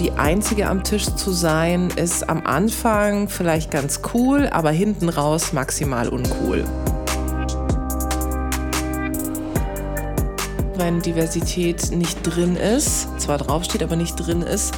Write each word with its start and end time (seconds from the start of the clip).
die 0.00 0.12
Einzige 0.12 0.68
am 0.68 0.84
Tisch 0.84 1.06
zu 1.06 1.30
sein, 1.30 1.90
ist 1.96 2.28
am 2.28 2.46
Anfang 2.46 3.28
vielleicht 3.28 3.70
ganz 3.70 4.00
cool, 4.12 4.48
aber 4.50 4.70
hinten 4.70 5.08
raus 5.08 5.52
maximal 5.52 6.08
uncool. 6.08 6.64
Wenn 10.76 11.00
Diversität 11.00 11.90
nicht 11.92 12.18
drin 12.22 12.56
ist, 12.56 13.08
zwar 13.18 13.38
draufsteht, 13.38 13.82
aber 13.82 13.96
nicht 13.96 14.16
drin 14.16 14.42
ist, 14.42 14.74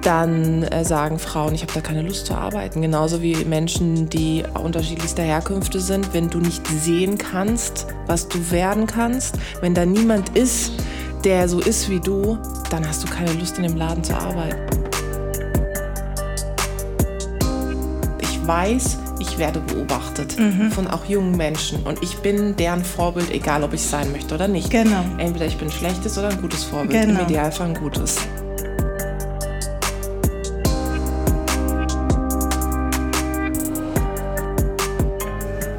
dann 0.00 0.62
äh, 0.64 0.84
sagen 0.84 1.18
Frauen, 1.18 1.54
ich 1.54 1.62
habe 1.62 1.72
da 1.72 1.80
keine 1.80 2.02
Lust 2.02 2.26
zu 2.26 2.34
arbeiten. 2.34 2.82
Genauso 2.82 3.22
wie 3.22 3.44
Menschen, 3.44 4.08
die 4.08 4.44
unterschiedlichster 4.62 5.22
Herkünfte 5.22 5.80
sind. 5.80 6.12
Wenn 6.12 6.30
du 6.30 6.38
nicht 6.38 6.66
sehen 6.66 7.18
kannst, 7.18 7.86
was 8.06 8.28
du 8.28 8.50
werden 8.50 8.86
kannst, 8.86 9.38
wenn 9.60 9.74
da 9.74 9.86
niemand 9.86 10.36
ist, 10.36 10.72
der 11.24 11.48
so 11.48 11.60
ist 11.60 11.88
wie 11.88 12.00
du, 12.00 12.38
dann 12.70 12.86
hast 12.86 13.02
du 13.02 13.08
keine 13.08 13.32
Lust 13.32 13.56
in 13.56 13.64
dem 13.64 13.76
Laden 13.76 14.04
zu 14.04 14.14
arbeiten. 14.14 14.56
Ich 18.20 18.46
weiß, 18.46 18.98
ich 19.20 19.38
werde 19.38 19.60
beobachtet 19.60 20.38
mhm. 20.38 20.70
von 20.70 20.86
auch 20.86 21.06
jungen 21.06 21.36
Menschen 21.36 21.82
und 21.84 22.02
ich 22.02 22.18
bin 22.18 22.56
deren 22.56 22.84
Vorbild, 22.84 23.30
egal 23.30 23.64
ob 23.64 23.72
ich 23.72 23.82
sein 23.82 24.12
möchte 24.12 24.34
oder 24.34 24.48
nicht. 24.48 24.70
Genau. 24.70 25.02
Entweder 25.18 25.46
ich 25.46 25.56
bin 25.56 25.68
ein 25.68 25.72
schlechtes 25.72 26.18
oder 26.18 26.28
ein 26.28 26.40
gutes 26.40 26.64
Vorbild. 26.64 27.06
Genau. 27.06 27.20
Im 27.20 27.26
Idealfall 27.26 27.68
ein 27.68 27.74
gutes. 27.74 28.18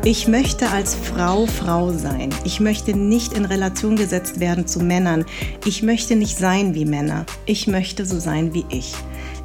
Ich 0.07 0.27
möchte 0.27 0.69
als 0.69 0.93
Frau 0.93 1.47
Frau 1.47 1.91
sein. 1.91 2.29
Ich 2.43 2.59
möchte 2.59 2.95
nicht 2.95 3.33
in 3.33 3.43
Relation 3.43 3.95
gesetzt 3.95 4.39
werden 4.39 4.67
zu 4.67 4.79
Männern. 4.79 5.25
Ich 5.65 5.81
möchte 5.81 6.15
nicht 6.15 6.37
sein 6.37 6.75
wie 6.75 6.85
Männer. 6.85 7.25
Ich 7.47 7.65
möchte 7.65 8.05
so 8.05 8.19
sein 8.19 8.53
wie 8.53 8.65
ich. 8.69 8.93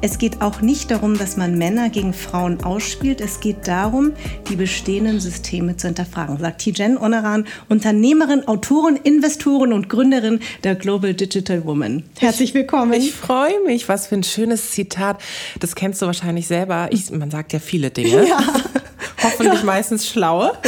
Es 0.01 0.19
geht 0.19 0.39
auch 0.43 0.61
nicht 0.61 0.91
darum, 0.91 1.17
dass 1.17 1.35
man 1.35 1.57
Männer 1.57 1.89
gegen 1.89 2.13
Frauen 2.13 2.63
ausspielt. 2.63 3.21
Es 3.21 3.39
geht 3.39 3.67
darum, 3.67 4.11
die 4.49 4.55
bestehenden 4.55 5.19
Systeme 5.19 5.77
zu 5.77 5.87
hinterfragen, 5.87 6.37
sagt 6.37 6.61
Tijen 6.61 6.95
Onaran, 6.95 7.47
Unternehmerin, 7.67 8.47
Autorin, 8.47 8.97
Investorin 8.97 9.73
und 9.73 9.89
Gründerin 9.89 10.41
der 10.63 10.75
Global 10.75 11.15
Digital 11.15 11.65
Woman. 11.65 12.03
Herzlich 12.19 12.53
willkommen. 12.53 12.93
Ich, 12.93 13.07
ich 13.07 13.13
freue 13.13 13.63
mich. 13.65 13.89
Was 13.89 14.05
für 14.05 14.15
ein 14.15 14.23
schönes 14.23 14.69
Zitat. 14.69 15.23
Das 15.59 15.73
kennst 15.73 16.03
du 16.03 16.05
wahrscheinlich 16.05 16.45
selber. 16.45 16.89
Ich, 16.91 17.09
man 17.09 17.31
sagt 17.31 17.51
ja 17.51 17.57
viele 17.57 17.89
Dinge. 17.89 18.27
Ja. 18.27 18.37
Hoffentlich 19.23 19.63
meistens 19.63 20.07
schlaue. 20.07 20.53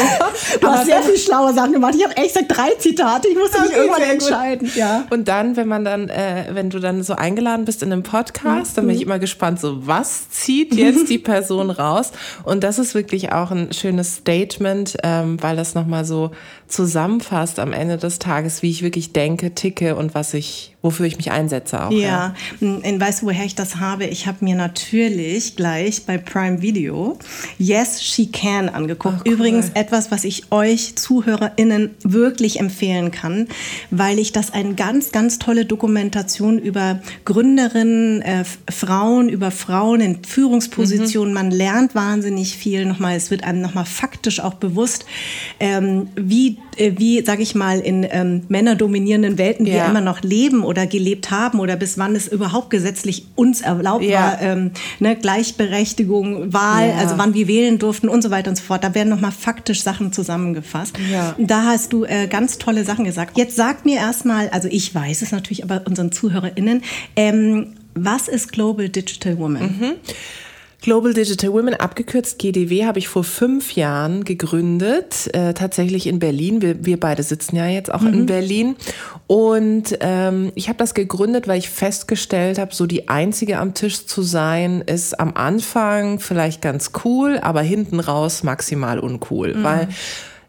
Du 0.60 0.68
hast 0.68 0.86
sehr 0.86 1.02
viel 1.02 1.18
schlaue 1.18 1.54
Sachen 1.54 1.74
gemacht. 1.74 1.94
Ich 1.98 2.04
habe 2.04 2.16
echt 2.18 2.34
gesagt 2.34 2.58
drei 2.58 2.70
Zitate. 2.78 3.28
Ich 3.28 3.38
musste 3.38 3.58
okay, 3.58 3.68
mich 3.68 3.78
irgendwann 3.78 4.02
entscheiden. 4.04 4.72
Ja. 4.76 5.06
Und 5.10 5.28
dann, 5.28 5.56
wenn 5.58 5.68
man 5.68 5.86
dann, 5.86 6.10
äh, 6.10 6.46
wenn 6.52 6.70
du 6.70 6.80
dann 6.80 7.04
so 7.04 7.14
eingeladen 7.14 7.66
bist 7.66 7.84
in 7.84 7.92
einem 7.92 8.04
Podcast, 8.04 8.72
mhm. 8.72 8.76
dann 8.76 8.88
bin 8.88 8.96
ich 8.96 9.02
immer 9.02 9.20
gespannt, 9.20 9.60
so 9.60 9.86
was 9.88 10.30
zieht 10.30 10.74
jetzt 10.76 11.10
die 11.10 11.18
Person 11.20 11.70
raus? 11.70 12.12
Und 12.44 12.64
das 12.64 12.80
ist 12.80 12.96
wirklich 12.96 13.32
auch 13.32 13.52
ein 13.52 13.74
schönes 13.74 14.18
Statement, 14.18 14.98
ähm, 15.04 15.42
weil 15.42 15.56
das 15.56 15.76
nochmal 15.76 16.06
so 16.06 16.32
zusammenfasst 16.68 17.60
am 17.60 17.74
Ende 17.74 17.98
des 17.98 18.20
Tages, 18.20 18.62
wie 18.62 18.70
ich 18.70 18.84
wirklich 18.84 19.14
denke, 19.14 19.54
ticke 19.54 19.96
und 19.96 20.16
was 20.16 20.34
ich, 20.34 20.73
wofür 20.84 21.06
ich 21.06 21.16
mich 21.16 21.32
einsetze 21.32 21.86
auch. 21.86 21.92
Ja, 21.92 22.36
ja. 22.60 22.68
und 22.68 23.00
weißt 23.00 23.22
du, 23.22 23.28
woher 23.28 23.46
ich 23.46 23.56
das 23.56 23.78
habe? 23.78 24.06
Ich 24.06 24.28
habe 24.28 24.40
mir 24.42 24.56
natürlich 24.56 25.56
gleich 25.56 26.06
bei 26.06 26.18
Prime 26.18 26.62
Video 26.62 27.18
Yes, 27.58 28.04
She 28.04 28.28
Can 28.28 28.68
angeguckt. 28.68 29.20
Oh, 29.20 29.24
cool. 29.26 29.34
Übrigens 29.34 29.72
etwas, 29.76 30.12
was 30.12 30.26
ich 30.26 30.52
euch 30.52 30.98
ZuhörerInnen 30.98 31.92
wirklich 32.04 32.60
empfehlen 32.60 33.12
kann, 33.12 33.48
weil 33.92 34.20
ich 34.20 34.34
das 34.34 34.54
eine 34.54 34.76
ganz, 34.76 35.14
ganz 35.14 35.40
tolle 35.40 35.66
Dokumentation 35.66 36.60
über 36.60 37.00
Gründerinnen, 37.24 38.22
äh, 38.22 38.44
Frauen, 38.70 39.30
über 39.30 39.52
Frauen 39.52 40.02
in 40.02 40.24
Führungspositionen. 40.26 41.30
Mhm. 41.30 41.34
Man 41.34 41.52
lernt 41.52 41.96
wahnsinnig 41.96 42.58
viel 42.58 42.86
nochmal. 42.86 43.16
Es 43.16 43.32
wird 43.32 43.46
einem 43.46 43.62
nochmal 43.62 43.86
faktisch 43.86 44.42
auch 44.42 44.56
bewusst, 44.56 45.06
ähm, 45.62 46.10
wie 46.16 46.58
äh, 46.78 46.94
wie, 46.98 47.24
sage 47.24 47.42
ich 47.42 47.56
mal, 47.56 47.80
in 47.80 48.06
ähm, 48.10 48.44
männerdominierenden 48.48 49.38
Welten 49.38 49.66
ja. 49.66 49.74
wir 49.74 49.86
immer 49.86 50.02
noch 50.02 50.22
leben 50.22 50.64
oder 50.74 50.88
gelebt 50.88 51.30
haben 51.30 51.60
oder 51.60 51.76
bis 51.76 52.00
wann 52.00 52.16
es 52.16 52.28
überhaupt 52.28 52.72
gesetzlich 52.72 53.28
uns 53.36 53.62
erlaubt 53.62 54.04
ja. 54.04 54.20
war, 54.20 54.42
ähm, 54.42 54.72
ne, 55.00 55.16
Gleichberechtigung, 55.16 56.52
Wahl, 56.52 56.90
ja. 56.90 56.96
also 56.96 57.18
wann 57.18 57.36
wir 57.36 57.48
wählen 57.48 57.78
durften 57.78 58.10
und 58.10 58.24
so 58.24 58.32
weiter 58.32 58.50
und 58.50 58.56
so 58.56 58.64
fort. 58.64 58.84
Da 58.84 58.96
werden 58.96 59.10
nochmal 59.10 59.32
faktisch 59.32 59.84
Sachen 59.84 60.12
zusammengefasst. 60.12 60.96
Da 61.38 61.64
hast 61.66 61.94
du 61.94 62.06
äh, 62.06 62.28
ganz 62.28 62.58
tolle 62.58 62.84
Sachen 62.84 63.06
gesagt. 63.06 63.38
Jetzt 63.38 63.56
sag 63.56 63.86
mir 63.86 63.98
erstmal, 63.98 64.50
also 64.50 64.68
ich 64.72 64.94
weiß 64.94 65.22
es 65.22 65.32
natürlich, 65.32 65.64
aber 65.64 65.84
unseren 65.86 66.12
ZuhörerInnen, 66.12 66.82
ähm, 67.16 67.76
was 67.94 68.28
ist 68.28 68.52
Global 68.52 68.90
Digital 68.90 69.38
Woman? 69.38 69.64
Mhm. 69.64 69.92
Global 70.84 71.14
Digital 71.14 71.54
Women, 71.54 71.76
abgekürzt 71.76 72.40
GDW, 72.40 72.86
habe 72.86 73.00
ich 73.00 73.08
vor 73.08 73.24
fünf 73.24 73.78
Jahren 73.78 74.26
gegründet, 74.26 75.34
äh, 75.34 75.54
tatsächlich 75.54 76.08
in 76.08 76.20
Berlin. 76.20 76.62
Wir, 76.62 76.86
wir 76.86 77.00
beide 77.00 77.24
sitzen 77.24 77.56
ja 77.56 77.68
jetzt 77.68 77.90
auch 77.90 78.02
mhm. 78.02 78.14
in 78.14 78.26
Berlin. 78.26 78.76
Und 79.26 79.98
ähm, 80.02 80.52
ich 80.56 80.68
habe 80.68 80.78
das 80.78 80.94
gegründet, 80.94 81.48
weil 81.48 81.58
ich 81.58 81.70
festgestellt 81.70 82.60
habe, 82.60 82.76
so 82.76 82.86
die 82.86 83.08
Einzige 83.08 83.60
am 83.60 83.74
Tisch 83.74 84.08
zu 84.08 84.24
sein, 84.24 84.82
ist 84.82 85.18
am 85.22 85.36
Anfang 85.36 86.20
vielleicht 86.20 86.62
ganz 86.62 86.92
cool, 87.06 87.40
aber 87.42 87.62
hinten 87.62 88.02
raus 88.02 88.44
maximal 88.44 89.00
uncool. 89.00 89.54
Mhm. 89.54 89.64
Weil 89.64 89.88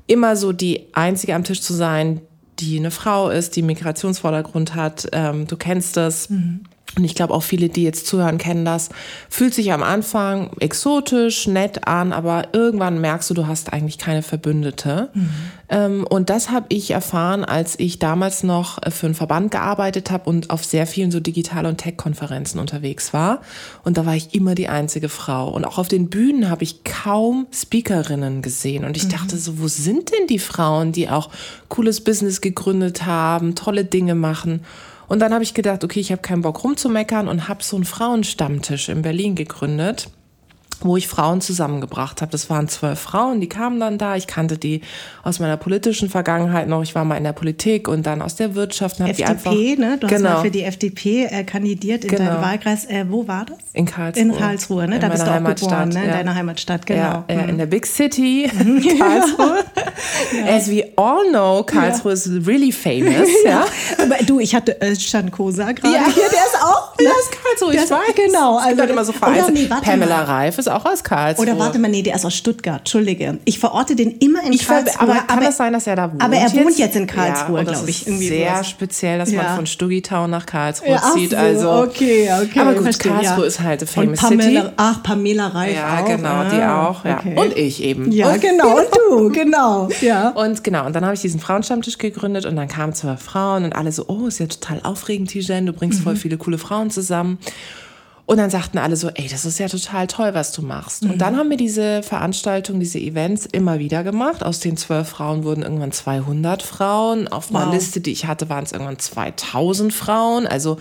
immer 0.09 0.34
so 0.34 0.53
die 0.53 0.89
Einzige 0.95 1.37
am 1.37 1.45
Tisch 1.45 1.62
zu 1.62 1.75
sein, 1.75 2.21
die 2.59 2.77
eine 2.81 2.91
Frau 2.91 3.31
ist, 3.31 3.55
die 3.55 3.62
Migrationsvordergrund 3.62 4.75
hat, 4.75 5.06
ähm, 5.12 5.47
du 5.47 5.56
kennst 5.56 5.97
das. 5.97 6.28
Mhm 6.28 6.62
und 6.97 7.05
ich 7.05 7.15
glaube 7.15 7.34
auch 7.34 7.43
viele, 7.43 7.69
die 7.69 7.82
jetzt 7.82 8.06
zuhören, 8.06 8.38
kennen 8.38 8.65
das, 8.65 8.91
fühlt 9.28 9.53
sich 9.53 9.72
am 9.72 9.82
Anfang 9.82 10.50
exotisch, 10.60 11.47
nett 11.47 11.87
an, 11.88 12.12
aber 12.12 12.49
irgendwann 12.53 13.00
merkst 13.00 13.31
du, 13.31 13.34
du 13.34 13.47
hast 13.47 13.72
eigentlich 13.72 13.99
keine 13.99 14.22
Verbündete. 14.22 15.10
Mhm. 15.12 15.31
Ähm, 15.69 16.06
und 16.09 16.31
das 16.31 16.50
habe 16.50 16.66
ich 16.69 16.93
erfahren, 16.93 17.44
als 17.44 17.78
ich 17.78 17.99
damals 17.99 18.44
noch 18.44 18.78
für 18.91 19.06
einen 19.06 19.15
Verband 19.15 19.50
gearbeitet 19.50 20.10
habe 20.10 20.28
und 20.31 20.50
auf 20.50 20.65
sehr 20.65 20.87
vielen 20.87 21.10
so 21.10 21.21
Digital- 21.21 21.66
und 21.66 21.78
Tech-Konferenzen 21.78 22.60
unterwegs 22.60 23.12
war. 23.12 23.41
Und 23.83 23.97
da 23.99 24.06
war 24.06 24.15
ich 24.15 24.34
immer 24.34 24.54
die 24.54 24.69
einzige 24.69 25.09
Frau. 25.09 25.49
Und 25.49 25.65
auch 25.65 25.78
auf 25.78 25.88
den 25.88 26.10
Bühnen 26.10 26.49
habe 26.49 26.62
ich 26.62 26.84
kaum 26.84 27.47
Speakerinnen 27.53 28.43
gesehen. 28.43 28.84
Und 28.84 28.97
ich 28.97 29.04
mhm. 29.04 29.10
dachte 29.10 29.37
so, 29.37 29.59
wo 29.59 29.66
sind 29.66 30.12
denn 30.12 30.27
die 30.28 30.38
Frauen, 30.38 30.93
die 30.93 31.09
auch 31.09 31.31
cooles 31.69 32.03
Business 32.03 32.41
gegründet 32.41 33.04
haben, 33.04 33.54
tolle 33.54 33.84
Dinge 33.84 34.15
machen? 34.15 34.60
Und 35.06 35.20
dann 35.20 35.32
habe 35.32 35.44
ich 35.44 35.54
gedacht, 35.54 35.84
okay, 35.84 36.00
ich 36.00 36.12
habe 36.12 36.22
keinen 36.22 36.42
Bock 36.42 36.65
rumzumeckern 36.65 37.28
und 37.28 37.48
habe 37.48 37.62
so 37.62 37.76
einen 37.76 37.84
Frauenstammtisch 37.84 38.88
in 38.88 39.03
Berlin 39.03 39.34
gegründet 39.34 40.09
wo 40.84 40.97
ich 40.97 41.09
Frauen 41.09 41.41
zusammengebracht 41.41 42.21
habe. 42.21 42.31
Das 42.31 42.50
waren 42.50 42.69
zwölf 42.69 43.00
Frauen, 43.00 43.41
die 43.41 43.49
kamen 43.49 43.81
dann 43.81 43.99
da. 43.99 44.17
Ich 44.17 44.27
kannte 44.27 44.59
die 44.59 44.83
aus 45.22 45.41
meiner 45.41 45.56
politischen 45.56 46.11
Vergangenheit 46.11 46.69
noch. 46.69 46.83
Ich 46.83 46.95
war 46.95 47.05
mal 47.05 47.17
in 47.17 47.25
der 47.25 47.33
Politik 47.33 47.89
und 47.89 48.05
dann 48.05 48.21
aus 48.22 48.37
der 48.37 48.55
Wirtschaft. 48.55 49.00
FDP, 49.00 49.17
die 49.17 49.25
einfach, 49.25 49.53
ne? 49.53 49.99
Du 49.99 50.06
genau. 50.06 50.28
hast 50.28 50.37
mal 50.37 50.43
für 50.43 50.50
die 50.50 50.62
FDP 50.62 51.25
äh, 51.25 51.45
kandidiert 51.45 52.05
in 52.05 52.11
genau. 52.11 52.33
deinem 52.33 52.43
Wahlkreis. 52.43 52.84
Äh, 52.84 53.06
wo 53.09 53.27
war 53.27 53.47
das? 53.47 53.56
In 53.72 53.87
Karlsruhe. 53.87 54.22
In 54.22 54.37
Karlsruhe, 54.37 54.89
ne? 54.89 54.97
In 54.97 55.00
da 55.00 55.09
bist 55.09 55.27
du 55.27 55.31
auch 55.31 55.43
geboren, 55.43 55.89
ne? 55.89 56.05
In 56.05 56.11
deiner 56.11 56.34
Heimatstadt, 56.34 56.87
genau. 56.87 57.01
Ja, 57.01 57.25
ja, 57.28 57.41
in 57.42 57.57
der 57.57 57.66
Big 57.66 57.86
City, 57.86 58.51
Karlsruhe. 58.98 59.65
ja. 60.39 60.54
As 60.54 60.71
we 60.71 60.84
all 60.97 61.28
know, 61.31 61.63
Karlsruhe 61.65 62.13
ja. 62.13 62.15
is 62.15 62.47
really 62.47 62.72
famous. 62.72 63.28
ja. 63.45 63.65
Aber 64.03 64.16
du, 64.25 64.39
ich 64.39 64.54
hatte 64.54 64.77
Özcan 64.83 65.31
Kosa 65.31 65.72
gerade 65.72 65.95
ja. 65.95 66.04
hier, 66.04 66.28
der 66.28 66.45
ist 66.45 66.63
auch. 66.63 66.97
Ne? 66.98 67.04
Der 67.04 67.13
ist 67.13 67.33
Karlsruhe, 67.33 67.75
ich 67.75 67.91
weiß. 67.91 68.15
Genau. 68.15 68.59
Also, 68.59 68.83
es 68.83 68.91
immer 68.91 69.04
so. 69.04 69.15
Nee, 69.53 69.66
Pamela 69.66 70.25
Reif 70.25 70.59
ist 70.59 70.69
auch 70.74 70.84
aus 70.84 71.04
Karlsruhe. 71.04 71.47
Oder 71.47 71.59
warte 71.59 71.78
mal, 71.78 71.91
nee, 71.91 72.03
der 72.03 72.15
ist 72.15 72.24
aus 72.24 72.34
Stuttgart. 72.34 72.80
Entschuldige. 72.80 73.38
Ich 73.44 73.59
verorte 73.59 73.97
den 73.97 74.12
immer 74.18 74.42
in 74.44 74.53
ich 74.53 74.66
Karlsruhe. 74.66 75.00
aber 75.00 75.15
kann 75.15 75.38
aber, 75.38 75.47
das 75.47 75.56
sein, 75.56 75.72
dass 75.72 75.86
er 75.86 75.97
da 75.97 76.12
wohnt? 76.12 76.22
Aber 76.22 76.36
er 76.36 76.53
wohnt 76.53 76.78
jetzt 76.78 76.97
in 76.97 77.06
Karlsruhe, 77.06 77.59
ja, 77.59 77.65
glaube 77.65 77.91
ich. 77.91 78.06
Irgendwie 78.06 78.28
sehr 78.28 78.50
sowas. 78.50 78.68
speziell, 78.68 79.18
dass 79.18 79.30
ja. 79.30 79.42
man 79.42 79.56
von 79.56 79.66
Stuggitown 79.66 80.30
nach 80.30 80.47
Karlsruhe 80.47 80.91
ja, 80.91 81.03
zieht. 81.15 81.30
So, 81.30 81.36
also, 81.36 81.72
okay, 81.72 82.30
okay. 82.42 82.60
Aber 82.60 82.74
gut, 82.74 82.84
verstehe, 82.84 83.12
Karlsruhe 83.12 83.47
ist 83.47 83.60
halt 83.60 83.80
eine 83.80 83.86
famous 83.86 84.21
Pamela, 84.21 84.62
City. 84.62 84.74
Ach, 84.76 85.03
Pamela 85.03 85.47
Reif 85.48 85.74
Ja, 85.74 86.00
auch. 86.00 86.06
genau, 86.06 86.28
ah, 86.28 86.44
die 86.44 86.62
auch. 86.62 87.04
Ja. 87.04 87.18
Okay. 87.18 87.34
Und 87.36 87.56
ich 87.56 87.82
eben. 87.82 88.10
Ja, 88.12 88.30
und 88.30 88.41
genau. 88.41 88.76
Und 88.76 88.86
du, 88.92 89.30
genau. 89.32 89.88
Ja. 90.00 90.30
Und 90.30 90.65
genau, 90.65 90.86
und 90.86 90.94
dann 90.94 91.04
habe 91.04 91.15
ich 91.15 91.21
diesen 91.21 91.41
Frauenstammtisch 91.41 91.98
gegründet 91.98 92.47
und 92.47 92.56
dann 92.56 92.68
kamen 92.68 92.92
zwei 92.92 93.16
Frauen 93.16 93.65
und 93.65 93.74
alle 93.74 93.92
so, 93.92 94.06
oh, 94.09 94.26
ist 94.26 94.41
ja 94.41 94.47
total 94.47 94.80
aufregend, 94.82 95.30
Tijen, 95.30 95.66
du 95.66 95.72
bringst 95.72 96.00
mhm. 96.00 96.04
voll 96.04 96.16
viele 96.16 96.36
coole 96.36 96.59
Frauen 96.59 96.91
zusammen. 96.91 97.38
Und 98.26 98.38
dann 98.38 98.48
sagten 98.48 98.78
alle 98.78 98.97
so, 98.97 99.09
ey, 99.09 99.28
das 99.28 99.44
ist 99.44 99.59
ja 99.59 99.68
total 99.68 100.06
toll, 100.06 100.32
was 100.32 100.53
du 100.53 100.62
machst. 100.62 101.04
Mhm. 101.04 101.10
Und 101.12 101.18
dann 101.18 101.36
haben 101.36 101.50
wir 101.50 101.59
diese 101.59 102.03
Veranstaltungen, 102.03 102.80
diese 102.80 102.98
Events 102.98 103.47
immer 103.47 103.78
wieder 103.78 104.03
gemacht. 104.03 104.42
Aus 104.42 104.60
den 104.60 104.76
zwölf 104.78 105.09
Frauen 105.09 105.44
wurden 105.44 105.62
irgendwann 105.62 105.92
200 105.92 106.62
Frauen. 106.62 107.28
Auf 107.28 107.47
wow. 107.47 107.60
meiner 107.60 107.72
Liste, 107.72 108.00
die 108.00 108.12
ich 108.12 108.26
hatte, 108.26 108.48
waren 108.48 108.65
es 108.65 108.72
irgendwann 108.72 108.98
2000 108.98 109.92
Frauen. 109.92 110.47
Also 110.47 110.78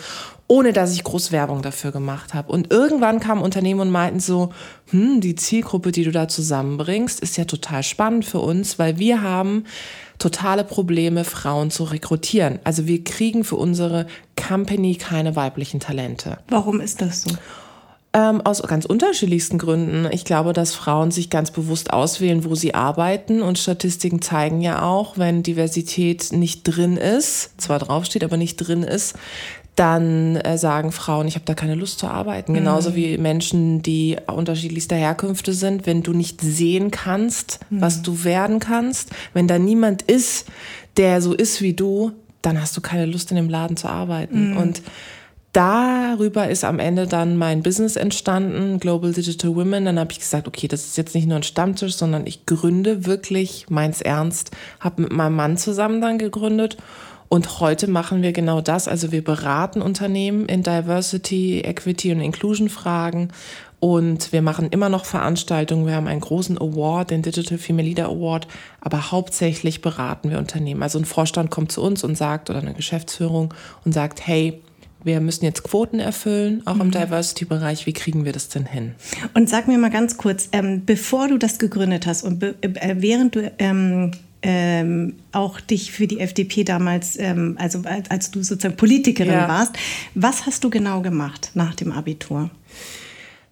ohne 0.54 0.72
dass 0.72 0.94
ich 0.94 1.04
groß 1.04 1.32
Werbung 1.32 1.64
dafür 1.64 1.92
gemacht 1.92 2.36
habe. 2.36 2.52
Und 2.52 2.72
irgendwann 2.72 3.20
kamen 3.20 3.42
Unternehmen 3.42 3.80
und 3.80 3.90
meinten 3.90 4.20
so, 4.20 4.54
hm, 4.92 5.20
die 5.20 5.34
Zielgruppe, 5.34 5.92
die 5.92 6.04
du 6.04 6.12
da 6.12 6.28
zusammenbringst, 6.28 7.20
ist 7.22 7.38
ja 7.38 7.46
total 7.46 7.82
spannend 7.82 8.24
für 8.24 8.38
uns, 8.38 8.78
weil 8.78 9.00
wir 9.00 9.24
haben 9.24 9.64
totale 10.20 10.64
Probleme, 10.64 11.24
Frauen 11.24 11.72
zu 11.72 11.86
rekrutieren. 11.86 12.60
Also 12.66 12.86
wir 12.86 13.04
kriegen 13.04 13.44
für 13.44 13.56
unsere 13.56 14.06
Company 14.36 14.94
keine 14.94 15.36
weiblichen 15.36 15.80
Talente. 15.80 16.38
Warum 16.50 16.82
ist 16.82 17.02
das 17.02 17.24
so? 17.24 17.32
Ähm, 18.16 18.42
aus 18.42 18.62
ganz 18.62 18.86
unterschiedlichsten 18.86 19.58
Gründen. 19.58 20.08
Ich 20.12 20.24
glaube, 20.24 20.54
dass 20.54 20.76
Frauen 20.76 21.10
sich 21.10 21.32
ganz 21.32 21.50
bewusst 21.50 21.92
auswählen, 21.92 22.46
wo 22.46 22.54
sie 22.54 22.76
arbeiten. 22.76 23.42
Und 23.42 23.58
Statistiken 23.58 24.22
zeigen 24.22 24.62
ja 24.62 24.84
auch, 24.84 25.18
wenn 25.18 25.42
Diversität 25.42 26.32
nicht 26.32 26.62
drin 26.62 26.96
ist, 26.98 27.60
zwar 27.60 27.80
draufsteht, 27.80 28.24
aber 28.24 28.38
nicht 28.38 28.58
drin 28.58 28.84
ist, 28.84 29.16
dann 29.76 30.36
äh, 30.36 30.58
sagen 30.58 30.92
Frauen, 30.92 31.28
ich 31.28 31.36
habe 31.36 31.46
da 31.46 31.56
keine 31.56 31.76
Lust 31.76 31.98
zu 31.98 32.08
arbeiten. 32.08 32.54
Genauso 32.54 32.92
mhm. 32.92 32.96
wie 32.96 33.18
Menschen, 33.18 33.82
die 33.82 34.18
unterschiedlichster 34.28 34.96
Herkünfte 34.96 35.54
sind. 35.54 35.88
Wenn 35.88 36.04
du 36.04 36.14
nicht 36.14 36.42
sehen 36.42 36.92
kannst, 36.92 37.60
mhm. 37.70 37.82
was 37.82 38.04
du 38.04 38.24
werden 38.24 38.60
kannst, 38.60 39.10
wenn 39.34 39.48
da 39.48 39.58
niemand 39.58 40.04
ist, 40.04 40.48
der 40.98 41.22
so 41.22 41.34
ist 41.34 41.62
wie 41.62 41.74
du, 41.74 42.12
dann 42.44 42.62
hast 42.62 42.78
du 42.78 42.82
keine 42.82 43.08
Lust 43.08 43.32
in 43.32 43.38
dem 43.38 43.50
Laden 43.50 43.76
zu 43.76 43.88
arbeiten. 43.88 44.52
Mhm. 44.52 44.58
Und 44.58 44.82
darüber 45.54 46.50
ist 46.50 46.64
am 46.64 46.78
Ende 46.78 47.08
dann 47.08 47.38
mein 47.38 47.64
Business 47.64 47.96
entstanden, 47.96 48.80
Global 48.80 49.12
Digital 49.12 49.56
Women. 49.56 49.86
Dann 49.86 49.98
habe 49.98 50.12
ich 50.12 50.20
gesagt, 50.20 50.48
okay, 50.48 50.68
das 50.68 50.86
ist 50.86 50.98
jetzt 50.98 51.16
nicht 51.16 51.28
nur 51.28 51.38
ein 51.38 51.44
Stammtisch, 51.44 51.96
sondern 51.96 52.28
ich 52.28 52.46
gründe 52.46 53.08
wirklich 53.08 53.66
meins 53.70 54.02
ernst. 54.02 54.52
Habe 54.80 55.02
mit 55.02 55.14
meinem 55.14 55.36
Mann 55.36 55.58
zusammen 55.58 56.00
dann 56.00 56.20
gegründet 56.20 56.78
und 57.34 57.60
heute 57.60 57.88
machen 57.88 58.22
wir 58.22 58.32
genau 58.32 58.62
das. 58.62 58.88
Also 58.88 59.12
wir 59.12 59.24
beraten 59.24 59.82
Unternehmen 59.82 60.46
in 60.46 60.62
Diversity, 60.62 61.62
Equity 61.62 62.12
und 62.12 62.22
Inclusion 62.22 62.70
Fragen. 62.70 63.30
Und 63.80 64.32
wir 64.32 64.44
machen 64.44 64.68
immer 64.70 64.88
noch 64.88 65.06
Veranstaltungen. 65.06 65.88
Wir 65.88 65.96
haben 65.96 66.06
einen 66.06 66.20
großen 66.22 66.60
Award, 66.60 67.10
den 67.10 67.24
Digital 67.24 67.58
Female 67.58 67.88
Leader 67.88 68.06
Award. 68.06 68.48
Aber 68.82 69.10
hauptsächlich 69.10 69.82
beraten 69.82 70.30
wir 70.30 70.38
Unternehmen. 70.38 70.84
Also 70.84 71.00
ein 71.00 71.06
Vorstand 71.06 71.50
kommt 71.50 71.72
zu 71.72 71.82
uns 71.82 72.04
und 72.04 72.16
sagt, 72.16 72.52
oder 72.52 72.60
eine 72.60 72.76
Geschäftsführung 72.76 73.52
und 73.84 73.94
sagt, 73.94 74.28
hey, 74.28 74.62
wir 75.04 75.20
müssen 75.20 75.44
jetzt 75.44 75.64
Quoten 75.64 76.00
erfüllen, 76.00 76.62
auch 76.66 76.80
im 76.80 76.90
mhm. 76.90 76.92
Diversity-Bereich. 76.92 77.88
Wie 77.88 77.94
kriegen 77.94 78.26
wir 78.26 78.32
das 78.32 78.50
denn 78.50 78.68
hin? 78.68 78.94
Und 79.34 79.50
sag 79.50 79.68
mir 79.68 79.80
mal 79.80 79.90
ganz 79.90 80.20
kurz, 80.20 80.50
ähm, 80.52 80.84
bevor 80.86 81.30
du 81.30 81.40
das 81.40 81.58
gegründet 81.58 82.06
hast 82.06 82.22
und 82.22 82.44
äh, 82.44 82.96
während 83.00 83.34
du 83.34 83.52
ähm, 83.58 84.12
ähm, 84.44 85.16
auch 85.32 85.60
dich 85.62 85.92
für 85.92 86.06
die 86.06 86.20
FDP 86.20 86.64
damals, 86.64 87.18
ähm, 87.18 87.56
also 87.58 87.82
als, 87.86 88.12
als, 88.12 88.32
du 88.32 88.44
sozusagen 88.44 88.76
Politikerin 88.76 89.34
ja. 89.34 89.48
warst. 89.48 89.74
Was 90.16 90.46
hast 90.46 90.64
du 90.64 90.70
genau 90.70 91.02
gemacht 91.02 91.52
nach 91.54 91.74
dem 91.74 91.92
Abitur? 91.92 92.50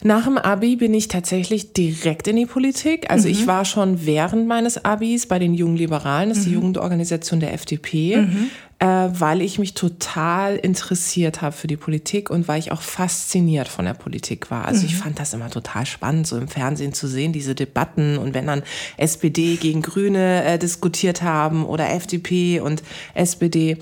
Nach 0.04 0.26
dem 0.26 0.38
Abi 0.38 0.76
bin 0.78 0.94
ich 0.94 1.08
tatsächlich 1.08 1.74
direkt 1.74 2.28
in 2.28 2.36
die 2.36 2.48
Politik. 2.48 3.10
Also 3.10 3.28
mhm. 3.28 3.34
ich 3.34 3.48
war 3.48 3.66
schon 3.66 4.06
während 4.06 4.48
meines 4.48 4.84
Abis 4.84 5.28
bei 5.28 5.38
den 5.40 5.54
Jungen 5.54 5.78
Liberalen, 5.78 6.30
das 6.30 6.40
ist 6.40 6.46
mhm. 6.46 6.50
die 6.50 6.56
Jugendorganisation 6.56 7.40
der 7.40 7.54
FDP, 7.54 8.18
mhm. 8.18 8.50
Äh, 8.82 9.10
weil 9.14 9.42
ich 9.42 9.60
mich 9.60 9.76
total 9.76 10.56
interessiert 10.56 11.44
habe 11.44 11.56
für 11.56 11.68
die 11.68 11.78
Politik 11.78 12.32
und 12.32 12.48
weil 12.48 12.58
ich 12.58 12.72
auch 12.72 12.82
fasziniert 12.82 13.68
von 13.68 13.86
der 13.86 13.94
Politik 13.94 14.50
war. 14.50 14.66
Also 14.66 14.88
ich 14.88 14.96
mhm. 14.96 14.98
fand 14.98 15.20
das 15.20 15.36
immer 15.36 15.52
total 15.52 15.86
spannend, 15.86 16.26
so 16.26 16.36
im 16.36 16.48
Fernsehen 16.48 16.92
zu 16.92 17.08
sehen, 17.08 17.32
diese 17.32 17.54
Debatten 17.54 18.18
und 18.18 18.34
wenn 18.34 18.48
dann 18.48 18.64
SPD 18.98 19.58
gegen 19.58 19.84
Grüne 19.84 20.44
äh, 20.44 20.58
diskutiert 20.58 21.22
haben 21.22 21.64
oder 21.64 21.92
FDP 21.92 22.60
und 22.60 22.82
SPD. 23.14 23.78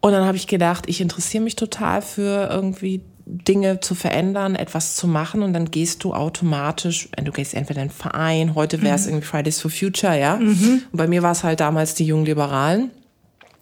Und 0.00 0.12
dann 0.12 0.24
habe 0.24 0.36
ich 0.36 0.48
gedacht, 0.48 0.86
ich 0.88 1.00
interessiere 1.00 1.44
mich 1.44 1.54
total 1.54 2.02
für 2.02 2.48
irgendwie 2.50 3.02
Dinge 3.24 3.78
zu 3.78 3.94
verändern, 3.94 4.56
etwas 4.56 4.96
zu 4.96 5.06
machen 5.06 5.42
und 5.42 5.52
dann 5.52 5.70
gehst 5.70 6.02
du 6.02 6.12
automatisch, 6.12 7.08
du 7.22 7.30
gehst 7.30 7.54
entweder 7.54 7.82
in 7.82 7.90
einen 7.90 7.90
Verein, 7.90 8.54
heute 8.56 8.82
wäre 8.82 8.96
es 8.96 9.04
mhm. 9.04 9.10
irgendwie 9.10 9.26
Fridays 9.26 9.60
for 9.60 9.70
Future, 9.70 10.18
ja. 10.18 10.38
Mhm. 10.38 10.82
Und 10.90 10.96
bei 10.96 11.06
mir 11.06 11.22
war 11.22 11.32
es 11.32 11.44
halt 11.44 11.60
damals 11.60 11.94
die 11.94 12.04
Jungen 12.04 12.26
Liberalen. 12.26 12.90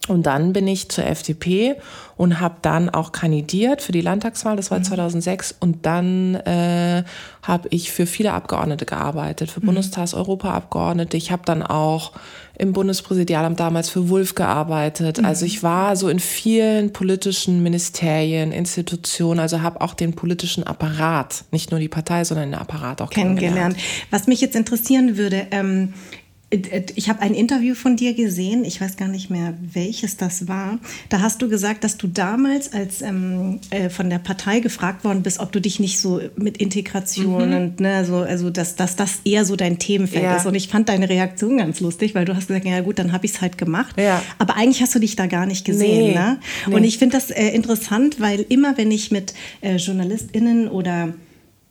Und 0.08 0.26
dann 0.26 0.52
bin 0.52 0.66
ich 0.68 0.88
zur 0.88 1.06
FDP 1.06 1.76
und 2.16 2.40
habe 2.40 2.56
dann 2.62 2.88
auch 2.88 3.12
kandidiert 3.12 3.82
für 3.82 3.92
die 3.92 4.00
Landtagswahl, 4.00 4.56
das 4.56 4.70
war 4.70 4.82
2006. 4.82 5.52
Mhm. 5.52 5.56
Und 5.60 5.86
dann 5.86 6.34
äh, 6.36 7.04
habe 7.42 7.68
ich 7.70 7.92
für 7.92 8.06
viele 8.06 8.32
Abgeordnete 8.32 8.86
gearbeitet, 8.86 9.50
für 9.50 9.60
mhm. 9.60 9.66
Bundestags-Europaabgeordnete. 9.66 11.16
Ich 11.16 11.30
habe 11.30 11.42
dann 11.44 11.62
auch 11.62 12.12
im 12.58 12.72
Bundespräsidialamt 12.72 13.60
damals 13.60 13.90
für 13.90 14.08
Wulf 14.08 14.34
gearbeitet. 14.34 15.18
Mhm. 15.18 15.26
Also 15.26 15.44
ich 15.44 15.62
war 15.62 15.94
so 15.96 16.08
in 16.08 16.20
vielen 16.20 16.92
politischen 16.92 17.62
Ministerien, 17.62 18.50
Institutionen, 18.52 19.40
also 19.40 19.60
habe 19.60 19.82
auch 19.82 19.92
den 19.92 20.14
politischen 20.14 20.64
Apparat, 20.64 21.44
nicht 21.50 21.70
nur 21.70 21.80
die 21.80 21.88
Partei, 21.88 22.24
sondern 22.24 22.52
den 22.52 22.58
Apparat 22.58 23.02
auch 23.02 23.10
kennengelernt. 23.10 23.76
kennengelernt. 23.76 24.08
Was 24.10 24.26
mich 24.26 24.40
jetzt 24.40 24.56
interessieren 24.56 25.18
würde, 25.18 25.48
ähm, 25.50 25.92
ich 26.48 27.08
habe 27.08 27.22
ein 27.22 27.34
Interview 27.34 27.74
von 27.74 27.96
dir 27.96 28.14
gesehen, 28.14 28.64
ich 28.64 28.80
weiß 28.80 28.96
gar 28.96 29.08
nicht 29.08 29.30
mehr, 29.30 29.54
welches 29.60 30.16
das 30.16 30.46
war. 30.46 30.78
Da 31.08 31.20
hast 31.20 31.42
du 31.42 31.48
gesagt, 31.48 31.82
dass 31.82 31.96
du 31.96 32.06
damals 32.06 32.72
als 32.72 33.02
ähm, 33.02 33.58
äh, 33.70 33.90
von 33.90 34.08
der 34.10 34.20
Partei 34.20 34.60
gefragt 34.60 35.02
worden 35.02 35.24
bist, 35.24 35.40
ob 35.40 35.50
du 35.50 35.60
dich 35.60 35.80
nicht 35.80 35.98
so 35.98 36.20
mit 36.36 36.58
Integration 36.58 37.48
mhm. 37.48 37.56
und 37.56 37.80
ne, 37.80 38.04
so, 38.04 38.18
also 38.18 38.50
dass, 38.50 38.76
dass 38.76 38.94
das 38.94 39.22
eher 39.24 39.44
so 39.44 39.56
dein 39.56 39.80
Themenfeld 39.80 40.22
ja. 40.22 40.36
ist. 40.36 40.46
Und 40.46 40.54
ich 40.54 40.68
fand 40.68 40.88
deine 40.88 41.08
Reaktion 41.08 41.58
ganz 41.58 41.80
lustig, 41.80 42.14
weil 42.14 42.24
du 42.24 42.36
hast 42.36 42.46
gesagt, 42.46 42.64
ja 42.64 42.80
gut, 42.80 43.00
dann 43.00 43.10
habe 43.10 43.26
ich 43.26 43.32
es 43.32 43.40
halt 43.40 43.58
gemacht. 43.58 43.98
Ja. 43.98 44.22
Aber 44.38 44.56
eigentlich 44.56 44.80
hast 44.82 44.94
du 44.94 45.00
dich 45.00 45.16
da 45.16 45.26
gar 45.26 45.46
nicht 45.46 45.64
gesehen. 45.64 46.10
Nee. 46.10 46.14
Ne? 46.14 46.38
Nee. 46.68 46.74
Und 46.76 46.84
ich 46.84 46.98
finde 46.98 47.16
das 47.16 47.30
äh, 47.32 47.48
interessant, 47.48 48.20
weil 48.20 48.46
immer 48.48 48.78
wenn 48.78 48.92
ich 48.92 49.10
mit 49.10 49.34
äh, 49.62 49.76
JournalistInnen 49.76 50.68
oder 50.68 51.12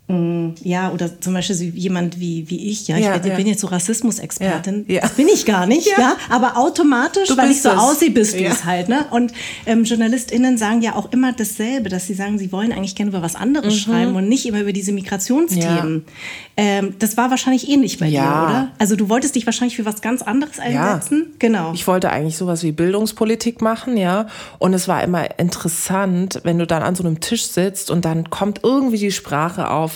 ja, 0.08 0.92
oder 0.92 1.20
zum 1.20 1.34
Beispiel 1.34 1.56
jemand 1.76 2.20
wie, 2.20 2.48
wie 2.48 2.70
ich, 2.70 2.88
ja, 2.88 2.98
ich 2.98 3.06
ja, 3.06 3.18
bin, 3.18 3.32
ja. 3.32 3.38
bin 3.38 3.48
jetzt 3.48 3.62
so 3.62 3.68
Rassismusexpertin, 3.68 4.86
ja, 4.88 4.96
ja. 4.96 5.02
das 5.02 5.14
bin 5.14 5.28
ich 5.28 5.48
gar 5.48 5.66
nicht, 5.66 5.88
ja, 5.98 6.16
aber 6.30 6.58
automatisch, 6.58 7.28
du 7.28 7.38
weil 7.38 7.50
ich 7.50 7.64
so 7.64 7.70
es. 7.70 7.78
aussehe, 7.78 8.12
bist 8.12 8.40
du 8.40 8.44
es 8.44 8.66
halt, 8.66 8.88
ne? 8.88 9.06
Und 9.10 9.34
ähm, 9.66 9.84
JournalistInnen 9.84 10.60
sagen 10.60 10.84
ja 10.84 10.96
auch 10.96 11.12
immer 11.12 11.34
dasselbe, 11.34 11.90
dass 11.90 12.06
sie 12.06 12.14
sagen, 12.14 12.38
sie 12.38 12.52
wollen 12.52 12.72
eigentlich 12.72 12.96
gerne 12.96 13.10
über 13.10 13.24
was 13.24 13.36
anderes 13.36 13.74
mhm. 13.74 13.80
schreiben 13.80 14.16
und 14.16 14.30
nicht 14.30 14.46
immer 14.46 14.62
über 14.62 14.74
diese 14.74 14.92
Migrationsthemen. 14.92 16.06
Ähm, 16.56 16.96
das 17.00 17.18
war 17.18 17.32
wahrscheinlich 17.32 17.68
ähnlich 17.68 17.98
bei 17.98 18.12
dir, 18.12 18.20
oder? 18.20 18.72
Also 18.78 18.96
du 18.96 19.10
wolltest 19.10 19.34
dich 19.34 19.48
wahrscheinlich 19.48 19.76
für 19.76 19.86
was 19.86 20.02
ganz 20.02 20.22
anderes 20.22 20.60
einsetzen, 20.60 21.34
genau. 21.40 21.74
Ich 21.74 21.88
wollte 21.88 22.12
eigentlich 22.12 22.38
sowas 22.38 22.62
wie 22.62 22.72
Bildungspolitik 22.72 23.60
machen, 23.60 23.98
ja, 23.98 24.28
und 24.60 24.76
es 24.76 24.88
war 24.88 25.04
immer 25.04 25.40
interessant, 25.40 26.42
wenn 26.44 26.60
du 26.60 26.68
dann 26.68 26.84
an 26.84 26.94
so 26.94 27.04
einem 27.04 27.22
Tisch 27.22 27.48
sitzt 27.48 27.90
und 27.90 28.06
dann 28.06 28.30
kommt 28.30 28.60
irgendwie 28.62 29.00
die 29.00 29.12
Sprache 29.12 29.72
auf 29.72 29.95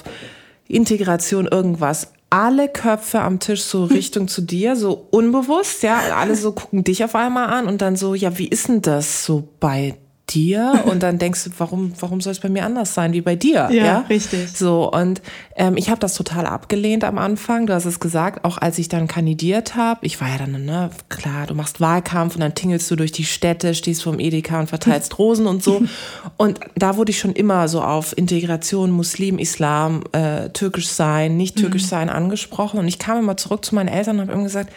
Integration, 0.68 1.48
irgendwas. 1.48 2.12
Alle 2.30 2.70
Köpfe 2.70 3.22
am 3.22 3.40
Tisch 3.40 3.64
so 3.64 3.84
Richtung 3.86 4.28
zu 4.28 4.42
dir, 4.42 4.76
so 4.76 5.08
unbewusst, 5.12 5.84
ja, 5.84 6.00
alle 6.16 6.36
so 6.36 6.52
gucken 6.52 6.84
dich 6.84 7.04
auf 7.04 7.16
einmal 7.16 7.48
an 7.48 7.68
und 7.68 7.82
dann 7.82 7.96
so, 7.96 8.14
ja, 8.14 8.38
wie 8.38 8.48
ist 8.48 8.68
denn 8.68 8.82
das 8.82 9.26
so 9.26 9.48
bei 9.60 9.96
dir 10.34 10.84
und 10.86 11.04
dann 11.04 11.18
denkst 11.18 11.46
du, 11.46 11.50
warum, 11.58 11.94
warum 12.00 12.22
soll 12.22 12.32
es 12.32 12.40
bei 12.40 12.50
mir 12.50 12.66
anders 12.66 12.94
sein 12.94 13.14
wie 13.14 13.22
bei 13.22 13.36
dir? 13.36 13.70
Ja, 13.72 13.86
ja? 13.86 14.00
richtig. 14.10 14.50
So, 14.56 14.92
und 14.92 15.22
ähm, 15.56 15.78
ich 15.78 15.90
habe 15.90 16.00
das 16.00 16.14
total 16.14 16.46
abgelehnt 16.46 17.04
am 17.04 17.18
Anfang. 17.18 17.66
Du 17.68 17.74
hast 17.74 17.86
es 17.86 18.00
gesagt, 18.00 18.46
auch 18.46 18.58
als 18.58 18.78
ich 18.80 18.90
dann 18.90 19.08
kandidiert 19.08 19.76
habe. 19.76 20.06
Ich 20.06 20.22
war 20.22 20.30
ja 20.30 20.38
dann, 20.38 20.66
ne, 20.66 20.90
klar, 21.10 21.48
du 21.48 21.54
machst 21.54 21.82
Wahlkampf 21.82 22.36
und 22.36 22.42
dann 22.42 22.56
tingelst 22.56 22.90
du 22.90 22.96
durch 22.96 23.12
die 23.12 23.26
Städte, 23.26 23.74
stehst 23.74 24.04
vorm 24.04 24.20
Edeka 24.20 24.60
und 24.60 24.68
verteilst 24.68 25.18
Rosen 25.20 25.48
und 25.48 25.64
so. 25.64 25.82
Und 26.38 26.60
da 26.76 26.96
wurde 26.96 27.12
ich 27.12 27.20
schon 27.20 27.34
immer 27.34 27.68
so 27.68 27.82
auf 27.82 28.18
Integration, 28.18 28.92
Muslim, 28.92 29.40
Islam, 29.40 30.04
äh, 30.14 30.50
türkisch 30.50 30.88
sein, 30.88 31.38
nicht 31.38 31.58
türkisch 31.58 31.84
mhm. 31.84 31.88
sein 31.88 32.10
angesprochen. 32.10 32.80
Und 32.80 32.88
ich 32.88 33.00
kam 33.00 33.20
immer 33.20 33.38
zurück 33.38 33.66
zu 33.66 33.76
meinen 33.76 33.88
Eltern 33.88 34.18
und 34.18 34.24
habe 34.24 34.34
immer 34.34 34.44
gesagt, 34.44 34.72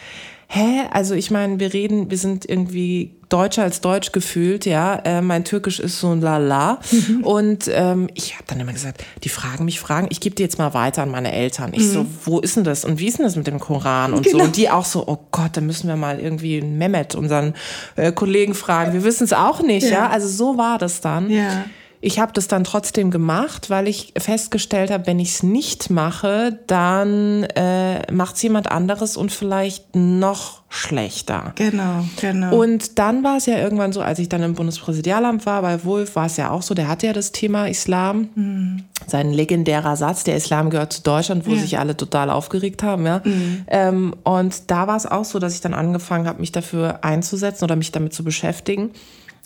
hä? 0.47 0.83
Also 0.91 1.15
ich 1.15 1.31
meine, 1.31 1.59
wir 1.59 1.73
reden, 1.73 2.09
wir 2.09 2.17
sind 2.17 2.47
irgendwie 2.47 3.15
Deutscher 3.29 3.63
als 3.63 3.81
Deutsch 3.81 4.11
gefühlt, 4.11 4.65
ja. 4.65 4.95
Äh, 5.05 5.21
mein 5.21 5.43
Türkisch 5.43 5.79
ist 5.79 5.99
so 5.99 6.11
ein 6.11 6.21
Lala. 6.21 6.79
Mhm. 6.91 7.23
Und 7.23 7.71
ähm, 7.73 8.07
ich 8.13 8.35
habe 8.35 8.43
dann 8.47 8.59
immer 8.59 8.73
gesagt, 8.73 9.03
die 9.23 9.29
fragen 9.29 9.65
mich 9.65 9.79
Fragen, 9.79 10.07
ich 10.11 10.19
gebe 10.19 10.35
die 10.35 10.43
jetzt 10.43 10.59
mal 10.59 10.75
weiter 10.75 11.01
an 11.01 11.09
meine 11.09 11.31
Eltern. 11.31 11.71
Ich 11.73 11.83
mhm. 11.83 11.91
so, 11.91 12.05
wo 12.25 12.39
ist 12.39 12.57
denn 12.57 12.63
das? 12.63 12.85
Und 12.85 12.99
wie 12.99 13.07
ist 13.07 13.17
denn 13.17 13.25
das 13.25 13.35
mit 13.35 13.47
dem 13.47 13.59
Koran 13.59 14.13
und 14.13 14.23
genau. 14.23 14.39
so? 14.39 14.43
Und 14.45 14.57
die 14.57 14.69
auch 14.69 14.85
so, 14.85 15.07
oh 15.07 15.17
Gott, 15.31 15.57
da 15.57 15.61
müssen 15.61 15.87
wir 15.87 15.95
mal 15.95 16.19
irgendwie 16.19 16.61
Mehmet, 16.61 17.15
unseren 17.15 17.55
äh, 17.95 18.11
Kollegen, 18.11 18.53
fragen. 18.53 18.93
Wir 18.93 19.03
wissen 19.03 19.23
es 19.23 19.33
auch 19.33 19.61
nicht, 19.61 19.85
ja. 19.85 19.91
ja. 19.91 20.09
Also 20.09 20.27
so 20.27 20.57
war 20.57 20.77
das 20.77 21.01
dann. 21.01 21.29
Ja. 21.31 21.65
Ich 22.03 22.19
habe 22.19 22.33
das 22.33 22.49
dann 22.49 22.65
trotzdem 22.65 23.11
gemacht, 23.11 23.69
weil 23.69 23.87
ich 23.87 24.13
festgestellt 24.17 24.91
habe, 24.91 25.07
wenn 25.07 25.19
ich 25.19 25.35
es 25.35 25.43
nicht 25.43 25.89
mache, 25.89 26.59
dann 26.67 27.43
äh, 27.55 28.11
macht 28.11 28.35
es 28.35 28.41
jemand 28.41 28.69
anderes 28.69 29.15
und 29.15 29.31
vielleicht 29.31 29.95
noch 29.95 30.63
schlechter. 30.67 31.53
Genau, 31.55 32.03
genau. 32.19 32.57
Und 32.57 32.99
dann 32.99 33.23
war 33.23 33.37
es 33.37 33.45
ja 33.45 33.57
irgendwann 33.57 33.93
so, 33.93 34.01
als 34.01 34.19
ich 34.19 34.27
dann 34.27 34.43
im 34.43 34.53
Bundespräsidialamt 34.53 35.45
war, 35.45 35.61
bei 35.61 35.85
Wolf 35.85 36.17
war 36.17 36.25
es 36.25 36.35
ja 36.35 36.51
auch 36.51 36.61
so, 36.61 36.73
der 36.73 36.89
hatte 36.89 37.07
ja 37.07 37.13
das 37.13 37.31
Thema 37.31 37.67
Islam. 37.67 38.27
Mhm. 38.35 38.83
Sein 39.07 39.31
legendärer 39.31 39.95
Satz, 39.95 40.25
der 40.25 40.35
Islam 40.35 40.71
gehört 40.71 40.91
zu 40.91 41.03
Deutschland, 41.03 41.45
wo 41.45 41.51
ja. 41.51 41.61
sich 41.61 41.79
alle 41.79 41.95
total 41.95 42.29
aufgeregt 42.29 42.83
haben. 42.83 43.05
Ja? 43.05 43.21
Mhm. 43.23 43.63
Ähm, 43.67 44.15
und 44.23 44.69
da 44.69 44.87
war 44.87 44.97
es 44.97 45.05
auch 45.05 45.25
so, 45.25 45.39
dass 45.39 45.55
ich 45.55 45.61
dann 45.61 45.73
angefangen 45.73 46.27
habe, 46.27 46.41
mich 46.41 46.51
dafür 46.51 47.05
einzusetzen 47.05 47.63
oder 47.63 47.77
mich 47.77 47.93
damit 47.93 48.13
zu 48.13 48.25
beschäftigen. 48.25 48.91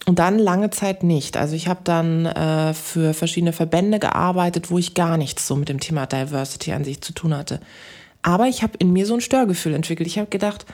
Und 0.05 0.19
dann 0.19 0.39
lange 0.39 0.69
Zeit 0.69 1.03
nicht. 1.03 1.35
Also 1.35 1.55
ich 1.55 1.67
habe 1.67 1.81
dann 1.83 2.25
äh, 2.25 2.73
für 2.73 3.13
verschiedene 3.13 3.51
Verbände 3.51 3.99
gearbeitet, 3.99 4.71
wo 4.71 4.77
ich 4.77 4.93
gar 4.93 5.17
nichts 5.17 5.47
so 5.47 5.55
mit 5.55 5.69
dem 5.69 5.79
Thema 5.79 6.05
Diversity 6.05 6.71
an 6.71 6.85
sich 6.85 7.01
zu 7.01 7.13
tun 7.13 7.35
hatte. 7.35 7.59
Aber 8.21 8.47
ich 8.47 8.63
habe 8.63 8.73
in 8.79 8.93
mir 8.93 9.05
so 9.05 9.15
ein 9.15 9.21
Störgefühl 9.21 9.73
entwickelt. 9.73 10.07
Ich 10.07 10.17
habe 10.17 10.29
gedacht, 10.29 10.65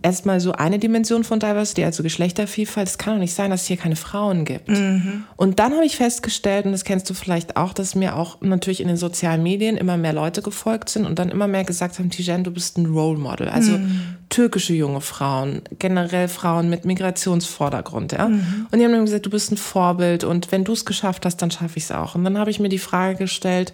erstmal 0.00 0.38
so 0.38 0.52
eine 0.52 0.78
Dimension 0.78 1.24
von 1.24 1.40
Diversity, 1.40 1.82
also 1.82 2.02
Geschlechtervielfalt. 2.04 2.86
Es 2.86 2.98
kann 2.98 3.14
doch 3.14 3.20
nicht 3.20 3.34
sein, 3.34 3.50
dass 3.50 3.62
es 3.62 3.66
hier 3.66 3.76
keine 3.76 3.96
Frauen 3.96 4.44
gibt. 4.44 4.68
Mhm. 4.68 5.24
Und 5.36 5.58
dann 5.58 5.74
habe 5.74 5.84
ich 5.84 5.96
festgestellt, 5.96 6.66
und 6.66 6.72
das 6.72 6.84
kennst 6.84 7.10
du 7.10 7.14
vielleicht 7.14 7.56
auch, 7.56 7.72
dass 7.72 7.96
mir 7.96 8.14
auch 8.16 8.40
natürlich 8.40 8.80
in 8.80 8.86
den 8.86 8.96
sozialen 8.96 9.42
Medien 9.42 9.76
immer 9.76 9.96
mehr 9.96 10.12
Leute 10.12 10.40
gefolgt 10.40 10.88
sind 10.88 11.04
und 11.04 11.18
dann 11.18 11.30
immer 11.30 11.48
mehr 11.48 11.64
gesagt 11.64 11.98
haben, 11.98 12.10
Tijen, 12.10 12.44
du 12.44 12.52
bist 12.52 12.78
ein 12.78 12.86
Role 12.86 13.18
Model. 13.18 13.48
Also 13.48 13.72
mhm. 13.72 14.16
türkische 14.28 14.72
junge 14.72 15.00
Frauen, 15.00 15.62
generell 15.80 16.28
Frauen 16.28 16.70
mit 16.70 16.84
Migrationsvordergrund. 16.84 18.12
Ja? 18.12 18.28
Mhm. 18.28 18.68
Und 18.70 18.78
die 18.78 18.84
haben 18.84 18.92
mir 18.92 19.00
gesagt, 19.00 19.26
du 19.26 19.30
bist 19.30 19.50
ein 19.50 19.56
Vorbild 19.56 20.22
und 20.22 20.52
wenn 20.52 20.62
du 20.62 20.74
es 20.74 20.84
geschafft 20.84 21.26
hast, 21.26 21.38
dann 21.38 21.50
schaffe 21.50 21.76
ich 21.76 21.84
es 21.84 21.92
auch. 21.92 22.14
Und 22.14 22.22
dann 22.22 22.38
habe 22.38 22.50
ich 22.50 22.60
mir 22.60 22.68
die 22.68 22.78
Frage 22.78 23.16
gestellt, 23.16 23.72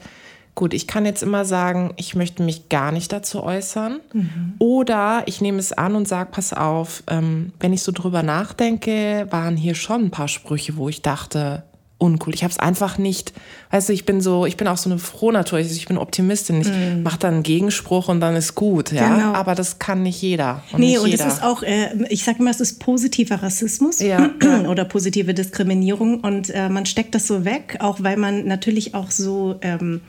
Gut, 0.55 0.73
ich 0.73 0.87
kann 0.87 1.05
jetzt 1.05 1.23
immer 1.23 1.45
sagen, 1.45 1.93
ich 1.97 2.15
möchte 2.15 2.43
mich 2.45 2.69
gar 2.69 2.93
nicht 2.93 3.13
dazu 3.13 3.43
äußern. 3.43 4.01
Mhm. 4.13 4.55
Oder 4.61 5.25
ich 5.27 5.41
nehme 5.41 5.59
es 5.59 5.73
an 5.73 5.97
und 5.97 6.07
sage, 6.07 6.31
pass 6.31 6.53
auf, 6.53 7.03
ähm, 7.09 7.53
wenn 7.59 7.73
ich 7.73 7.83
so 7.83 7.91
drüber 7.91 8.23
nachdenke, 8.23 9.27
waren 9.31 9.57
hier 9.57 9.75
schon 9.75 10.05
ein 10.05 10.11
paar 10.11 10.29
Sprüche, 10.29 10.77
wo 10.77 10.89
ich 10.89 11.03
dachte, 11.03 11.65
uncool. 11.99 12.35
Ich 12.35 12.43
habe 12.43 12.51
es 12.51 12.59
einfach 12.59 12.99
nicht, 12.99 13.33
weißt 13.71 13.89
du, 13.89 13.93
ich 13.93 14.05
bin 14.05 14.21
so, 14.21 14.47
ich 14.47 14.57
bin 14.57 14.67
auch 14.69 14.77
so 14.77 14.91
eine 14.91 14.99
Frohnatur, 14.99 15.59
ich 15.59 15.87
bin 15.87 15.97
Optimistin. 15.97 16.61
Ich 16.61 16.69
mm. 16.69 17.03
mache 17.03 17.19
dann 17.19 17.35
einen 17.35 17.43
Gegenspruch 17.43 18.09
und 18.09 18.21
dann 18.21 18.37
ist 18.37 18.55
gut, 18.55 18.93
ja. 18.93 19.15
Genau. 19.15 19.33
Aber 19.33 19.55
das 19.55 19.79
kann 19.79 20.03
nicht 20.03 20.21
jeder. 20.21 20.63
Und 20.73 20.81
nee, 20.81 20.87
nicht 20.87 20.99
und 20.99 21.15
es 21.15 21.25
ist 21.25 21.43
auch, 21.43 21.63
äh, 21.63 21.91
ich 22.09 22.25
sage 22.25 22.41
immer, 22.41 22.51
es 22.51 22.61
ist 22.61 22.81
positiver 22.81 23.43
Rassismus 23.43 24.01
ja, 24.01 24.31
oder 24.69 24.85
positive 24.85 25.35
Diskriminierung 25.35 26.21
und 26.21 26.51
äh, 26.51 26.69
man 26.69 26.87
steckt 26.87 27.15
das 27.15 27.27
so 27.27 27.45
weg, 27.45 27.77
auch 27.81 28.03
weil 28.03 28.17
man 28.17 28.47
natürlich 28.47 28.95
auch 28.95 29.11
so 29.11 29.57
ähm, 29.63 30.01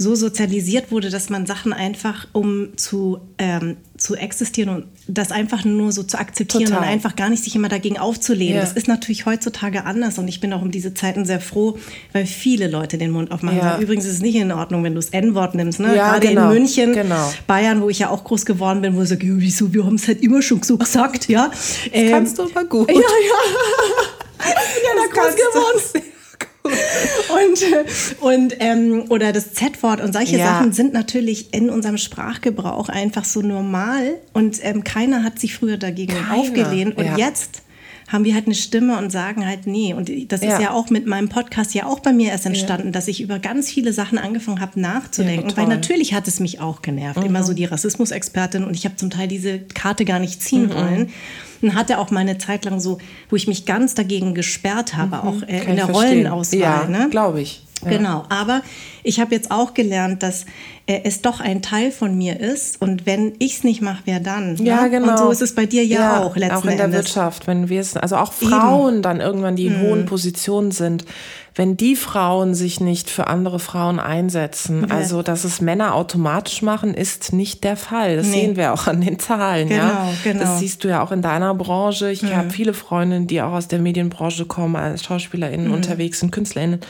so 0.00 0.14
sozialisiert 0.14 0.90
wurde, 0.90 1.10
dass 1.10 1.28
man 1.28 1.44
Sachen 1.44 1.74
einfach, 1.74 2.26
um 2.32 2.74
zu, 2.78 3.20
ähm, 3.36 3.76
zu 3.98 4.14
existieren 4.14 4.70
und 4.70 4.86
das 5.06 5.30
einfach 5.30 5.66
nur 5.66 5.92
so 5.92 6.02
zu 6.02 6.18
akzeptieren 6.18 6.64
Total. 6.64 6.78
und 6.78 6.88
einfach 6.88 7.16
gar 7.16 7.28
nicht 7.28 7.44
sich 7.44 7.54
immer 7.54 7.68
dagegen 7.68 7.98
aufzulehnen. 7.98 8.54
Ja. 8.54 8.62
Das 8.62 8.72
ist 8.72 8.88
natürlich 8.88 9.26
heutzutage 9.26 9.84
anders 9.84 10.16
und 10.18 10.26
ich 10.26 10.40
bin 10.40 10.54
auch 10.54 10.62
um 10.62 10.70
diese 10.70 10.94
Zeiten 10.94 11.26
sehr 11.26 11.38
froh, 11.38 11.76
weil 12.14 12.24
viele 12.24 12.68
Leute 12.68 12.96
den 12.96 13.10
Mund 13.10 13.30
aufmachen. 13.30 13.58
Ja. 13.58 13.78
Übrigens 13.78 14.06
ist 14.06 14.14
es 14.14 14.20
nicht 14.22 14.36
in 14.36 14.50
Ordnung, 14.52 14.84
wenn 14.84 14.94
du 14.94 15.00
das 15.00 15.10
N-Wort 15.10 15.54
nimmst. 15.54 15.80
Ne? 15.80 15.94
Ja, 15.94 16.12
Gerade 16.12 16.28
genau. 16.28 16.48
in 16.48 16.54
München, 16.54 16.94
genau. 16.94 17.30
Bayern, 17.46 17.82
wo 17.82 17.90
ich 17.90 17.98
ja 17.98 18.08
auch 18.08 18.24
groß 18.24 18.46
geworden 18.46 18.80
bin, 18.80 18.96
wo 18.96 19.02
ich 19.02 19.10
sage, 19.10 19.26
wieso, 19.26 19.74
wir 19.74 19.84
haben 19.84 19.96
es 19.96 20.08
halt 20.08 20.22
immer 20.22 20.40
schon 20.40 20.62
so 20.62 20.78
gesagt. 20.78 21.28
Ja? 21.28 21.48
Das 21.48 21.78
ähm, 21.92 22.10
kannst 22.10 22.38
du 22.38 22.44
aber 22.44 22.64
gut. 22.64 22.90
Ja, 22.94 22.96
ja. 22.96 24.46
ja, 24.48 24.90
da 24.96 25.20
groß 25.20 25.34
geworden 25.34 26.04
und, 28.20 28.20
und 28.20 28.56
ähm, 28.60 29.04
oder 29.08 29.32
das 29.32 29.52
Z-Wort 29.54 30.00
und 30.00 30.12
solche 30.12 30.38
ja. 30.38 30.46
Sachen 30.46 30.72
sind 30.72 30.92
natürlich 30.92 31.52
in 31.54 31.70
unserem 31.70 31.98
Sprachgebrauch 31.98 32.88
einfach 32.88 33.24
so 33.24 33.40
normal 33.42 34.16
und 34.32 34.58
ähm, 34.62 34.84
keiner 34.84 35.22
hat 35.22 35.38
sich 35.38 35.54
früher 35.54 35.76
dagegen 35.76 36.14
keiner. 36.14 36.40
aufgelehnt 36.40 36.96
und 36.96 37.04
ja. 37.04 37.16
jetzt 37.16 37.62
haben 38.10 38.24
wir 38.24 38.34
halt 38.34 38.46
eine 38.46 38.56
Stimme 38.56 38.98
und 38.98 39.10
sagen 39.10 39.46
halt 39.46 39.66
nee. 39.66 39.94
Und 39.94 40.10
das 40.32 40.42
ja. 40.42 40.54
ist 40.54 40.62
ja 40.62 40.72
auch 40.72 40.90
mit 40.90 41.06
meinem 41.06 41.28
Podcast 41.28 41.74
ja 41.74 41.86
auch 41.86 42.00
bei 42.00 42.12
mir 42.12 42.30
erst 42.30 42.44
entstanden, 42.44 42.88
ja. 42.88 42.92
dass 42.92 43.06
ich 43.06 43.22
über 43.22 43.38
ganz 43.38 43.70
viele 43.70 43.92
Sachen 43.92 44.18
angefangen 44.18 44.60
habe 44.60 44.80
nachzudenken. 44.80 45.50
Ja, 45.50 45.56
weil 45.56 45.68
natürlich 45.68 46.12
hat 46.12 46.26
es 46.26 46.40
mich 46.40 46.60
auch 46.60 46.82
genervt. 46.82 47.20
Mhm. 47.20 47.26
Immer 47.26 47.44
so 47.44 47.54
die 47.54 47.64
Rassismusexpertin 47.64 48.64
und 48.64 48.74
ich 48.74 48.84
habe 48.84 48.96
zum 48.96 49.10
Teil 49.10 49.28
diese 49.28 49.60
Karte 49.60 50.04
gar 50.04 50.18
nicht 50.18 50.42
ziehen 50.42 50.66
mhm. 50.66 50.74
wollen. 50.74 51.08
Und 51.62 51.74
hatte 51.74 51.98
auch 51.98 52.10
meine 52.10 52.38
Zeit 52.38 52.64
lang 52.64 52.80
so, 52.80 52.96
wo 53.28 53.36
ich 53.36 53.46
mich 53.46 53.66
ganz 53.66 53.94
dagegen 53.94 54.34
gesperrt 54.34 54.96
habe, 54.96 55.16
mhm. 55.16 55.22
auch 55.22 55.42
äh, 55.46 55.64
in 55.68 55.76
der 55.76 55.90
Rollenauswahl. 55.90 56.58
Ja, 56.58 56.86
ne? 56.86 57.08
glaube 57.10 57.42
ich. 57.42 57.62
Ja. 57.82 57.90
Genau, 57.90 58.24
aber 58.28 58.62
ich 59.02 59.20
habe 59.20 59.34
jetzt 59.34 59.50
auch 59.50 59.74
gelernt, 59.74 60.22
dass 60.22 60.44
äh, 60.86 61.00
es 61.04 61.22
doch 61.22 61.40
ein 61.40 61.62
Teil 61.62 61.90
von 61.90 62.16
mir 62.16 62.40
ist 62.40 62.80
und 62.82 63.06
wenn 63.06 63.34
ich 63.38 63.58
es 63.58 63.64
nicht 63.64 63.80
mache, 63.80 64.02
wer 64.04 64.20
dann? 64.20 64.56
Ja, 64.56 64.82
ne? 64.82 64.90
genau. 64.90 65.12
Und 65.12 65.18
so 65.18 65.30
ist 65.30 65.42
es 65.42 65.54
bei 65.54 65.66
dir 65.66 65.84
ja, 65.84 66.00
ja 66.00 66.22
auch 66.22 66.36
letzten 66.36 66.56
Auch 66.56 66.64
in 66.64 66.76
der 66.76 66.86
Endes. 66.86 67.06
Wirtschaft, 67.06 67.46
wenn 67.46 67.68
wir 67.68 67.80
es, 67.80 67.96
also 67.96 68.16
auch 68.16 68.32
Frauen 68.32 68.94
Eben. 68.94 69.02
dann 69.02 69.20
irgendwann, 69.20 69.56
die 69.56 69.66
in 69.66 69.78
mhm. 69.78 69.86
hohen 69.86 70.06
Positionen 70.06 70.72
sind, 70.72 71.04
wenn 71.54 71.76
die 71.76 71.96
Frauen 71.96 72.54
sich 72.54 72.80
nicht 72.80 73.10
für 73.10 73.26
andere 73.26 73.58
Frauen 73.58 73.98
einsetzen, 73.98 74.86
ja. 74.88 74.94
also 74.94 75.22
dass 75.22 75.44
es 75.44 75.60
Männer 75.60 75.94
automatisch 75.94 76.62
machen, 76.62 76.94
ist 76.94 77.32
nicht 77.32 77.64
der 77.64 77.76
Fall. 77.76 78.16
Das 78.16 78.28
nee. 78.28 78.40
sehen 78.40 78.56
wir 78.56 78.72
auch 78.72 78.86
an 78.86 79.00
den 79.00 79.18
Zahlen. 79.18 79.68
Genau, 79.68 79.82
ja? 79.82 80.12
genau. 80.24 80.40
Das 80.40 80.58
siehst 80.58 80.84
du 80.84 80.88
ja 80.88 81.02
auch 81.02 81.12
in 81.12 81.22
deiner 81.22 81.54
Branche. 81.54 82.10
Ich 82.10 82.22
mhm. 82.22 82.36
habe 82.36 82.50
viele 82.50 82.72
Freundinnen, 82.72 83.26
die 83.26 83.42
auch 83.42 83.52
aus 83.52 83.68
der 83.68 83.78
Medienbranche 83.80 84.46
kommen, 84.46 84.76
als 84.76 85.04
SchauspielerInnen 85.04 85.68
mhm. 85.68 85.74
unterwegs 85.74 86.20
sind, 86.20 86.30
KünstlerInnen 86.30 86.80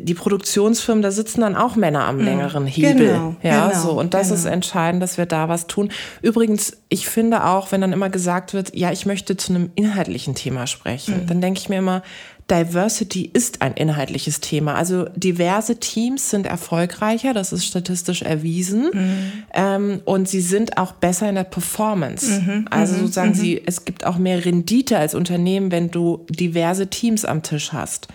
die 0.00 0.14
Produktionsfirmen, 0.14 1.02
da 1.02 1.10
sitzen 1.10 1.40
dann 1.42 1.56
auch 1.56 1.76
Männer 1.76 2.04
am 2.04 2.16
mhm. 2.16 2.24
längeren 2.24 2.66
Hebel. 2.66 3.08
Genau, 3.08 3.36
ja, 3.42 3.68
genau, 3.68 3.80
so. 3.80 3.90
Und 3.92 4.14
das 4.14 4.28
genau. 4.28 4.40
ist 4.40 4.44
entscheidend, 4.46 5.02
dass 5.02 5.18
wir 5.18 5.26
da 5.26 5.48
was 5.48 5.66
tun. 5.66 5.90
Übrigens, 6.22 6.76
ich 6.88 7.06
finde 7.06 7.44
auch, 7.44 7.72
wenn 7.72 7.80
dann 7.80 7.92
immer 7.92 8.10
gesagt 8.10 8.54
wird, 8.54 8.74
ja, 8.74 8.92
ich 8.92 9.06
möchte 9.06 9.36
zu 9.36 9.54
einem 9.54 9.70
inhaltlichen 9.74 10.34
Thema 10.34 10.66
sprechen, 10.66 11.22
mhm. 11.22 11.26
dann 11.26 11.40
denke 11.40 11.60
ich 11.60 11.68
mir 11.68 11.78
immer, 11.78 12.02
Diversity 12.50 13.30
ist 13.32 13.62
ein 13.62 13.72
inhaltliches 13.74 14.40
Thema. 14.40 14.74
Also 14.74 15.06
diverse 15.16 15.76
Teams 15.76 16.28
sind 16.28 16.46
erfolgreicher, 16.46 17.32
das 17.32 17.52
ist 17.52 17.64
statistisch 17.64 18.22
erwiesen. 18.22 18.90
Mhm. 18.92 19.32
Ähm, 19.54 20.00
und 20.04 20.28
sie 20.28 20.40
sind 20.40 20.76
auch 20.76 20.92
besser 20.92 21.28
in 21.28 21.36
der 21.36 21.44
Performance. 21.44 22.40
Mhm. 22.40 22.66
Also 22.68 22.94
mhm. 22.94 23.00
sozusagen, 23.00 23.30
mhm. 23.30 23.34
sie, 23.34 23.62
es 23.64 23.84
gibt 23.84 24.04
auch 24.04 24.18
mehr 24.18 24.44
Rendite 24.44 24.98
als 24.98 25.14
Unternehmen, 25.14 25.70
wenn 25.70 25.90
du 25.90 26.26
diverse 26.28 26.88
Teams 26.88 27.24
am 27.24 27.42
Tisch 27.42 27.72
hast. 27.72 28.08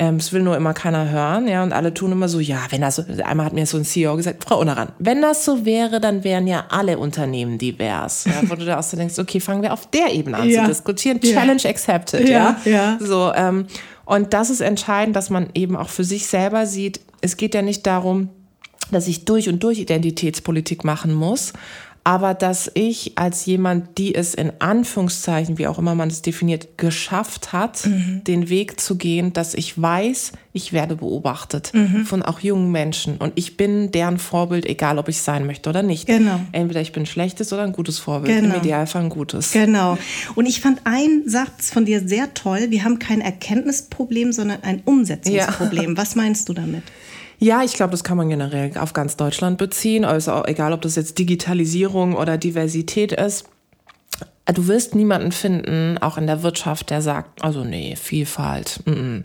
Ähm, 0.00 0.16
das 0.16 0.32
will 0.32 0.42
nur 0.42 0.56
immer 0.56 0.72
keiner 0.72 1.10
hören, 1.10 1.46
ja, 1.46 1.62
und 1.62 1.74
alle 1.74 1.92
tun 1.92 2.10
immer 2.10 2.26
so, 2.26 2.40
ja, 2.40 2.60
wenn 2.70 2.80
das 2.80 2.96
so, 2.96 3.04
einmal 3.22 3.44
hat 3.44 3.52
mir 3.52 3.66
so 3.66 3.76
ein 3.76 3.84
CEO 3.84 4.16
gesagt, 4.16 4.42
Frau 4.42 4.58
Unaran, 4.58 4.88
wenn 4.98 5.20
das 5.20 5.44
so 5.44 5.66
wäre, 5.66 6.00
dann 6.00 6.24
wären 6.24 6.46
ja 6.46 6.64
alle 6.70 6.96
Unternehmen 6.96 7.58
divers. 7.58 8.24
Ja, 8.24 8.48
wo 8.48 8.54
du 8.54 8.64
da 8.64 8.78
auch 8.78 8.82
so 8.82 8.96
denkst, 8.96 9.18
okay, 9.18 9.40
fangen 9.40 9.60
wir 9.60 9.74
auf 9.74 9.90
der 9.90 10.14
Ebene 10.14 10.38
an 10.38 10.48
ja. 10.48 10.62
zu 10.62 10.68
diskutieren. 10.68 11.20
Challenge 11.20 11.60
ja. 11.60 11.68
accepted, 11.68 12.26
ja. 12.26 12.56
ja. 12.64 12.96
So, 12.98 13.30
ähm, 13.34 13.66
und 14.06 14.32
das 14.32 14.48
ist 14.48 14.62
entscheidend, 14.62 15.16
dass 15.16 15.28
man 15.28 15.50
eben 15.52 15.76
auch 15.76 15.90
für 15.90 16.04
sich 16.04 16.26
selber 16.26 16.64
sieht, 16.64 17.00
es 17.20 17.36
geht 17.36 17.54
ja 17.54 17.60
nicht 17.60 17.86
darum, 17.86 18.30
dass 18.90 19.06
ich 19.06 19.26
durch 19.26 19.50
und 19.50 19.62
durch 19.62 19.78
Identitätspolitik 19.80 20.82
machen 20.82 21.12
muss, 21.12 21.52
aber 22.04 22.34
dass 22.34 22.70
ich 22.74 23.12
als 23.16 23.44
jemand, 23.44 23.98
die 23.98 24.14
es 24.14 24.34
in 24.34 24.52
Anführungszeichen, 24.58 25.58
wie 25.58 25.66
auch 25.66 25.78
immer 25.78 25.94
man 25.94 26.08
es 26.08 26.22
definiert, 26.22 26.78
geschafft 26.78 27.52
hat, 27.52 27.86
mhm. 27.86 28.22
den 28.24 28.48
Weg 28.48 28.80
zu 28.80 28.96
gehen, 28.96 29.32
dass 29.32 29.54
ich 29.54 29.80
weiß, 29.80 30.32
ich 30.52 30.72
werde 30.72 30.96
beobachtet 30.96 31.72
mhm. 31.74 32.06
von 32.06 32.22
auch 32.22 32.40
jungen 32.40 32.72
Menschen 32.72 33.18
und 33.18 33.32
ich 33.36 33.56
bin 33.56 33.92
deren 33.92 34.18
Vorbild, 34.18 34.66
egal 34.66 34.98
ob 34.98 35.08
ich 35.08 35.20
sein 35.20 35.46
möchte 35.46 35.68
oder 35.68 35.82
nicht. 35.82 36.06
Genau. 36.06 36.40
Entweder 36.52 36.80
ich 36.80 36.92
bin 36.92 37.02
ein 37.02 37.06
schlechtes 37.06 37.52
oder 37.52 37.62
ein 37.62 37.72
gutes 37.72 37.98
Vorbild, 37.98 38.40
genau. 38.40 38.54
im 38.54 38.60
Idealfall 38.60 39.02
ein 39.02 39.10
gutes. 39.10 39.52
Genau. 39.52 39.98
Und 40.34 40.46
ich 40.46 40.60
fand 40.60 40.80
einen 40.84 41.28
Satz 41.28 41.70
von 41.70 41.84
dir 41.84 42.06
sehr 42.06 42.32
toll. 42.34 42.66
Wir 42.70 42.84
haben 42.84 42.98
kein 42.98 43.20
Erkenntnisproblem, 43.20 44.32
sondern 44.32 44.62
ein 44.62 44.82
Umsetzungsproblem. 44.84 45.90
Ja. 45.90 45.96
Was 45.96 46.16
meinst 46.16 46.48
du 46.48 46.54
damit? 46.54 46.82
Ja, 47.42 47.64
ich 47.64 47.72
glaube, 47.72 47.92
das 47.92 48.04
kann 48.04 48.18
man 48.18 48.28
generell 48.28 48.76
auf 48.76 48.92
ganz 48.92 49.16
Deutschland 49.16 49.56
beziehen. 49.56 50.04
Also 50.04 50.44
egal, 50.44 50.74
ob 50.74 50.82
das 50.82 50.96
jetzt 50.96 51.18
Digitalisierung 51.18 52.14
oder 52.14 52.36
Diversität 52.36 53.12
ist. 53.12 53.46
Du 54.52 54.66
wirst 54.66 54.94
niemanden 54.94 55.32
finden, 55.32 55.98
auch 55.98 56.18
in 56.18 56.26
der 56.26 56.42
Wirtschaft, 56.42 56.90
der 56.90 57.02
sagt, 57.02 57.42
also 57.42 57.64
nee, 57.64 57.96
Vielfalt. 57.96 58.80
Mm 58.84 58.90
-mm. 58.90 59.22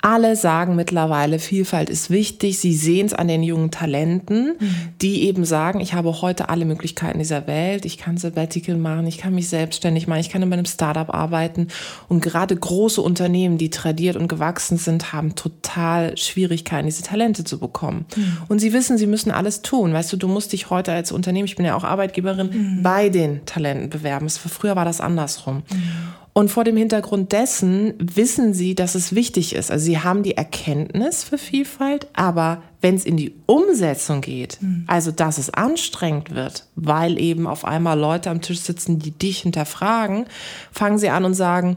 Alle 0.00 0.36
sagen 0.36 0.76
mittlerweile, 0.76 1.40
Vielfalt 1.40 1.90
ist 1.90 2.08
wichtig. 2.08 2.58
Sie 2.60 2.72
sehen 2.72 3.06
es 3.06 3.14
an 3.14 3.26
den 3.26 3.42
jungen 3.42 3.72
Talenten, 3.72 4.56
mhm. 4.58 4.74
die 5.02 5.24
eben 5.24 5.44
sagen, 5.44 5.80
ich 5.80 5.92
habe 5.94 6.22
heute 6.22 6.48
alle 6.48 6.64
Möglichkeiten 6.64 7.18
dieser 7.18 7.48
Welt. 7.48 7.84
Ich 7.84 7.98
kann 7.98 8.16
Sabbatical 8.16 8.76
machen, 8.76 9.08
ich 9.08 9.18
kann 9.18 9.34
mich 9.34 9.48
selbstständig 9.48 10.06
machen, 10.06 10.20
ich 10.20 10.30
kann 10.30 10.42
in 10.42 10.48
meinem 10.48 10.66
Startup 10.66 11.12
arbeiten. 11.12 11.66
Und 12.08 12.20
gerade 12.20 12.54
große 12.54 13.02
Unternehmen, 13.02 13.58
die 13.58 13.70
tradiert 13.70 14.16
und 14.16 14.28
gewachsen 14.28 14.78
sind, 14.78 15.12
haben 15.12 15.34
total 15.34 16.16
Schwierigkeiten, 16.16 16.86
diese 16.86 17.02
Talente 17.02 17.42
zu 17.42 17.58
bekommen. 17.58 18.06
Mhm. 18.14 18.36
Und 18.46 18.60
sie 18.60 18.72
wissen, 18.72 18.98
sie 18.98 19.08
müssen 19.08 19.32
alles 19.32 19.62
tun. 19.62 19.92
Weißt 19.92 20.12
du, 20.12 20.16
du 20.16 20.28
musst 20.28 20.52
dich 20.52 20.70
heute 20.70 20.92
als 20.92 21.10
Unternehmen, 21.10 21.46
ich 21.46 21.56
bin 21.56 21.66
ja 21.66 21.74
auch 21.74 21.84
Arbeitgeberin, 21.84 22.50
mhm. 22.52 22.82
bei 22.84 23.08
den 23.08 23.44
Talenten 23.46 23.90
bewerben. 23.90 24.26
Früher 24.58 24.76
war 24.76 24.84
das 24.84 25.00
andersrum. 25.00 25.62
Mhm. 25.70 25.92
Und 26.32 26.50
vor 26.50 26.62
dem 26.62 26.76
Hintergrund 26.76 27.32
dessen 27.32 27.94
wissen 27.98 28.54
sie, 28.54 28.76
dass 28.76 28.94
es 28.94 29.12
wichtig 29.12 29.56
ist. 29.56 29.72
Also 29.72 29.84
sie 29.84 29.98
haben 29.98 30.22
die 30.22 30.36
Erkenntnis 30.36 31.24
für 31.24 31.36
Vielfalt, 31.36 32.06
aber 32.12 32.62
wenn 32.80 32.94
es 32.94 33.04
in 33.04 33.16
die 33.16 33.34
Umsetzung 33.46 34.20
geht, 34.20 34.58
mhm. 34.60 34.84
also 34.86 35.10
dass 35.10 35.38
es 35.38 35.50
anstrengend 35.52 36.34
wird, 36.34 36.66
weil 36.76 37.18
eben 37.18 37.46
auf 37.48 37.64
einmal 37.64 37.98
Leute 37.98 38.30
am 38.30 38.40
Tisch 38.40 38.60
sitzen, 38.60 39.00
die 39.00 39.10
dich 39.10 39.40
hinterfragen, 39.40 40.26
fangen 40.70 40.98
sie 40.98 41.10
an 41.10 41.24
und 41.24 41.34
sagen, 41.34 41.76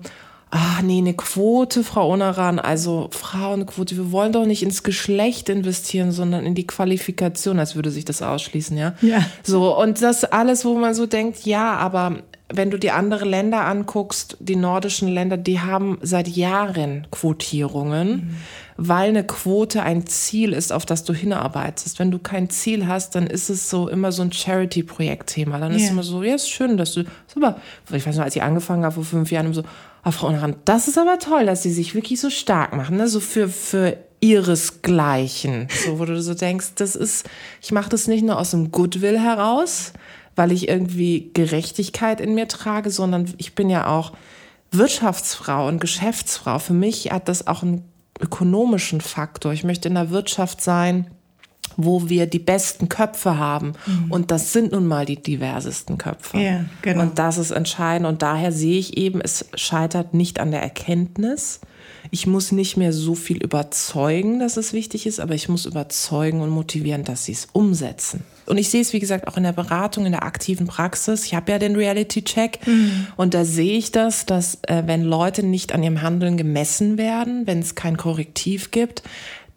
ah 0.52 0.82
nee, 0.84 1.00
eine 1.00 1.14
Quote, 1.14 1.84
Frau 1.84 2.12
Onaran, 2.12 2.60
also 2.60 3.10
Frauenquote, 3.12 3.96
wir 3.96 4.12
wollen 4.12 4.34
doch 4.34 4.46
nicht 4.46 4.62
ins 4.62 4.84
Geschlecht 4.84 5.50
investieren, 5.50 6.12
sondern 6.12 6.46
in 6.46 6.56
die 6.56 6.68
Qualifikation, 6.68 7.58
als 7.58 7.76
würde 7.76 7.90
sich 7.90 8.06
das 8.06 8.22
ausschließen, 8.22 8.78
ja? 8.78 8.94
Ja. 9.02 9.26
So, 9.44 9.76
und 9.76 10.02
das 10.02 10.26
alles, 10.26 10.66
wo 10.66 10.78
man 10.78 10.94
so 10.94 11.06
denkt, 11.06 11.46
ja, 11.46 11.78
aber 11.78 12.18
wenn 12.54 12.72
du 12.72 12.78
die 12.78 12.92
anderen 12.92 13.30
Länder 13.30 13.66
anguckst, 13.66 14.38
die 14.40 14.56
nordischen 14.56 15.08
Länder, 15.08 15.38
die 15.38 15.60
haben 15.60 15.98
seit 16.02 16.28
Jahren 16.28 17.08
Quotierungen, 17.12 18.10
mhm. 18.10 18.36
weil 18.78 19.10
eine 19.10 19.24
Quote 19.24 19.84
ein 19.84 20.06
Ziel 20.08 20.54
ist, 20.54 20.72
auf 20.72 20.86
das 20.86 21.04
du 21.04 21.14
hinarbeitest. 21.14 22.00
Wenn 22.00 22.12
du 22.12 22.20
kein 22.20 22.50
Ziel 22.50 22.88
hast, 22.88 23.16
dann 23.16 23.28
ist 23.28 23.50
es 23.50 23.70
so 23.70 23.88
immer 23.88 24.12
so 24.12 24.22
ein 24.22 24.32
Charity-Projekt-Thema. 24.32 25.60
Dann 25.60 25.74
ist 25.74 25.84
yeah. 25.84 25.92
immer 25.92 26.04
so, 26.04 26.24
ja, 26.24 26.36
ist 26.36 26.50
schön, 26.50 26.78
dass 26.78 26.94
du, 26.94 27.04
super. 27.28 27.58
Ich 27.92 28.06
weiß 28.06 28.16
noch, 28.18 28.24
als 28.24 28.36
ich 28.36 28.44
angefangen 28.44 28.84
habe 28.84 28.96
vor 28.96 29.04
fünf 29.04 29.32
Jahren, 29.32 29.54
so, 29.54 29.64
ah, 30.04 30.12
Frau 30.12 30.28
Unrand, 30.28 30.58
das 30.66 30.88
ist 30.88 30.98
aber 30.98 31.20
toll, 31.20 31.46
dass 31.46 31.64
sie 31.64 31.72
sich 31.72 31.96
wirklich 31.96 32.20
so 32.20 32.30
stark 32.30 32.76
machen, 32.76 32.98
ne? 32.98 33.08
so 33.08 33.20
für, 33.20 33.48
für 33.48 33.98
ihresgleichen. 34.22 35.68
So, 35.86 36.00
wo 36.00 36.06
du 36.06 36.22
so 36.22 36.34
denkst, 36.34 36.74
das 36.76 36.96
ist, 36.96 37.28
ich 37.62 37.72
mache 37.72 37.90
das 37.90 38.08
nicht 38.08 38.24
nur 38.24 38.38
aus 38.38 38.52
dem 38.52 38.72
Goodwill 38.72 39.20
heraus, 39.20 39.94
weil 40.36 40.52
ich 40.52 40.68
irgendwie 40.68 41.32
Gerechtigkeit 41.34 42.22
in 42.22 42.36
mir 42.36 42.48
trage, 42.48 42.90
sondern 42.90 43.34
ich 43.38 43.56
bin 43.56 43.70
ja 43.70 43.88
auch 43.88 44.14
Wirtschaftsfrau 44.72 45.68
und 45.68 45.82
Geschäftsfrau. 45.82 46.60
Für 46.60 46.74
mich 46.74 47.12
hat 47.12 47.28
das 47.28 47.48
auch 47.48 47.64
einen 47.64 47.84
ökonomischen 48.20 49.02
Faktor. 49.02 49.52
Ich 49.52 49.64
möchte 49.64 49.90
in 49.90 49.96
der 49.96 50.12
Wirtschaft 50.12 50.62
sein, 50.62 51.08
wo 51.78 52.10
wir 52.10 52.28
die 52.28 52.40
besten 52.40 52.90
Köpfe 52.90 53.38
haben. 53.38 53.74
Mhm. 53.86 54.12
Und 54.12 54.32
das 54.32 54.54
sind 54.54 54.72
nun 54.72 54.88
mal 54.88 55.06
die 55.06 55.22
diversesten 55.22 55.98
Köpfe. 55.98 56.38
Ja, 56.38 56.66
genau. 56.82 57.02
Und 57.02 57.20
das 57.20 57.38
ist 57.38 57.52
entscheidend. 57.52 58.08
Und 58.08 58.22
daher 58.22 58.52
sehe 58.52 58.80
ich 58.80 58.98
eben, 58.98 59.22
es 59.22 59.46
scheitert 59.56 60.14
nicht 60.14 60.40
an 60.40 60.52
der 60.52 60.62
Erkenntnis, 60.62 61.62
ich 62.10 62.28
muss 62.28 62.52
nicht 62.52 62.78
mehr 62.78 62.94
so 62.94 63.16
viel 63.16 63.38
überzeugen, 63.38 64.40
dass 64.40 64.58
es 64.58 64.74
wichtig 64.74 65.06
ist, 65.06 65.20
aber 65.20 65.36
ich 65.36 65.50
muss 65.50 65.66
überzeugen 65.66 66.42
und 66.42 66.50
motivieren, 66.50 67.04
dass 67.04 67.26
sie 67.26 67.34
es 67.34 67.48
umsetzen. 67.54 68.24
Und 68.46 68.58
ich 68.58 68.70
sehe 68.70 68.82
es, 68.82 68.94
wie 68.94 69.00
gesagt, 69.00 69.28
auch 69.28 69.38
in 69.38 69.44
der 69.44 69.52
Beratung, 69.52 70.06
in 70.06 70.12
der 70.12 70.24
aktiven 70.24 70.68
Praxis. 70.68 71.26
Ich 71.26 71.36
habe 71.36 71.52
ja 71.52 71.60
den 71.60 71.76
Reality-Check 71.76 72.60
mhm. 72.66 73.08
und 73.18 73.34
da 73.34 73.46
sehe 73.46 73.78
ich 73.78 73.92
das, 73.92 74.26
dass 74.26 74.60
äh, 74.64 74.84
wenn 74.86 75.04
Leute 75.04 75.44
nicht 75.44 75.74
an 75.74 75.84
ihrem 75.84 76.02
Handeln 76.02 76.38
gemessen 76.38 76.98
werden, 76.98 77.48
wenn 77.48 77.60
es 77.60 77.76
kein 77.76 77.98
Korrektiv 77.98 78.72
gibt, 78.72 79.04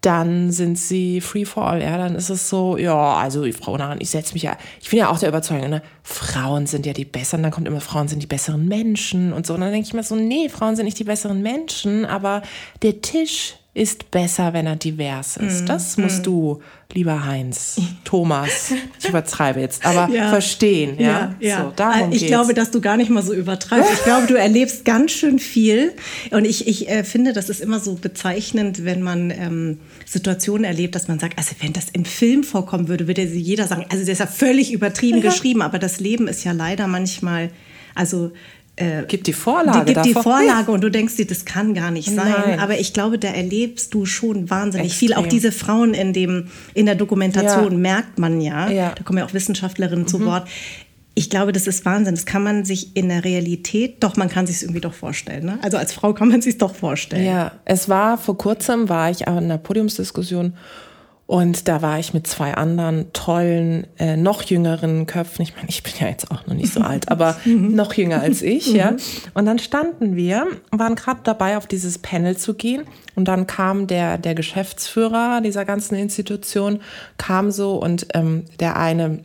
dann 0.05 0.51
sind 0.51 0.77
sie 0.77 1.19
free 1.19 1.45
for 1.45 1.65
all. 1.65 1.81
Ja, 1.81 1.97
dann 1.97 2.15
ist 2.15 2.29
es 2.29 2.47
so, 2.47 2.77
ja, 2.77 3.15
also 3.15 3.51
Frau 3.53 3.75
Naran, 3.75 3.97
ich 3.99 4.11
setze 4.11 4.33
mich 4.33 4.43
ja, 4.43 4.55
ich 4.79 4.89
bin 4.89 4.99
ja 4.99 5.09
auch 5.09 5.17
der 5.17 5.29
Überzeugung, 5.29 5.69
ne? 5.69 5.81
Frauen 6.03 6.67
sind 6.67 6.85
ja 6.85 6.93
die 6.93 7.05
besseren, 7.05 7.41
dann 7.41 7.51
kommt 7.51 7.67
immer, 7.67 7.81
Frauen 7.81 8.07
sind 8.07 8.21
die 8.21 8.27
besseren 8.27 8.67
Menschen 8.67 9.33
und 9.33 9.47
so. 9.47 9.55
Und 9.55 9.61
dann 9.61 9.71
denke 9.71 9.87
ich 9.87 9.93
mir 9.95 10.03
so, 10.03 10.15
nee, 10.15 10.47
Frauen 10.49 10.75
sind 10.75 10.85
nicht 10.85 10.99
die 10.99 11.05
besseren 11.05 11.41
Menschen, 11.41 12.05
aber 12.05 12.43
der 12.83 13.01
Tisch 13.01 13.55
ist 13.73 14.11
besser, 14.11 14.53
wenn 14.53 14.67
er 14.67 14.75
divers 14.75 15.37
ist. 15.37 15.63
Mm, 15.63 15.65
das 15.65 15.97
musst 15.97 16.19
mm. 16.19 16.23
du, 16.23 16.61
lieber 16.93 17.25
Heinz, 17.25 17.77
Thomas, 18.03 18.71
ich 18.99 19.09
übertreibe 19.09 19.59
jetzt, 19.59 19.85
aber 19.85 20.13
ja. 20.13 20.29
verstehen. 20.29 20.97
Ja, 20.99 21.35
ja. 21.39 21.63
So, 21.63 21.73
darum 21.75 22.11
ich 22.11 22.19
geht's. 22.19 22.31
glaube, 22.31 22.53
dass 22.53 22.71
du 22.71 22.81
gar 22.81 22.97
nicht 22.97 23.09
mal 23.09 23.23
so 23.23 23.33
übertreibst. 23.33 23.91
Ich 23.93 24.03
glaube, 24.03 24.27
du 24.27 24.35
erlebst 24.35 24.85
ganz 24.85 25.11
schön 25.11 25.39
viel. 25.39 25.93
Und 26.31 26.45
ich, 26.45 26.67
ich 26.67 26.89
äh, 26.89 27.03
finde, 27.03 27.33
das 27.33 27.49
ist 27.49 27.61
immer 27.61 27.79
so 27.79 27.95
bezeichnend, 27.95 28.85
wenn 28.85 29.01
man 29.01 29.31
ähm, 29.31 29.79
Situationen 30.05 30.63
erlebt, 30.63 30.95
dass 30.95 31.07
man 31.07 31.19
sagt, 31.19 31.37
also 31.37 31.55
wenn 31.59 31.73
das 31.73 31.87
im 31.91 32.05
Film 32.05 32.43
vorkommen 32.43 32.87
würde, 32.87 33.07
würde 33.07 33.23
jeder 33.23 33.67
sagen, 33.67 33.85
also 33.89 34.05
der 34.05 34.13
ist 34.13 34.19
ja 34.19 34.27
völlig 34.27 34.71
übertrieben 34.71 35.17
ja. 35.17 35.23
geschrieben, 35.29 35.61
aber 35.61 35.79
das 35.79 35.99
Leben 35.99 36.27
ist 36.27 36.43
ja 36.43 36.53
leider 36.53 36.87
manchmal, 36.87 37.51
also 37.93 38.31
äh, 38.75 39.03
gibt 39.07 39.27
die 39.27 39.33
Vorlage. 39.33 39.85
Die 39.85 39.93
gibt 39.93 39.97
davor. 40.15 40.39
die 40.39 40.45
Vorlage 40.45 40.71
und 40.71 40.81
du 40.83 40.89
denkst 40.89 41.15
dir, 41.15 41.25
das 41.25 41.45
kann 41.45 41.73
gar 41.73 41.91
nicht 41.91 42.09
sein. 42.09 42.33
Nein. 42.45 42.59
Aber 42.59 42.79
ich 42.79 42.93
glaube, 42.93 43.17
da 43.17 43.29
erlebst 43.29 43.93
du 43.93 44.05
schon 44.05 44.49
wahnsinnig 44.49 44.87
Extrem. 44.87 45.09
viel. 45.09 45.15
Auch 45.15 45.27
diese 45.27 45.51
Frauen 45.51 45.93
in, 45.93 46.13
dem, 46.13 46.47
in 46.73 46.85
der 46.85 46.95
Dokumentation 46.95 47.71
ja. 47.71 47.77
merkt 47.77 48.19
man 48.19 48.41
ja. 48.41 48.69
ja. 48.69 48.93
Da 48.95 49.03
kommen 49.03 49.19
ja 49.19 49.25
auch 49.25 49.33
Wissenschaftlerinnen 49.33 50.03
mhm. 50.03 50.09
zu 50.09 50.25
Wort. 50.25 50.47
Ich 51.17 51.29
glaube, 51.29 51.53
das 51.53 51.67
ist 51.67 51.85
Wahnsinn. 51.85 52.15
Das 52.15 52.25
kann 52.25 52.43
man 52.43 52.65
sich 52.65 52.97
in 52.97 53.07
der 53.07 53.23
Realität, 53.23 54.03
doch, 54.03 54.17
man 54.17 54.27
kann 54.27 54.45
sich 54.45 54.57
es 54.57 54.63
irgendwie 54.63 54.81
doch 54.81 54.93
vorstellen. 54.93 55.45
Ne? 55.45 55.59
Also 55.61 55.77
als 55.77 55.93
Frau 55.93 56.13
kann 56.13 56.27
man 56.27 56.41
sich 56.41 56.57
doch 56.57 56.75
vorstellen. 56.75 57.25
Ja, 57.25 57.53
es 57.63 57.87
war 57.87 58.17
vor 58.17 58.37
kurzem, 58.37 58.89
war 58.89 59.09
ich 59.09 59.27
auch 59.29 59.37
in 59.37 59.45
einer 59.45 59.57
Podiumsdiskussion 59.57 60.53
und 61.27 61.67
da 61.67 61.81
war 61.81 61.97
ich 61.97 62.13
mit 62.13 62.27
zwei 62.27 62.53
anderen 62.53 63.11
tollen, 63.11 63.87
äh, 63.97 64.15
noch 64.15 64.43
jüngeren 64.43 65.07
Köpfen. 65.07 65.41
Ich 65.41 65.55
meine, 65.55 65.69
ich 65.69 65.81
bin 65.81 65.93
ja 65.99 66.07
jetzt 66.07 66.29
auch 66.29 66.45
noch 66.45 66.53
nicht 66.53 66.71
so 66.71 66.81
alt, 66.81 67.09
aber 67.09 67.35
noch 67.45 67.93
jünger 67.93 68.21
als 68.21 68.43
ich, 68.43 68.71
ja. 68.73 68.91
Mhm. 68.91 68.97
Und 69.33 69.45
dann 69.47 69.57
standen 69.57 70.15
wir, 70.15 70.45
waren 70.71 70.93
gerade 70.93 71.21
dabei, 71.23 71.57
auf 71.57 71.65
dieses 71.65 71.97
Panel 71.97 72.37
zu 72.37 72.53
gehen. 72.53 72.83
Und 73.15 73.27
dann 73.27 73.47
kam 73.47 73.87
der, 73.87 74.19
der 74.19 74.35
Geschäftsführer 74.35 75.41
dieser 75.41 75.65
ganzen 75.65 75.95
Institution, 75.95 76.79
kam 77.17 77.49
so 77.49 77.75
und 77.81 78.07
ähm, 78.13 78.43
der 78.59 78.77
eine 78.77 79.21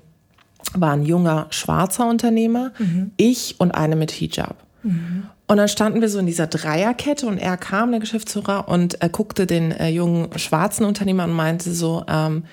war 0.72 0.92
ein 0.92 1.04
junger 1.04 1.48
schwarzer 1.50 2.08
Unternehmer, 2.08 2.72
mhm. 2.78 3.10
ich 3.16 3.56
und 3.58 3.72
eine 3.72 3.96
mit 3.96 4.10
Hijab. 4.10 4.56
Mhm. 4.82 5.24
Und 5.50 5.56
dann 5.56 5.66
standen 5.66 6.00
wir 6.00 6.08
so 6.08 6.20
in 6.20 6.26
dieser 6.26 6.46
Dreierkette 6.46 7.26
und 7.26 7.36
er 7.36 7.56
kam, 7.56 7.90
der 7.90 7.98
Geschäftsführer, 7.98 8.68
und 8.68 9.02
er 9.02 9.08
guckte 9.08 9.46
den 9.48 9.72
äh, 9.72 9.88
jungen 9.88 10.38
schwarzen 10.38 10.84
Unternehmer 10.84 11.24
und 11.24 11.32
meinte 11.32 11.72
so, 11.72 12.04
ähm, 12.06 12.44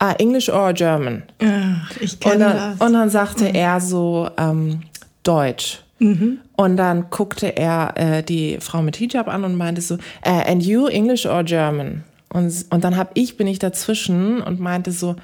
ah, 0.00 0.14
English 0.18 0.48
or 0.48 0.72
German? 0.72 1.22
Ach, 1.40 1.96
ich 2.00 2.18
kenne 2.18 2.76
das. 2.78 2.80
Und 2.84 2.92
dann 2.92 3.08
sagte 3.08 3.50
mhm. 3.50 3.54
er 3.54 3.80
so, 3.80 4.28
ähm, 4.36 4.80
Deutsch. 5.22 5.84
Mhm. 6.00 6.38
Und 6.56 6.76
dann 6.76 7.08
guckte 7.10 7.56
er 7.56 7.92
äh, 7.94 8.22
die 8.24 8.58
Frau 8.58 8.82
mit 8.82 8.96
Hijab 8.96 9.28
an 9.28 9.44
und 9.44 9.54
meinte 9.54 9.80
so, 9.80 9.98
äh, 10.22 10.50
and 10.50 10.64
you, 10.64 10.88
English 10.88 11.26
or 11.26 11.44
German? 11.44 12.02
Und, 12.30 12.66
und 12.70 12.82
dann 12.82 12.96
hab 12.96 13.12
ich, 13.14 13.36
bin 13.36 13.46
ich 13.46 13.60
dazwischen 13.60 14.42
und 14.42 14.58
meinte 14.58 14.90
so, 14.90 15.14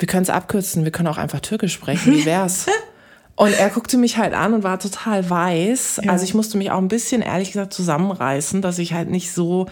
wir 0.00 0.08
können 0.08 0.24
es 0.24 0.30
abkürzen, 0.30 0.82
wir 0.82 0.90
können 0.90 1.06
auch 1.06 1.18
einfach 1.18 1.38
Türkisch 1.38 1.72
sprechen, 1.72 2.14
wie 2.14 2.24
wär's? 2.24 2.66
Und 3.36 3.52
er 3.52 3.68
guckte 3.68 3.96
mich 3.96 4.16
halt 4.16 4.32
an 4.32 4.54
und 4.54 4.62
war 4.62 4.78
total 4.78 5.28
weiß. 5.28 6.02
Ja. 6.04 6.12
Also 6.12 6.24
ich 6.24 6.34
musste 6.34 6.56
mich 6.56 6.70
auch 6.70 6.78
ein 6.78 6.88
bisschen, 6.88 7.20
ehrlich 7.20 7.52
gesagt, 7.52 7.72
zusammenreißen, 7.72 8.62
dass 8.62 8.78
ich 8.78 8.92
halt 8.92 9.10
nicht 9.10 9.32
so 9.32 9.66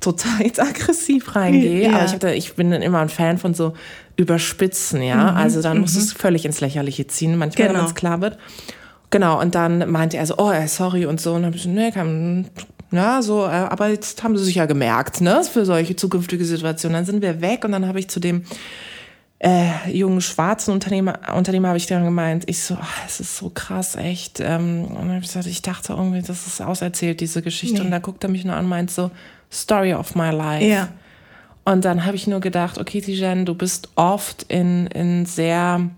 total 0.00 0.42
jetzt 0.42 0.60
aggressiv 0.60 1.34
reingehe. 1.34 1.82
Ja. 1.82 1.96
Aber 1.96 2.04
ich, 2.04 2.12
hatte, 2.12 2.32
ich 2.32 2.54
bin 2.54 2.70
dann 2.70 2.82
immer 2.82 3.00
ein 3.00 3.08
Fan 3.08 3.38
von 3.38 3.54
so 3.54 3.74
Überspitzen, 4.16 5.02
ja. 5.02 5.32
Mhm. 5.32 5.36
Also 5.36 5.62
dann 5.62 5.78
mhm. 5.78 5.82
muss 5.82 5.96
es 5.96 6.12
völlig 6.12 6.44
ins 6.44 6.60
Lächerliche 6.60 7.06
ziehen, 7.08 7.36
manchmal, 7.36 7.68
genau. 7.68 7.80
wenn 7.80 7.86
es 7.86 7.94
klar 7.94 8.20
wird. 8.20 8.38
Genau, 9.10 9.40
und 9.40 9.54
dann 9.54 9.90
meinte 9.90 10.16
er 10.16 10.26
so, 10.26 10.34
oh, 10.38 10.52
sorry 10.66 11.06
und 11.06 11.20
so. 11.20 11.30
Und 11.30 11.42
dann 11.42 11.46
habe 11.46 11.56
ich 11.56 11.62
so, 11.62 11.70
nee, 11.70 11.90
kann, 11.90 12.48
ja, 12.90 13.22
so, 13.22 13.44
äh, 13.44 13.48
aber 13.48 13.88
jetzt 13.88 14.22
haben 14.22 14.36
sie 14.36 14.44
sich 14.44 14.56
ja 14.56 14.66
gemerkt, 14.66 15.20
ne, 15.20 15.42
für 15.50 15.64
solche 15.64 15.96
zukünftige 15.96 16.44
Situationen. 16.44 16.94
Dann 16.94 17.04
sind 17.04 17.22
wir 17.22 17.40
weg 17.40 17.64
und 17.64 17.72
dann 17.72 17.86
habe 17.88 17.98
ich 17.98 18.08
zu 18.08 18.20
dem 18.20 18.44
äh, 19.40 19.90
jungen 19.92 20.20
schwarzen 20.20 20.72
Unternehmer, 20.72 21.18
Unternehmer 21.34 21.68
habe 21.68 21.78
ich 21.78 21.86
dann 21.86 22.04
gemeint, 22.04 22.44
ich 22.48 22.62
so, 22.62 22.76
ach, 22.80 23.02
es 23.06 23.20
ist 23.20 23.36
so 23.36 23.50
krass, 23.50 23.94
echt. 23.94 24.40
Ähm, 24.40 24.84
und 24.86 24.96
dann 24.96 25.08
habe 25.10 25.20
ich 25.20 25.28
gesagt, 25.28 25.46
ich 25.46 25.62
dachte 25.62 25.92
irgendwie, 25.92 26.22
das 26.22 26.46
ist 26.46 26.60
auserzählt, 26.60 27.20
diese 27.20 27.40
Geschichte. 27.42 27.78
Nee. 27.78 27.84
Und 27.84 27.90
da 27.90 28.00
guckt 28.00 28.24
er 28.24 28.30
mich 28.30 28.44
nur 28.44 28.54
an 28.54 28.64
und 28.64 28.70
meint 28.70 28.90
so, 28.90 29.10
Story 29.52 29.94
of 29.94 30.14
my 30.16 30.30
life. 30.30 30.64
Ja. 30.64 30.88
Und 31.64 31.84
dann 31.84 32.04
habe 32.04 32.16
ich 32.16 32.26
nur 32.26 32.40
gedacht, 32.40 32.78
okay, 32.78 33.00
Tijen, 33.00 33.44
du 33.44 33.54
bist 33.54 33.90
oft 33.94 34.44
in, 34.44 34.86
in 34.88 35.26
sehr 35.26 35.88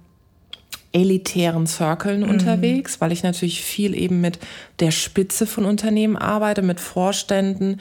elitären 0.93 1.67
Circles 1.67 2.19
mhm. 2.19 2.29
unterwegs, 2.29 3.01
weil 3.01 3.13
ich 3.13 3.23
natürlich 3.23 3.63
viel 3.63 3.95
eben 3.95 4.21
mit 4.21 4.39
der 4.81 4.91
Spitze 4.91 5.47
von 5.47 5.65
Unternehmen 5.65 6.17
arbeite, 6.17 6.63
mit 6.63 6.81
Vorständen, 6.81 7.81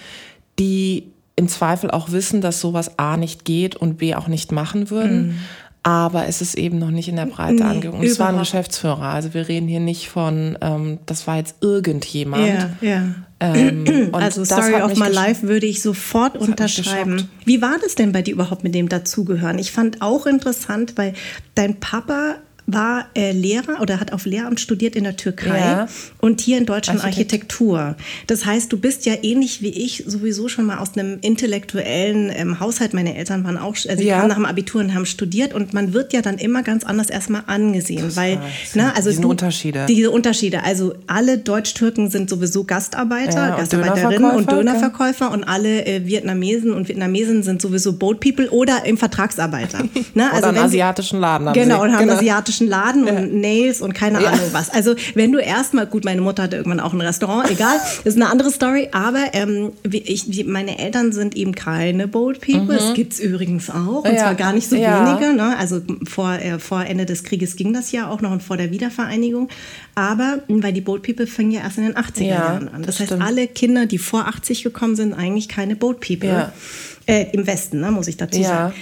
die 0.57 1.11
im 1.39 1.47
Zweifel 1.47 1.89
auch 1.89 2.11
wissen, 2.11 2.41
dass 2.41 2.59
sowas 2.59 2.99
A 2.99 3.15
nicht 3.15 3.45
geht 3.45 3.75
und 3.75 3.97
B 3.97 4.13
auch 4.13 4.27
nicht 4.27 4.51
machen 4.51 4.89
würden. 4.89 5.27
Mhm. 5.27 5.39
Aber 5.81 6.27
es 6.27 6.41
ist 6.41 6.55
eben 6.55 6.77
noch 6.77 6.91
nicht 6.91 7.07
in 7.07 7.15
der 7.15 7.25
Breite 7.25 7.63
nee, 7.63 7.69
angekommen. 7.69 8.03
Es 8.03 8.19
war 8.19 8.27
ein 8.27 8.37
Geschäftsführer. 8.37 9.03
Also 9.03 9.33
wir 9.33 9.47
reden 9.47 9.69
hier 9.69 9.79
nicht 9.79 10.09
von, 10.09 10.57
ähm, 10.59 10.99
das 11.05 11.25
war 11.25 11.37
jetzt 11.37 11.55
irgendjemand. 11.61 12.45
Ja, 12.45 12.69
ja. 12.81 13.03
Ähm, 13.39 14.09
also 14.11 14.43
Story 14.43 14.81
of 14.81 14.97
My 14.97 15.07
Life 15.07 15.47
würde 15.47 15.65
ich 15.65 15.81
sofort 15.81 16.37
unterschreiben. 16.37 17.29
Wie 17.45 17.61
war 17.61 17.77
das 17.81 17.95
denn 17.95 18.11
bei 18.11 18.21
dir 18.21 18.33
überhaupt 18.33 18.65
mit 18.65 18.75
dem 18.75 18.89
Dazugehören? 18.89 19.57
Ich 19.57 19.71
fand 19.71 20.01
auch 20.01 20.25
interessant, 20.25 20.97
weil 20.97 21.13
dein 21.55 21.79
Papa 21.79 22.35
war 22.73 23.07
äh, 23.15 23.31
Lehrer 23.31 23.81
oder 23.81 23.99
hat 23.99 24.13
auf 24.13 24.25
Lehramt 24.25 24.59
studiert 24.59 24.95
in 24.95 25.03
der 25.03 25.15
Türkei 25.15 25.59
ja. 25.59 25.87
und 26.19 26.41
hier 26.41 26.57
in 26.57 26.65
Deutschland 26.65 27.03
Architekt. 27.03 27.29
Architektur. 27.29 27.95
Das 28.27 28.45
heißt, 28.45 28.71
du 28.71 28.77
bist 28.77 29.05
ja 29.05 29.13
ähnlich 29.21 29.61
wie 29.61 29.69
ich 29.69 30.03
sowieso 30.07 30.47
schon 30.47 30.65
mal 30.65 30.79
aus 30.79 30.97
einem 30.97 31.19
intellektuellen 31.21 32.31
ähm, 32.33 32.59
Haushalt. 32.59 32.93
Meine 32.93 33.15
Eltern 33.15 33.43
waren 33.43 33.57
auch, 33.57 33.75
also 33.87 34.03
ja. 34.03 34.25
nach 34.27 34.35
dem 34.35 34.45
Abitur 34.45 34.81
und 34.81 34.93
haben 34.93 35.05
studiert 35.05 35.53
und 35.53 35.73
man 35.73 35.93
wird 35.93 36.13
ja 36.13 36.21
dann 36.21 36.37
immer 36.37 36.63
ganz 36.63 36.83
anders 36.83 37.09
erstmal 37.09 37.43
angesehen, 37.47 38.03
das 38.03 38.15
weil, 38.15 38.39
ne, 38.73 38.93
also 38.95 39.09
diese 39.09 39.27
Unterschiede. 39.27 39.85
Diese 39.87 40.11
Unterschiede. 40.11 40.63
Also 40.63 40.93
alle 41.07 41.37
Deutsch-Türken 41.37 42.09
sind 42.09 42.29
sowieso 42.29 42.63
Gastarbeiter, 42.63 43.49
ja, 43.49 43.57
Gastarbeiterinnen 43.57 44.31
und 44.31 44.51
Dönerverkäufer 44.51 45.31
und 45.31 45.43
alle 45.43 45.85
äh, 45.85 46.05
Vietnamesen 46.05 46.73
und 46.73 46.87
Vietnamesen 46.87 47.43
sind 47.43 47.61
sowieso 47.61 47.93
Boat 47.93 48.19
People 48.19 48.49
oder 48.49 48.85
im 48.85 48.97
Vertragsarbeiter. 48.97 49.79
ne? 50.13 50.31
Also 50.31 50.37
oder 50.37 50.49
einen 50.49 50.65
asiatischen 50.65 51.19
Laden. 51.19 51.53
Genau, 51.53 51.83
und 51.83 51.93
haben 51.93 52.05
genau. 52.05 52.15
asiatischen 52.15 52.58
Laden 52.67 53.07
und 53.07 53.15
ja. 53.15 53.25
Nails 53.25 53.81
und 53.81 53.93
keine 53.93 54.21
ja. 54.21 54.29
Ahnung 54.29 54.49
was. 54.51 54.69
Also 54.69 54.95
wenn 55.15 55.31
du 55.31 55.39
erstmal, 55.39 55.87
gut, 55.87 56.05
meine 56.05 56.21
Mutter 56.21 56.43
hatte 56.43 56.57
irgendwann 56.57 56.79
auch 56.79 56.93
ein 56.93 57.01
Restaurant, 57.01 57.49
egal, 57.49 57.77
ist 58.03 58.15
eine 58.15 58.29
andere 58.29 58.51
Story, 58.51 58.89
aber 58.91 59.33
ähm, 59.33 59.71
ich, 59.83 60.45
meine 60.45 60.79
Eltern 60.79 61.11
sind 61.11 61.35
eben 61.35 61.53
keine 61.55 62.07
Boat 62.07 62.41
People. 62.41 62.63
Mhm. 62.63 62.67
Das 62.67 62.93
gibt 62.93 63.13
es 63.13 63.19
übrigens 63.19 63.69
auch, 63.69 64.03
und 64.03 64.13
ja. 64.13 64.17
zwar 64.17 64.35
gar 64.35 64.53
nicht 64.53 64.69
so 64.69 64.75
wenige. 64.75 65.33
Ne? 65.33 65.57
Also 65.57 65.81
vor, 66.07 66.33
äh, 66.33 66.59
vor 66.59 66.85
Ende 66.85 67.05
des 67.05 67.23
Krieges 67.23 67.55
ging 67.55 67.73
das 67.73 67.91
ja 67.91 68.09
auch 68.09 68.21
noch 68.21 68.31
und 68.31 68.43
vor 68.43 68.57
der 68.57 68.71
Wiedervereinigung. 68.71 69.49
Aber, 69.95 70.39
weil 70.47 70.73
die 70.73 70.81
Boat 70.81 71.03
People 71.03 71.27
fingen 71.27 71.51
ja 71.51 71.61
erst 71.61 71.77
in 71.77 71.85
den 71.85 71.95
80er 71.95 72.23
Jahren 72.23 72.69
an. 72.69 72.83
Das, 72.83 72.97
das 72.97 73.11
heißt, 73.11 73.21
alle 73.21 73.47
Kinder, 73.47 73.85
die 73.85 73.97
vor 73.97 74.27
80 74.27 74.63
gekommen 74.63 74.95
sind, 74.95 75.13
eigentlich 75.13 75.49
keine 75.49 75.75
Boat 75.75 75.99
People. 75.99 76.51
Äh, 77.05 77.25
Im 77.31 77.47
Westen, 77.47 77.79
ne, 77.79 77.91
muss 77.91 78.07
ich 78.07 78.17
dazu 78.17 78.41
sagen. 78.41 78.73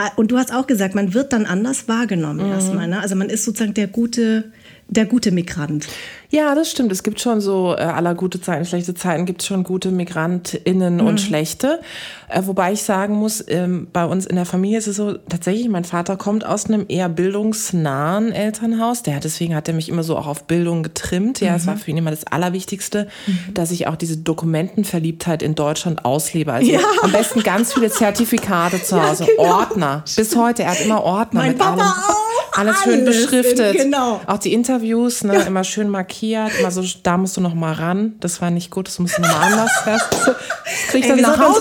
Ah, 0.00 0.12
und 0.14 0.30
du 0.30 0.38
hast 0.38 0.54
auch 0.54 0.68
gesagt, 0.68 0.94
man 0.94 1.12
wird 1.12 1.32
dann 1.32 1.44
anders 1.44 1.88
wahrgenommen 1.88 2.46
mhm. 2.46 2.52
erstmal. 2.52 2.86
Ne? 2.86 3.00
Also 3.00 3.16
man 3.16 3.28
ist 3.28 3.44
sozusagen 3.44 3.74
der 3.74 3.88
gute, 3.88 4.52
der 4.88 5.04
gute 5.04 5.30
Migrant. 5.30 5.86
Ja, 6.30 6.54
das 6.54 6.70
stimmt. 6.70 6.92
Es 6.92 7.02
gibt 7.02 7.20
schon 7.20 7.40
so 7.40 7.74
äh, 7.76 7.80
aller 7.80 8.14
gute 8.14 8.40
Zeiten, 8.40 8.64
schlechte 8.64 8.94
Zeiten, 8.94 9.24
gibt 9.24 9.40
es 9.40 9.46
schon 9.46 9.64
gute 9.64 9.90
MigrantInnen 9.90 10.96
mhm. 10.96 11.06
und 11.06 11.20
schlechte. 11.20 11.80
Äh, 12.28 12.42
wobei 12.44 12.72
ich 12.72 12.82
sagen 12.82 13.14
muss, 13.14 13.42
ähm, 13.48 13.88
bei 13.92 14.04
uns 14.04 14.26
in 14.26 14.36
der 14.36 14.44
Familie 14.44 14.78
ist 14.78 14.86
es 14.86 14.96
so, 14.96 15.14
tatsächlich, 15.14 15.68
mein 15.68 15.84
Vater 15.84 16.16
kommt 16.16 16.44
aus 16.44 16.66
einem 16.66 16.84
eher 16.88 17.08
bildungsnahen 17.08 18.32
Elternhaus. 18.32 19.02
Der, 19.02 19.20
deswegen 19.20 19.54
hat 19.54 19.68
er 19.68 19.74
mich 19.74 19.88
immer 19.88 20.02
so 20.02 20.16
auch 20.16 20.26
auf 20.26 20.44
Bildung 20.44 20.82
getrimmt. 20.82 21.40
Ja, 21.40 21.50
mhm. 21.50 21.56
es 21.56 21.66
war 21.66 21.76
für 21.76 21.90
ihn 21.90 21.96
immer 21.96 22.10
das 22.10 22.26
Allerwichtigste, 22.26 23.08
mhm. 23.26 23.54
dass 23.54 23.70
ich 23.70 23.86
auch 23.86 23.96
diese 23.96 24.18
Dokumentenverliebtheit 24.18 25.42
in 25.42 25.54
Deutschland 25.54 26.04
auslebe. 26.04 26.52
Also 26.52 26.70
ja. 26.70 26.80
am 27.02 27.12
besten 27.12 27.42
ganz 27.42 27.72
viele 27.74 27.90
Zertifikate 27.90 28.82
zu 28.82 29.02
Hause, 29.02 29.24
ja, 29.24 29.30
genau. 29.36 29.58
Ordner. 29.58 30.04
Bis 30.16 30.36
heute, 30.36 30.62
er 30.64 30.72
hat 30.72 30.80
immer 30.82 31.02
Ordner 31.02 31.40
mein 31.40 31.50
mit 31.52 31.58
Papa 31.58 31.72
allem. 31.72 31.82
Auch. 31.82 32.27
Alles, 32.58 32.76
alles 32.76 32.84
schön 32.84 33.04
beschriftet. 33.04 33.76
Genau. 33.76 34.20
Auch 34.26 34.38
die 34.38 34.52
Interviews, 34.52 35.24
ne, 35.24 35.34
ja. 35.34 35.40
immer 35.42 35.64
schön 35.64 35.88
markiert 35.88 36.50
immer 36.58 36.70
so, 36.70 36.82
da 37.02 37.16
musst 37.16 37.36
du 37.36 37.40
noch 37.40 37.54
mal 37.54 37.72
ran. 37.72 38.14
Das 38.20 38.40
war 38.40 38.50
nicht 38.50 38.70
gut, 38.70 38.88
das 38.88 38.98
musst 38.98 39.18
du 39.18 39.22
noch 39.22 39.28
mal 39.28 39.52
anders. 39.52 39.70
Das 39.84 40.08
krieg 40.88 41.02
ich 41.02 41.08
dann 41.08 41.20
nach 41.20 41.38
Hause. 41.38 41.60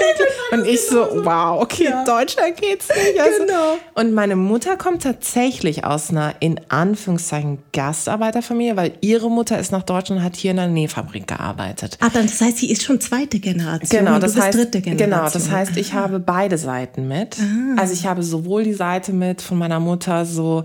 Und 0.52 0.66
ich 0.66 0.86
so, 0.86 1.06
wow, 1.24 1.60
okay, 1.60 1.84
ja. 1.84 2.04
Deutscher 2.04 2.50
geht's 2.50 2.88
nicht. 2.88 3.20
Also. 3.20 3.46
Genau. 3.46 3.78
Und 3.94 4.14
meine 4.14 4.36
Mutter 4.36 4.76
kommt 4.76 5.02
tatsächlich 5.02 5.84
aus 5.84 6.10
einer, 6.10 6.34
in 6.40 6.60
Anführungszeichen, 6.68 7.58
Gastarbeiterfamilie, 7.72 8.76
weil 8.76 8.92
ihre 9.00 9.30
Mutter 9.30 9.58
ist 9.58 9.72
nach 9.72 9.82
Deutschland 9.82 10.20
und 10.20 10.24
hat 10.24 10.36
hier 10.36 10.52
in 10.52 10.58
einer 10.58 10.72
Nähfabrik 10.72 11.26
gearbeitet. 11.26 11.98
Ah, 12.00 12.08
dann, 12.12 12.26
das 12.26 12.40
heißt, 12.40 12.58
sie 12.58 12.70
ist 12.70 12.82
schon 12.82 13.00
zweite 13.00 13.40
Generation. 13.40 14.04
Genau, 14.04 14.18
das 14.18 14.36
heißt, 14.36 14.56
dritte 14.56 14.80
Generation. 14.80 15.10
Genau, 15.10 15.30
das 15.30 15.50
heißt, 15.50 15.76
ich 15.76 15.94
habe 15.94 16.20
beide 16.20 16.58
Seiten 16.58 17.08
mit. 17.08 17.36
Ah. 17.40 17.80
Also 17.80 17.92
ich 17.92 18.06
habe 18.06 18.22
sowohl 18.22 18.64
die 18.64 18.74
Seite 18.74 19.12
mit 19.12 19.42
von 19.42 19.58
meiner 19.58 19.80
Mutter 19.80 20.24
so, 20.24 20.64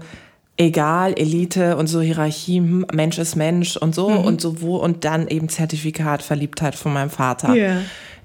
egal, 0.57 1.13
Elite 1.17 1.77
und 1.77 1.87
so 1.87 2.01
Hierarchie, 2.01 2.57
hm, 2.57 2.85
Mensch 2.93 3.17
ist 3.17 3.35
Mensch 3.35 3.77
und 3.77 3.95
so 3.95 4.09
mhm. 4.09 4.17
und 4.19 4.41
so 4.41 4.61
wo 4.61 4.77
und 4.77 5.03
dann 5.05 5.27
eben 5.27 5.49
Zertifikat 5.49 6.21
Verliebtheit 6.21 6.75
von 6.75 6.93
meinem 6.93 7.09
Vater. 7.09 7.53
Yeah. 7.53 7.81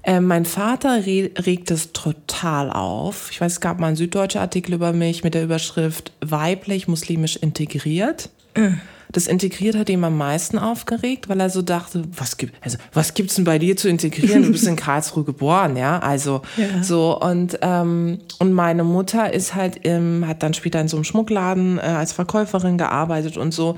Äh, 0.07 0.21
mein 0.21 0.45
Vater 0.45 1.05
re 1.05 1.31
regt 1.45 1.69
es 1.69 1.91
total 1.91 2.71
auf. 2.71 3.27
Ich 3.29 3.41
weiß, 3.41 3.51
es 3.51 3.59
gab 3.59 3.79
mal 3.79 3.87
einen 3.87 3.97
süddeutscher 3.97 4.39
Artikel 4.39 4.73
über 4.73 4.93
mich 4.93 5.25
mit 5.25 5.33
der 5.33 5.43
Überschrift 5.43 6.13
weiblich 6.21 6.87
muslimisch 6.87 7.35
integriert. 7.35 8.29
Mhm. 8.55 8.79
Das 9.11 9.27
integriert 9.27 9.75
hat 9.75 9.89
ihn 9.89 10.03
am 10.03 10.17
meisten 10.17 10.57
aufgeregt, 10.57 11.27
weil 11.27 11.39
er 11.41 11.49
so 11.49 11.61
dachte, 11.61 12.03
was 12.15 12.37
gibt, 12.37 12.55
also 12.63 12.77
was 12.93 13.13
gibt's 13.13 13.35
denn 13.35 13.43
bei 13.43 13.59
dir 13.59 13.75
zu 13.75 13.89
integrieren? 13.89 14.43
Du 14.43 14.51
bist 14.51 14.67
in 14.67 14.75
Karlsruhe 14.77 15.25
geboren, 15.25 15.75
ja, 15.75 15.99
also 15.99 16.41
ja. 16.55 16.83
so 16.83 17.19
und 17.19 17.59
ähm, 17.61 18.19
und 18.39 18.53
meine 18.53 18.85
Mutter 18.85 19.33
ist 19.33 19.55
halt, 19.55 19.85
im, 19.85 20.25
hat 20.25 20.41
dann 20.41 20.53
später 20.53 20.79
in 20.79 20.87
so 20.87 20.97
einem 20.97 21.03
Schmuckladen 21.03 21.79
äh, 21.79 21.81
als 21.81 22.13
Verkäuferin 22.13 22.77
gearbeitet 22.77 23.37
und 23.37 23.53
so. 23.53 23.77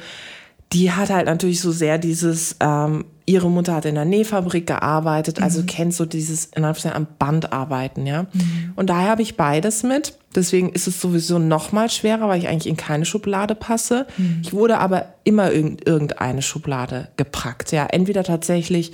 Die 0.73 0.91
hat 0.91 1.09
halt 1.09 1.25
natürlich 1.25 1.61
so 1.61 1.71
sehr 1.71 1.97
dieses 1.97 2.55
ähm, 2.59 3.05
ihre 3.29 3.49
Mutter 3.49 3.75
hat 3.75 3.85
in 3.85 3.93
der 3.93 4.05
Nähfabrik 4.05 4.65
gearbeitet, 4.65 5.39
also 5.39 5.61
mhm. 5.61 5.67
kennt 5.67 5.93
so 5.93 6.05
dieses 6.05 6.45
in 6.45 6.65
am 6.65 7.07
Band 7.19 7.53
arbeiten, 7.53 8.07
ja. 8.07 8.23
Mhm. 8.23 8.73
Und 8.75 8.89
daher 8.89 9.09
habe 9.09 9.21
ich 9.21 9.37
beides 9.37 9.83
mit. 9.83 10.17
Deswegen 10.35 10.69
ist 10.69 10.87
es 10.87 10.99
sowieso 10.99 11.37
noch 11.37 11.71
mal 11.71 11.91
schwerer, 11.91 12.27
weil 12.27 12.39
ich 12.39 12.47
eigentlich 12.47 12.67
in 12.67 12.75
keine 12.75 13.05
Schublade 13.05 13.53
passe. 13.53 14.07
Mhm. 14.17 14.41
Ich 14.43 14.53
wurde 14.53 14.79
aber 14.79 15.13
immer 15.23 15.51
in 15.51 15.77
irgendeine 15.77 16.41
Schublade 16.41 17.09
gepackt, 17.17 17.71
ja. 17.71 17.85
Entweder 17.85 18.23
tatsächlich 18.23 18.93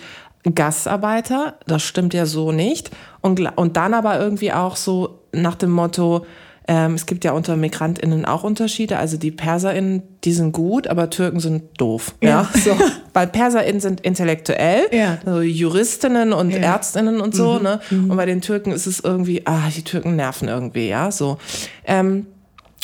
Gastarbeiter, 0.53 1.57
das 1.65 1.83
stimmt 1.83 2.13
ja 2.13 2.25
so 2.25 2.51
nicht. 2.51 2.91
Und, 3.21 3.39
und 3.57 3.77
dann 3.77 3.93
aber 3.93 4.19
irgendwie 4.19 4.51
auch 4.51 4.75
so 4.75 5.21
nach 5.31 5.55
dem 5.55 5.71
Motto, 5.71 6.25
ähm, 6.67 6.95
es 6.95 7.06
gibt 7.06 7.23
ja 7.23 7.32
unter 7.34 7.56
MigrantInnen 7.56 8.25
auch 8.25 8.43
Unterschiede. 8.43 8.97
Also 8.97 9.17
die 9.17 9.32
PerserInnen, 9.32 10.01
die 10.23 10.34
sind 10.34 10.51
gut, 10.51 10.88
aber 10.88 11.10
Türken 11.10 11.39
sind 11.39 11.63
doof. 11.78 12.15
Ja. 12.21 12.49
ja? 12.54 12.60
So. 12.60 12.75
Weil 13.13 13.28
PerserInnen 13.28 13.80
sind 13.80 14.01
intellektuell, 14.01 14.88
ja. 14.91 15.19
also 15.25 15.41
Juristinnen 15.41 16.34
und 16.34 16.51
ja. 16.51 16.60
ÄrztInnen 16.60 17.21
und 17.21 17.36
so. 17.36 17.54
Mhm. 17.54 17.63
Ne? 17.63 17.80
Mhm. 17.91 18.10
Und 18.12 18.17
bei 18.17 18.25
den 18.25 18.41
Türken 18.41 18.71
ist 18.71 18.88
es 18.88 18.99
irgendwie, 18.99 19.45
ah, 19.45 19.69
die 19.75 19.84
Türken 19.84 20.15
nerven 20.15 20.47
irgendwie, 20.47 20.89
ja. 20.89 21.12
So. 21.12 21.38
Ähm, 21.86 22.25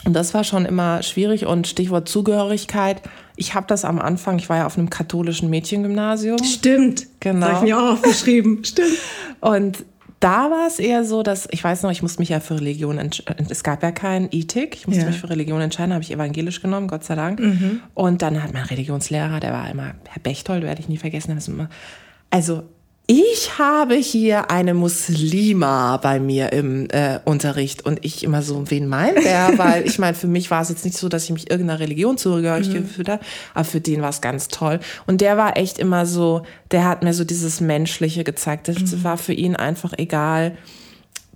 und 0.06 0.14
das 0.14 0.34
war 0.34 0.44
schon 0.44 0.66
immer 0.66 1.04
schwierig 1.04 1.46
und 1.46 1.68
Stichwort 1.68 2.08
Zugehörigkeit. 2.08 3.02
Ich 3.36 3.54
habe 3.54 3.68
das 3.68 3.86
am 3.86 4.00
Anfang, 4.00 4.38
ich 4.40 4.50
war 4.50 4.58
ja 4.58 4.66
auf 4.66 4.78
einem 4.78 4.90
katholischen 4.90 5.50
Mädchengymnasium. 5.50 6.44
Stimmt. 6.44 7.08
Genau. 7.20 7.48
Das 7.48 7.56
habe 7.56 7.68
ich 7.68 7.74
mir 7.74 7.82
auch 7.82 7.94
aufgeschrieben. 7.94 8.64
Stimmt. 8.64 8.98
Und 9.42 9.86
da 10.22 10.52
war 10.52 10.68
es 10.68 10.80
eher 10.80 11.04
so, 11.04 11.24
dass 11.24 11.48
ich 11.52 11.64
weiß 11.64 11.82
noch, 11.82 11.92
ich 11.92 12.02
musste 12.02 12.22
mich 12.22 12.30
ja 12.30 12.40
für 12.40 12.56
Religion 12.56 13.00
entscheiden. 13.00 13.48
Es 13.50 13.64
gab 13.64 13.82
ja 13.82 13.92
kein 13.92 14.30
Ethik. 14.32 14.76
Ich 14.76 14.88
musste 14.88 15.02
ja. 15.02 15.08
mich 15.08 15.20
für 15.20 15.30
Religion 15.30 15.60
entscheiden, 15.60 15.94
habe 15.94 16.04
ich 16.04 16.12
evangelisch 16.12 16.62
genommen, 16.62 16.88
Gott 16.88 17.04
sei 17.04 17.16
Dank. 17.16 17.40
Mhm. 17.40 17.82
Und 17.96 18.22
dann 18.22 18.42
hat 18.42 18.54
mein 18.54 18.66
Religionslehrer, 18.66 19.40
der 19.40 19.52
war 19.52 19.70
immer 19.70 19.96
Herr 20.08 20.22
Bechtold, 20.22 20.64
werde 20.64 20.80
ich 20.80 20.90
nie 20.90 20.98
vergessen, 20.98 21.70
also 22.30 22.64
ich 23.08 23.58
habe 23.58 23.96
hier 23.96 24.52
eine 24.52 24.74
Muslima 24.74 25.98
bei 25.98 26.20
mir 26.20 26.54
im 26.54 26.88
äh, 26.92 27.20
Unterricht 27.26 27.86
und 27.86 28.06
ich 28.06 28.24
immer 28.24 28.42
so, 28.42 28.70
wen 28.70 28.88
meint 28.88 29.24
der? 29.26 29.52
Weil 29.58 29.86
ich 29.86 30.00
meine, 30.00 30.14
für 30.14 30.28
mich 30.28 30.50
war 30.50 30.62
es 30.62 30.70
jetzt 30.70 30.86
nicht 30.86 30.98
so, 30.98 31.10
dass 31.10 31.26
ich 31.26 31.32
mich 31.32 31.52
irgendeiner 31.52 31.80
Religion 31.80 32.18
zugehörig 32.18 32.70
mhm. 32.70 32.74
gefühlt 32.74 33.10
habe, 33.10 33.24
aber 33.54 33.66
für 33.66 33.82
den 33.82 34.02
war 34.02 34.10
es 34.10 34.22
ganz 34.22 34.48
toll. 34.48 34.80
Und 35.08 35.20
der 35.20 35.36
war 35.36 35.58
echt 35.58 35.78
immer 35.78 36.06
so, 36.06 36.44
der 36.72 36.86
hat 36.86 37.04
mir 37.04 37.14
so 37.14 37.24
dieses 37.24 37.60
Menschliche 37.60 38.24
gezeigt. 38.24 38.70
Das 38.70 38.78
mhm. 38.78 39.04
war 39.04 39.18
für 39.18 39.34
ihn 39.34 39.56
einfach 39.56 39.94
egal. 39.98 40.58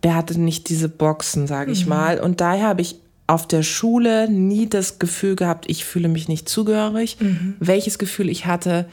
Der 0.03 0.15
hatte 0.15 0.39
nicht 0.39 0.69
diese 0.69 0.87
Boxen, 0.87 1.45
sage 1.47 1.71
ich 1.71 1.83
mhm. 1.85 1.89
mal. 1.89 2.19
Und 2.19 2.39
daher 2.39 2.67
habe 2.67 2.81
ich 2.81 2.95
auf 3.27 3.47
der 3.47 3.63
Schule 3.63 4.29
nie 4.29 4.69
das 4.69 4.99
Gefühl 4.99 5.35
gehabt, 5.35 5.65
ich 5.67 5.83
fühle 5.83 6.07
mich 6.07 6.29
nicht 6.29 6.47
zugehörig. 6.47 7.17
Mhm. 7.19 7.55
Welches 7.59 7.97
Gefühl 7.97 8.29
ich 8.29 8.45
hatte, 8.45 8.85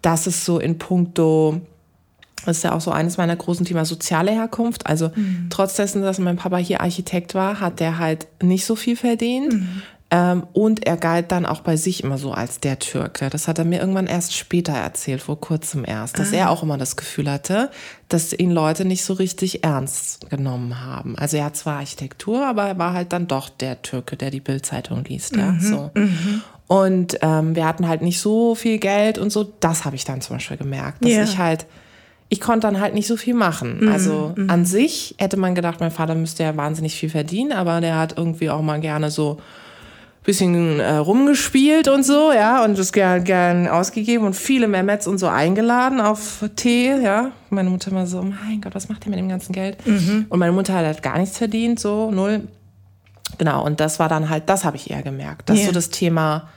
dass 0.00 0.26
es 0.26 0.44
so 0.44 0.58
in 0.58 0.78
puncto 0.78 1.60
das 2.46 2.58
ist 2.58 2.62
ja 2.62 2.72
auch 2.72 2.80
so 2.80 2.90
eines 2.90 3.16
meiner 3.16 3.36
großen 3.36 3.66
Themen, 3.66 3.84
soziale 3.84 4.32
Herkunft. 4.32 4.86
Also 4.86 5.10
mhm. 5.14 5.46
trotz 5.50 5.74
dessen, 5.74 6.02
dass 6.02 6.18
mein 6.18 6.36
Papa 6.36 6.56
hier 6.56 6.80
Architekt 6.80 7.34
war, 7.34 7.60
hat 7.60 7.80
der 7.80 7.98
halt 7.98 8.26
nicht 8.42 8.64
so 8.64 8.76
viel 8.76 8.96
verdient. 8.96 9.52
Mhm. 9.54 9.82
Ähm, 10.12 10.44
und 10.52 10.86
er 10.86 10.96
galt 10.96 11.30
dann 11.30 11.46
auch 11.46 11.60
bei 11.60 11.76
sich 11.76 12.02
immer 12.02 12.18
so 12.18 12.32
als 12.32 12.58
der 12.58 12.80
Türke. 12.80 13.30
Das 13.30 13.46
hat 13.46 13.58
er 13.58 13.64
mir 13.64 13.78
irgendwann 13.78 14.08
erst 14.08 14.34
später 14.34 14.72
erzählt, 14.72 15.22
vor 15.22 15.40
kurzem 15.40 15.84
erst, 15.86 16.18
dass 16.18 16.32
ah. 16.32 16.36
er 16.36 16.50
auch 16.50 16.64
immer 16.64 16.78
das 16.78 16.96
Gefühl 16.96 17.30
hatte, 17.30 17.70
dass 18.08 18.32
ihn 18.32 18.50
Leute 18.50 18.84
nicht 18.84 19.04
so 19.04 19.12
richtig 19.12 19.62
ernst 19.62 20.28
genommen 20.28 20.84
haben. 20.84 21.16
Also 21.16 21.36
er 21.36 21.44
hat 21.44 21.56
zwar 21.56 21.76
Architektur, 21.76 22.44
aber 22.44 22.64
er 22.64 22.78
war 22.78 22.92
halt 22.92 23.12
dann 23.12 23.28
doch 23.28 23.48
der 23.48 23.82
Türke, 23.82 24.16
der 24.16 24.32
die 24.32 24.40
Bildzeitung 24.40 25.04
liest. 25.04 25.36
Mhm. 25.36 25.40
Ja, 25.40 25.56
so. 25.60 25.90
Mhm. 25.94 26.42
Und 26.66 27.18
ähm, 27.22 27.54
wir 27.54 27.66
hatten 27.66 27.86
halt 27.86 28.02
nicht 28.02 28.20
so 28.20 28.56
viel 28.56 28.78
Geld 28.78 29.16
und 29.16 29.30
so. 29.30 29.52
Das 29.60 29.84
habe 29.84 29.94
ich 29.94 30.04
dann 30.04 30.20
zum 30.20 30.36
Beispiel 30.36 30.56
gemerkt, 30.56 31.04
dass 31.04 31.10
yeah. 31.10 31.24
ich 31.24 31.38
halt 31.38 31.66
ich 32.30 32.40
konnte 32.40 32.66
dann 32.66 32.80
halt 32.80 32.94
nicht 32.94 33.08
so 33.08 33.16
viel 33.16 33.34
machen. 33.34 33.80
Mhm, 33.80 33.88
also 33.88 34.32
mhm. 34.36 34.48
an 34.48 34.64
sich 34.64 35.16
hätte 35.18 35.36
man 35.36 35.54
gedacht, 35.54 35.80
mein 35.80 35.90
Vater 35.90 36.14
müsste 36.14 36.44
ja 36.44 36.56
wahnsinnig 36.56 36.94
viel 36.94 37.10
verdienen, 37.10 37.52
aber 37.52 37.80
der 37.80 37.98
hat 37.98 38.16
irgendwie 38.16 38.48
auch 38.48 38.62
mal 38.62 38.80
gerne 38.80 39.10
so 39.10 39.32
ein 39.34 40.24
bisschen 40.24 40.78
äh, 40.78 40.94
rumgespielt 40.94 41.88
und 41.88 42.04
so, 42.04 42.32
ja, 42.32 42.64
und 42.64 42.78
das 42.78 42.92
gern, 42.92 43.24
gern 43.24 43.66
ausgegeben 43.66 44.24
und 44.26 44.36
viele 44.36 44.68
Mehmets 44.68 45.08
und 45.08 45.18
so 45.18 45.26
eingeladen 45.26 46.00
auf 46.00 46.44
Tee, 46.54 46.94
ja. 47.02 47.32
Meine 47.50 47.68
Mutter 47.68 47.90
immer 47.90 48.06
so, 48.06 48.22
mein 48.22 48.60
Gott, 48.60 48.76
was 48.76 48.88
macht 48.88 49.04
der 49.04 49.10
mit 49.10 49.18
dem 49.18 49.28
ganzen 49.28 49.52
Geld? 49.52 49.84
Mhm. 49.84 50.26
Und 50.28 50.38
meine 50.38 50.52
Mutter 50.52 50.74
hat 50.74 50.86
halt 50.86 51.02
gar 51.02 51.18
nichts 51.18 51.36
verdient, 51.36 51.80
so 51.80 52.12
null. 52.12 52.46
Genau, 53.38 53.64
und 53.64 53.80
das 53.80 53.98
war 53.98 54.08
dann 54.08 54.30
halt, 54.30 54.48
das 54.48 54.64
habe 54.64 54.76
ich 54.76 54.90
eher 54.90 55.02
gemerkt, 55.02 55.48
dass 55.48 55.58
Ja. 55.58 55.66
so 55.66 55.72
das 55.72 55.90
Thema 55.90 56.48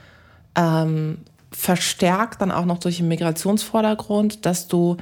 ähm, 0.54 1.18
verstärkt 1.50 2.40
dann 2.42 2.52
auch 2.52 2.64
noch 2.64 2.78
durch 2.78 2.98
den 2.98 3.08
Migrationsvordergrund, 3.08 4.44
dass 4.46 4.68
du, 4.68 4.98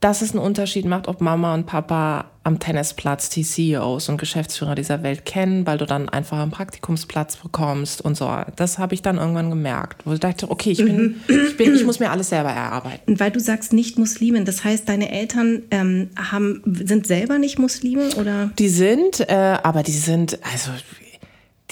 dass 0.00 0.22
es 0.22 0.32
einen 0.32 0.40
Unterschied 0.40 0.86
macht, 0.86 1.08
ob 1.08 1.20
Mama 1.20 1.54
und 1.54 1.66
Papa 1.66 2.30
am 2.42 2.58
Tennisplatz 2.58 3.28
die 3.28 3.42
CEOs 3.44 4.08
und 4.08 4.16
Geschäftsführer 4.16 4.74
dieser 4.74 5.02
Welt 5.02 5.26
kennen, 5.26 5.66
weil 5.66 5.76
du 5.76 5.84
dann 5.84 6.08
einfach 6.08 6.38
einen 6.38 6.50
Praktikumsplatz 6.50 7.36
bekommst 7.36 8.00
und 8.00 8.16
so. 8.16 8.30
Das 8.56 8.78
habe 8.78 8.94
ich 8.94 9.02
dann 9.02 9.18
irgendwann 9.18 9.50
gemerkt, 9.50 10.06
wo 10.06 10.14
ich 10.14 10.20
dachte, 10.20 10.50
okay, 10.50 10.70
ich 10.70 10.78
bin, 10.78 11.20
ich 11.28 11.56
bin, 11.58 11.74
ich 11.74 11.84
muss 11.84 12.00
mir 12.00 12.10
alles 12.10 12.30
selber 12.30 12.48
erarbeiten. 12.48 13.12
Und 13.12 13.20
weil 13.20 13.30
du 13.30 13.40
sagst 13.40 13.74
nicht 13.74 13.98
Muslimin, 13.98 14.46
das 14.46 14.64
heißt, 14.64 14.88
deine 14.88 15.12
Eltern 15.12 15.64
ähm, 15.70 16.08
haben, 16.16 16.62
sind 16.64 17.06
selber 17.06 17.38
nicht 17.38 17.58
Muslime 17.58 18.14
oder? 18.16 18.50
Die 18.58 18.70
sind, 18.70 19.20
äh, 19.20 19.58
aber 19.62 19.82
die 19.82 19.92
sind, 19.92 20.38
also 20.50 20.70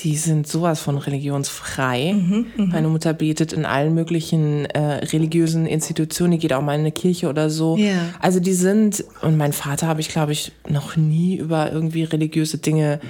die 0.01 0.17
sind 0.17 0.47
sowas 0.47 0.81
von 0.81 0.97
religionsfrei. 0.99 2.13
Mhm, 2.15 2.47
Meine 2.57 2.89
Mutter 2.89 3.13
betet 3.13 3.53
in 3.53 3.65
allen 3.67 3.95
möglichen 3.95 4.65
äh, 4.67 5.05
religiösen 5.07 5.67
Institutionen, 5.67 6.33
die 6.33 6.39
geht 6.39 6.53
auch 6.53 6.63
mal 6.63 6.75
in 6.75 6.81
eine 6.81 6.93
Kirche 6.93 7.29
oder 7.29 7.51
so. 7.51 7.77
Ja. 7.77 7.93
Also 8.21 8.41
die 8.41 8.53
sind, 8.53 9.05
und 9.23 9.37
mein 9.37 9.53
Vater 9.53 9.87
habe 9.89 10.01
ich, 10.01 10.09
glaube 10.09 10.33
ich, 10.33 10.53
noch 10.69 10.97
nie 10.97 11.37
über 11.37 11.73
irgendwie 11.73 12.05
religiöse 12.05 12.59
Dinge 12.59 13.01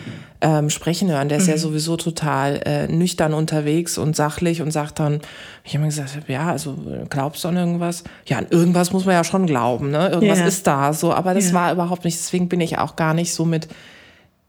ähm, 0.41 0.71
sprechen 0.71 1.11
hören. 1.11 1.29
Der 1.29 1.39
ist 1.39 1.45
Mhm. 1.45 1.51
ja 1.51 1.59
sowieso 1.59 1.97
total 1.97 2.61
äh, 2.65 2.87
nüchtern 2.89 3.35
unterwegs 3.35 3.99
und 3.99 4.17
sachlich 4.17 4.63
und 4.63 4.71
sagt 4.71 4.99
dann, 4.99 5.21
ich 5.65 5.75
habe 5.75 5.83
mir 5.83 5.89
gesagt, 5.89 6.17
ja, 6.29 6.51
also 6.51 6.75
glaubst 7.11 7.45
du 7.45 7.49
an 7.49 7.57
irgendwas? 7.57 8.05
Ja, 8.27 8.39
an 8.39 8.47
irgendwas 8.51 8.93
muss 8.93 9.05
man 9.05 9.15
ja 9.15 9.25
schon 9.25 9.47
glauben, 9.47 9.91
ne? 9.91 10.09
Irgendwas 10.11 10.39
Ja. 10.39 10.47
ist 10.47 10.67
da 10.67 10.93
so, 10.93 11.13
aber 11.13 11.35
das 11.35 11.49
Ja. 11.49 11.55
war 11.55 11.73
überhaupt 11.73 12.05
nicht, 12.05 12.19
deswegen 12.19 12.49
bin 12.49 12.61
ich 12.61 12.79
auch 12.79 12.97
gar 12.97 13.15
nicht 13.15 13.35
so 13.35 13.45
mit 13.45 13.69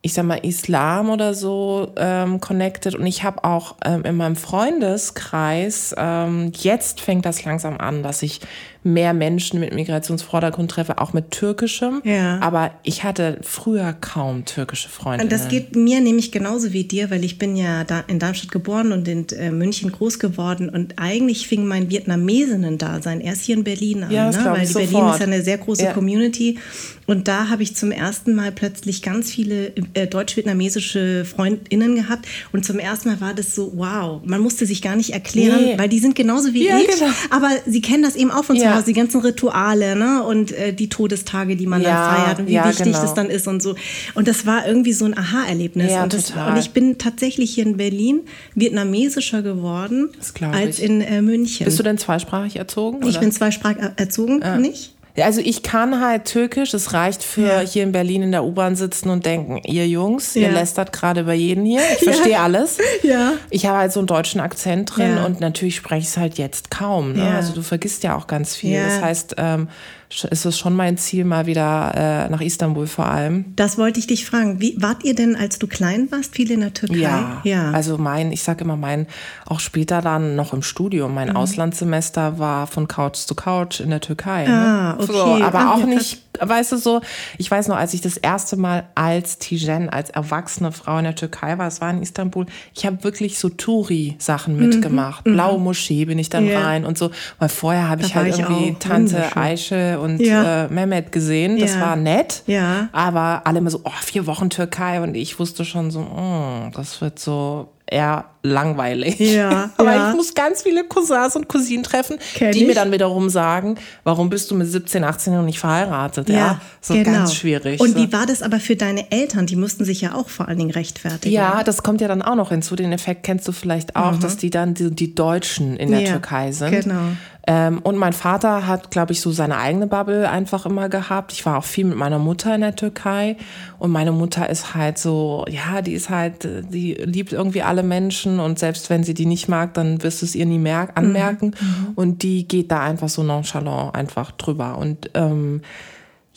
ich 0.02 0.14
sag 0.14 0.26
mal, 0.26 0.40
Islam 0.46 1.10
oder 1.10 1.34
so 1.34 1.92
ähm, 1.98 2.40
connected. 2.40 2.96
Und 2.96 3.06
ich 3.06 3.24
habe 3.24 3.44
auch 3.44 3.76
ähm, 3.84 4.04
in 4.06 4.16
meinem 4.16 4.38
Freundeskreis, 4.38 5.94
ähm, 5.98 6.52
jetzt 6.56 7.02
fängt 7.02 7.26
das 7.26 7.44
langsam 7.44 7.78
an, 7.78 8.02
dass 8.02 8.24
ich 8.24 8.40
mehr 8.84 9.14
Menschen 9.14 9.60
mit 9.60 9.74
Migrationsvordergrund 9.76 10.72
treffe, 10.72 11.00
auch 11.00 11.12
mit 11.12 11.32
türkischem. 11.32 12.02
Ja. 12.06 12.40
Aber 12.42 12.72
ich 12.84 13.04
hatte 13.04 13.38
früher 13.42 13.94
kaum 14.00 14.46
türkische 14.46 14.88
Freunde. 14.88 15.24
Und 15.24 15.32
das 15.34 15.50
geht 15.50 15.76
mir 15.76 16.00
nämlich 16.00 16.32
genauso 16.32 16.72
wie 16.72 16.86
dir, 16.86 17.12
weil 17.12 17.26
ich 17.26 17.38
bin 17.38 17.58
ja 17.58 17.84
da 17.84 18.00
in 18.08 18.20
Darmstadt 18.20 18.52
geboren 18.52 18.92
und 18.94 19.08
in 19.08 19.28
äh, 19.38 19.52
München 19.52 19.92
groß 19.92 20.20
geworden 20.20 20.70
und 20.70 20.94
eigentlich 20.98 21.48
fing 21.48 21.66
mein 21.68 21.90
Vietnamesinnen-Dasein 21.90 23.22
erst 23.22 23.44
hier 23.44 23.58
in 23.58 23.64
Berlin 23.64 24.04
an, 24.04 24.12
Ja, 24.12 24.30
ne? 24.32 24.38
weil 24.46 24.66
die 24.66 24.74
Berlin 24.74 24.90
sofort. 24.92 25.14
ist 25.16 25.20
ja 25.20 25.26
eine 25.28 25.42
sehr 25.42 25.58
große 25.58 25.84
Ja. 25.84 25.94
Community 25.94 26.58
und 27.06 27.28
da 27.28 27.50
habe 27.50 27.64
ich 27.64 27.76
zum 27.76 27.92
ersten 27.92 28.36
Mal 28.36 28.52
plötzlich 28.52 29.02
ganz 29.02 29.32
viele 29.32 29.74
äh, 29.94 30.08
deutsch-vietnamesische 30.08 31.26
Freundinnen 31.26 31.96
gehabt 31.96 32.28
und 32.54 32.66
zum 32.66 32.80
ersten 32.80 33.10
Mal 33.10 33.22
war 33.22 33.34
das 33.34 33.56
so, 33.56 33.72
wow, 33.76 34.22
man 34.26 34.42
musste 34.42 34.66
sich 34.66 34.82
gar 34.82 34.96
nicht 34.96 35.12
erklären, 35.12 35.64
Nee. 35.64 35.78
weil 35.78 35.90
die 35.90 36.00
sind 36.00 36.16
genauso 36.16 36.54
wie 36.54 36.68
Ja, 36.68 36.78
ich, 36.78 36.88
genau. 36.88 37.12
aber 37.30 37.50
sie 37.66 37.82
kennen 37.82 38.04
das 38.04 38.16
eben 38.16 38.32
auch 38.32 38.44
von 38.46 38.58
zu 38.58 38.64
Ja. 38.70 38.76
Hause, 38.76 38.86
die 38.86 38.94
ganzen 38.94 39.22
Rituale 39.22 39.96
ne? 39.96 40.24
und 40.24 40.52
äh, 40.52 40.74
die 40.74 40.90
Todestage, 40.90 41.56
die 41.56 41.68
man 41.68 41.82
Ja, 41.82 41.90
dann 41.90 42.16
feiert 42.16 42.40
und 42.40 42.48
wie 42.48 42.54
ja, 42.54 42.68
wichtig 42.68 42.86
genau. 42.86 43.02
das 43.02 43.14
dann 43.14 43.30
ist 43.30 43.48
und 43.48 43.62
so. 43.62 43.76
Und 44.16 44.28
das 44.28 44.46
war 44.46 44.68
irgendwie 44.68 44.94
so 44.94 45.06
ein 45.06 45.18
Aha-Erlebnis. 45.18 45.92
Ja, 45.92 46.04
und, 46.04 46.14
das, 46.14 46.26
total. 46.26 46.52
und 46.52 46.58
ich 46.58 46.72
bin 46.72 46.98
tatsächlich 46.98 47.54
hier 47.54 47.66
in 47.66 47.78
Berlin 47.78 48.22
vietnamesischer 48.56 49.42
geworden 49.42 50.10
als 50.52 50.80
ich. 50.80 50.86
in 50.86 51.02
äh, 51.02 51.22
München. 51.22 51.66
Bist 51.66 51.80
du 51.80 51.84
denn 51.84 51.98
zweisprachig 51.98 52.58
erzogen? 52.58 53.02
ich 53.04 53.10
oder? 53.10 53.20
bin 53.20 53.32
zweisprachig 53.32 53.84
erzogen, 53.98 54.42
nicht? 54.62 54.96
Ja, 55.16 55.26
Also 55.26 55.42
ich 55.42 55.64
kann 55.64 56.00
halt 56.02 56.26
Türkisch, 56.26 56.74
es 56.74 56.94
reicht 56.94 57.24
für 57.24 57.42
Ja. 57.48 57.60
hier 57.60 57.84
in 57.84 57.92
Berlin 57.92 58.22
in 58.24 58.32
der 58.32 58.44
U-Bahn 58.46 58.76
sitzen 58.76 59.10
und 59.10 59.26
denken, 59.26 59.58
ihr 59.66 59.88
Jungs, 59.88 60.36
ihr 60.36 60.44
Ja. 60.44 60.52
lästert 60.52 60.94
gerade 60.94 61.22
über 61.22 61.34
jeden 61.34 61.66
hier, 61.66 61.82
ich 61.98 62.04
verstehe 62.04 62.40
alles. 62.40 62.78
Ja. 63.04 63.34
Ich 63.50 63.66
habe 63.66 63.78
halt 63.80 63.92
so 63.92 64.00
einen 64.00 64.08
deutschen 64.08 64.40
Akzent 64.40 64.96
drin 64.96 65.16
Ja. 65.18 65.26
und 65.26 65.40
natürlich 65.42 65.76
spreche 65.76 66.02
ich 66.02 66.08
es 66.08 66.18
halt 66.18 66.38
jetzt 66.38 66.72
kaum. 66.72 67.14
Ne? 67.14 67.24
Ja. 67.26 67.36
Also 67.36 67.54
du 67.54 67.62
vergisst 67.64 68.04
ja 68.04 68.16
auch 68.16 68.28
ganz 68.28 68.56
viel. 68.56 68.76
Ja. 68.76 68.86
Das 68.86 69.02
heißt, 69.02 69.36
ähm, 69.38 69.68
ist 70.10 70.46
es 70.46 70.58
schon 70.58 70.76
mein 70.76 70.98
Ziel, 70.98 71.24
mal 71.24 71.46
wieder 71.46 71.94
äh, 72.26 72.30
nach 72.30 72.42
Istanbul 72.42 72.88
vor 72.88 73.06
allem. 73.06 73.46
Das 73.56 73.78
wollte 73.78 74.00
ich 74.00 74.08
dich 74.08 74.26
fragen. 74.26 74.60
Wie 74.60 74.76
wart 74.82 75.04
ihr 75.04 75.14
denn, 75.14 75.36
als 75.36 75.60
du 75.60 75.68
klein 75.68 76.08
warst, 76.12 76.34
viel 76.36 76.50
in 76.50 76.62
der 76.62 76.74
Türkei? 76.74 76.98
Ja, 76.98 77.42
ja. 77.44 77.72
also 77.72 77.98
mein, 78.00 78.32
ich 78.32 78.42
sage 78.42 78.64
immer 78.64 78.76
mein, 78.76 79.06
auch 79.46 79.60
später 79.60 80.02
dann 80.02 80.36
noch 80.36 80.52
im 80.54 80.64
Studium, 80.64 81.10
Mhm. 81.12 81.16
mein 81.16 81.36
Auslandssemester 81.36 82.40
war 82.40 82.66
von 82.66 82.88
Couch 82.88 83.18
zu 83.18 83.36
Couch 83.36 83.80
in 83.82 83.92
der 83.92 84.02
Türkei. 84.02 84.48
Ah, 84.48 84.96
ne? 85.00 85.06
So, 85.06 85.14
okay. 85.14 85.44
aber 85.44 85.60
Ah, 85.60 85.74
auch 85.76 85.86
nicht, 85.86 86.24
weißt 86.40 86.72
du 86.72 86.78
so, 86.78 87.02
ich 87.38 87.52
weiß 87.52 87.68
noch, 87.68 87.76
als 87.78 87.94
ich 87.94 88.02
das 88.02 88.18
erste 88.18 88.58
Mal 88.58 88.86
als 88.96 89.38
Tijen, 89.38 89.90
als 89.90 90.10
erwachsene 90.10 90.72
Frau 90.72 90.98
in 90.98 91.04
der 91.04 91.16
Türkei 91.16 91.58
war, 91.60 91.68
es 91.68 91.82
war 91.82 91.92
in 91.92 92.02
Istanbul, 92.02 92.48
ich 92.74 92.86
habe 92.88 93.04
wirklich 93.04 93.38
so 93.38 93.50
Touri-Sachen 93.50 94.58
mitgemacht. 94.58 95.24
Blaue 95.24 95.60
Moschee 95.60 96.06
bin 96.06 96.18
ich 96.18 96.30
dann 96.30 96.46
Mhm, 96.46 96.50
Ja. 96.50 96.62
rein 96.66 96.86
und 96.86 96.98
so, 96.98 97.12
weil 97.38 97.50
vorher 97.50 97.90
habe 97.90 98.02
ich 98.02 98.16
halt 98.16 98.34
ich 98.34 98.40
irgendwie 98.40 98.72
auch. 98.74 98.80
Tante 98.80 99.14
Wunderschön. 99.16 99.99
Und 100.00 100.20
Ja. 100.20 100.66
äh, 100.66 100.68
Mehmet 100.70 101.12
gesehen. 101.12 101.60
Das 101.60 101.76
Ja. 101.76 101.82
war 101.82 101.96
nett. 101.96 102.44
Ja. 102.48 102.90
Aber 102.92 103.42
alle 103.46 103.60
immer 103.60 103.70
so, 103.72 103.82
oh, 103.84 103.92
vier 104.02 104.26
Wochen 104.28 104.50
Türkei. 104.50 105.02
Und 105.02 105.16
ich 105.16 105.40
wusste 105.40 105.66
schon 105.66 105.92
so, 105.92 106.02
mm, 106.02 106.72
das 106.76 107.02
wird 107.02 107.20
so 107.20 107.70
eher 107.92 108.26
langweilig. 108.44 109.20
Ja, 109.20 109.72
Aber 109.78 109.94
ja. 109.96 110.10
ich 110.10 110.16
muss 110.16 110.36
ganz 110.36 110.62
viele 110.62 110.84
Cousins 110.84 111.36
und 111.36 111.48
Cousinen 111.50 111.84
treffen, 111.84 112.18
Kenn 112.36 112.52
die 112.52 112.60
ich. 112.62 112.68
mir 112.68 112.76
dann 112.76 112.92
wiederum 112.92 113.30
sagen, 113.30 113.76
warum 114.04 114.30
bist 114.30 114.52
du 114.52 114.56
mit 114.56 114.68
17, 114.68 115.04
18 115.04 115.34
noch 115.34 115.42
nicht 115.44 115.58
verheiratet? 115.60 116.30
Ja, 116.30 116.62
so 116.82 116.94
ganz 117.04 117.34
schwierig. 117.34 117.80
genau. 117.80 117.84
Und 117.90 117.98
so. 117.98 118.04
wie 118.08 118.14
war 118.14 118.28
das 118.28 118.44
aber 118.44 118.60
für 118.60 118.76
deine 118.76 119.12
Eltern? 119.12 119.48
Die 119.48 119.56
mussten 119.56 119.86
sich 119.86 120.02
ja 120.02 120.14
auch 120.14 120.30
vor 120.30 120.48
allen 120.48 120.60
Dingen 120.60 120.70
rechtfertigen. 120.72 121.34
Ja, 121.34 121.64
das 121.64 121.82
kommt 121.82 122.00
ja 122.02 122.08
dann 122.08 122.22
auch 122.22 122.36
noch 122.36 122.50
hinzu. 122.50 122.76
Den 122.76 122.92
Effekt 122.94 123.24
kennst 123.24 123.48
du 123.48 123.52
vielleicht 123.52 123.96
auch, 123.96 124.18
dass 124.20 124.38
die 124.38 124.52
dann 124.52 124.76
die, 124.76 124.92
die 124.92 125.16
Deutschen 125.16 125.76
in 125.76 125.90
der 125.90 126.02
Mhm. 126.02 126.06
Ja, 126.06 126.12
Türkei 126.12 126.52
sind. 126.52 126.72
genau. 126.72 127.02
Ähm, 127.48 127.80
und 127.80 127.98
mein 127.98 128.14
Vater 128.14 128.68
hat, 128.68 128.92
glaube 128.92 129.14
ich, 129.14 129.22
so 129.22 129.32
seine 129.32 129.58
eigene 129.58 129.88
Bubble 129.88 130.30
einfach 130.30 130.66
immer 130.66 130.90
gehabt. 130.90 131.32
Ich 131.32 131.46
war 131.46 131.58
auch 131.58 131.64
viel 131.64 131.86
mit 131.86 131.98
meiner 131.98 132.20
Mutter 132.20 132.54
in 132.54 132.62
der 132.62 132.76
Türkei. 132.76 133.38
Und 133.80 133.92
meine 133.92 134.12
Mutter 134.12 134.50
ist 134.50 134.76
halt 134.76 134.98
so, 134.98 135.46
ja, 135.50 135.82
die 135.82 135.94
ist 135.94 136.10
halt, 136.10 136.48
die 136.70 136.94
liebt 136.94 137.34
irgendwie 137.34 137.64
alle 137.64 137.84
Menschen. 137.84 138.40
Und 138.40 138.60
selbst 138.60 138.90
wenn 138.90 139.04
sie 139.04 139.14
die 139.14 139.26
nicht 139.26 139.48
mag, 139.48 139.74
dann 139.74 140.04
wirst 140.04 140.22
du 140.22 140.26
es 140.26 140.36
ihr 140.36 140.46
nie 140.46 140.60
merk 140.60 140.92
anmerken. 140.96 141.56
Und 141.96 142.24
die 142.24 142.48
geht 142.48 142.72
da 142.72 142.82
einfach 142.82 143.10
so 143.10 143.24
nonchalant 143.24 143.96
einfach 143.96 144.32
drüber. 144.32 144.78
Und 144.78 145.10
ähm, 145.14 145.62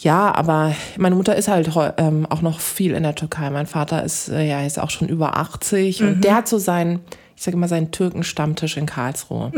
ja, 0.03 0.35
aber 0.35 0.75
meine 0.99 1.15
Mutter 1.15 1.37
ist 1.37 1.49
halt 1.49 1.71
ähm, 1.99 2.27
auch 2.29 2.43
noch 2.43 2.61
viel 2.61 2.93
in 2.93 3.03
der 3.03 3.15
Türkei. 3.15 3.51
Mein 3.51 3.67
Vater 3.67 4.03
ist 4.03 4.29
äh, 4.29 4.49
ja 4.49 4.63
ist 4.63 4.81
auch 4.81 4.91
schon 4.91 5.09
über 5.09 5.37
80 5.37 6.03
und 6.03 6.25
der 6.25 6.37
hat 6.37 6.49
so 6.49 6.59
seinen, 6.59 7.01
ich 7.37 7.43
sage 7.43 7.57
immer, 7.57 7.69
seinen 7.69 7.91
Türken-Stammtisch 7.91 8.77
in 8.77 8.87
Karlsruhe. 8.87 9.53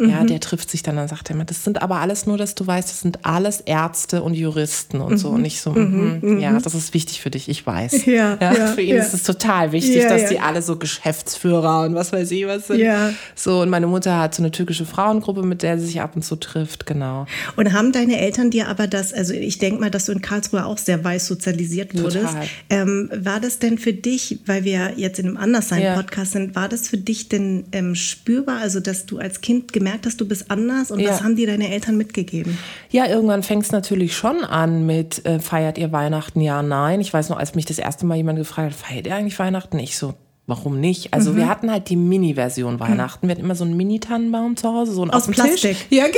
ja, 0.00 0.24
der 0.24 0.40
trifft 0.40 0.70
sich 0.70 0.82
dann 0.82 0.98
und 0.98 1.08
sagt 1.08 1.30
immer, 1.30 1.44
das 1.44 1.64
sind 1.64 1.82
aber 1.82 1.96
alles 1.96 2.26
nur, 2.26 2.38
dass 2.38 2.54
du 2.54 2.66
weißt, 2.66 2.88
das 2.88 3.00
sind 3.00 3.24
alles 3.24 3.60
Ärzte 3.60 4.22
und 4.22 4.34
Juristen 4.34 5.00
und 5.00 5.18
so. 5.18 5.28
Und 5.30 5.42
nicht 5.42 5.60
so, 5.60 5.72
mhm, 5.72 6.38
ja, 6.38 6.58
das 6.58 6.74
ist 6.74 6.94
wichtig 6.94 7.20
für 7.20 7.30
dich, 7.30 7.48
ich 7.48 7.66
weiß. 7.66 8.06
Ja, 8.16 8.38
ja, 8.40 8.66
für 8.68 8.82
ihn 8.82 8.96
ja. 8.96 9.02
ist 9.02 9.12
es 9.12 9.24
total 9.24 9.72
wichtig, 9.72 9.96
Ja, 10.02 10.08
dass 10.08 10.22
ja. 10.22 10.28
die 10.28 10.40
alle 10.40 10.62
so 10.62 10.76
Geschäftsführer 10.76 11.82
und 11.82 11.94
was 11.94 12.12
weiß 12.12 12.30
ich 12.30 12.46
was 12.46 12.68
sind. 12.68 12.78
Ja. 12.78 13.10
So, 13.34 13.62
und 13.62 13.68
meine 13.68 13.86
Mutter 13.86 14.18
hat 14.18 14.34
so 14.34 14.42
eine 14.42 14.50
türkische 14.52 14.86
Frauengruppe, 14.86 15.42
mit 15.42 15.62
der 15.62 15.78
sie 15.78 15.86
sich 15.86 16.00
ab 16.00 16.12
und 16.14 16.22
zu 16.22 16.36
trifft, 16.36 16.86
genau. 16.86 17.26
Und 17.56 17.72
haben 17.72 17.92
deine 17.92 18.18
Eltern 18.20 18.50
dir 18.50 18.68
aber 18.68 18.86
das, 18.86 19.12
also 19.12 19.34
ich 19.34 19.58
denke 19.58 19.80
mal, 19.80 19.90
dass 19.90 20.06
du 20.06 20.12
in 20.12 20.22
Karlsruhe 20.22 20.64
auch 20.64 20.78
sehr 20.78 21.02
weiß 21.02 21.26
sozialisiert 21.26 21.94
wurdest. 22.00 22.28
Total. 22.28 22.46
Ähm, 22.70 23.10
war 23.14 23.40
das 23.40 23.58
denn 23.58 23.78
für 23.78 23.92
dich, 23.92 24.40
weil 24.46 24.64
wir 24.64 24.92
jetzt 24.96 25.18
in 25.18 25.26
einem 25.26 25.36
Anderssein-Podcast 25.36 26.32
sind, 26.32 26.54
war 26.54 26.68
das 26.68 26.88
für 26.88 26.98
dich 26.98 27.15
denn 27.28 27.64
ähm, 27.72 27.94
spürbar, 27.94 28.58
also 28.60 28.80
dass 28.80 29.06
du 29.06 29.18
als 29.18 29.40
Kind 29.40 29.72
gemerkt 29.72 30.06
hast, 30.06 30.20
du 30.20 30.26
bist 30.28 30.50
anders 30.50 30.90
und 30.90 31.00
Ja. 31.00 31.10
was 31.10 31.22
haben 31.22 31.36
dir 31.36 31.46
deine 31.46 31.70
Eltern 31.72 31.96
mitgegeben? 31.96 32.56
Ja, 32.90 33.06
irgendwann 33.06 33.42
fängt 33.42 33.64
es 33.64 33.72
natürlich 33.72 34.16
schon 34.16 34.44
an 34.44 34.86
mit, 34.86 35.24
äh, 35.26 35.38
feiert 35.40 35.78
ihr 35.78 35.92
Weihnachten? 35.92 36.40
Ja, 36.40 36.62
nein. 36.62 37.00
Ich 37.00 37.12
weiß 37.12 37.28
noch, 37.30 37.38
als 37.38 37.54
mich 37.54 37.64
das 37.66 37.78
erste 37.78 38.06
Mal 38.06 38.16
jemand 38.16 38.38
gefragt 38.38 38.72
hat, 38.72 38.78
feiert 38.88 39.06
ihr 39.06 39.14
eigentlich 39.16 39.38
Weihnachten? 39.38 39.78
Ich 39.78 39.96
so, 39.98 40.14
warum 40.46 40.78
nicht? 40.80 41.12
Also 41.14 41.32
Mhm. 41.32 41.36
wir 41.38 41.48
hatten 41.48 41.70
halt 41.70 41.88
die 41.88 41.96
Mini-Version 41.96 42.78
Weihnachten. 42.78 43.26
Wir 43.26 43.32
hatten 43.34 43.44
immer 43.44 43.54
so 43.56 43.64
einen 43.64 43.76
Mini-Tannenbaum 43.76 44.56
zu 44.56 44.68
Hause, 44.72 44.92
so 44.92 45.02
einen 45.02 45.10
Aus 45.10 45.26
Plastik. 45.26 45.60
Tisch. 45.76 45.86
Ja, 45.90 46.04
genau. 46.06 46.16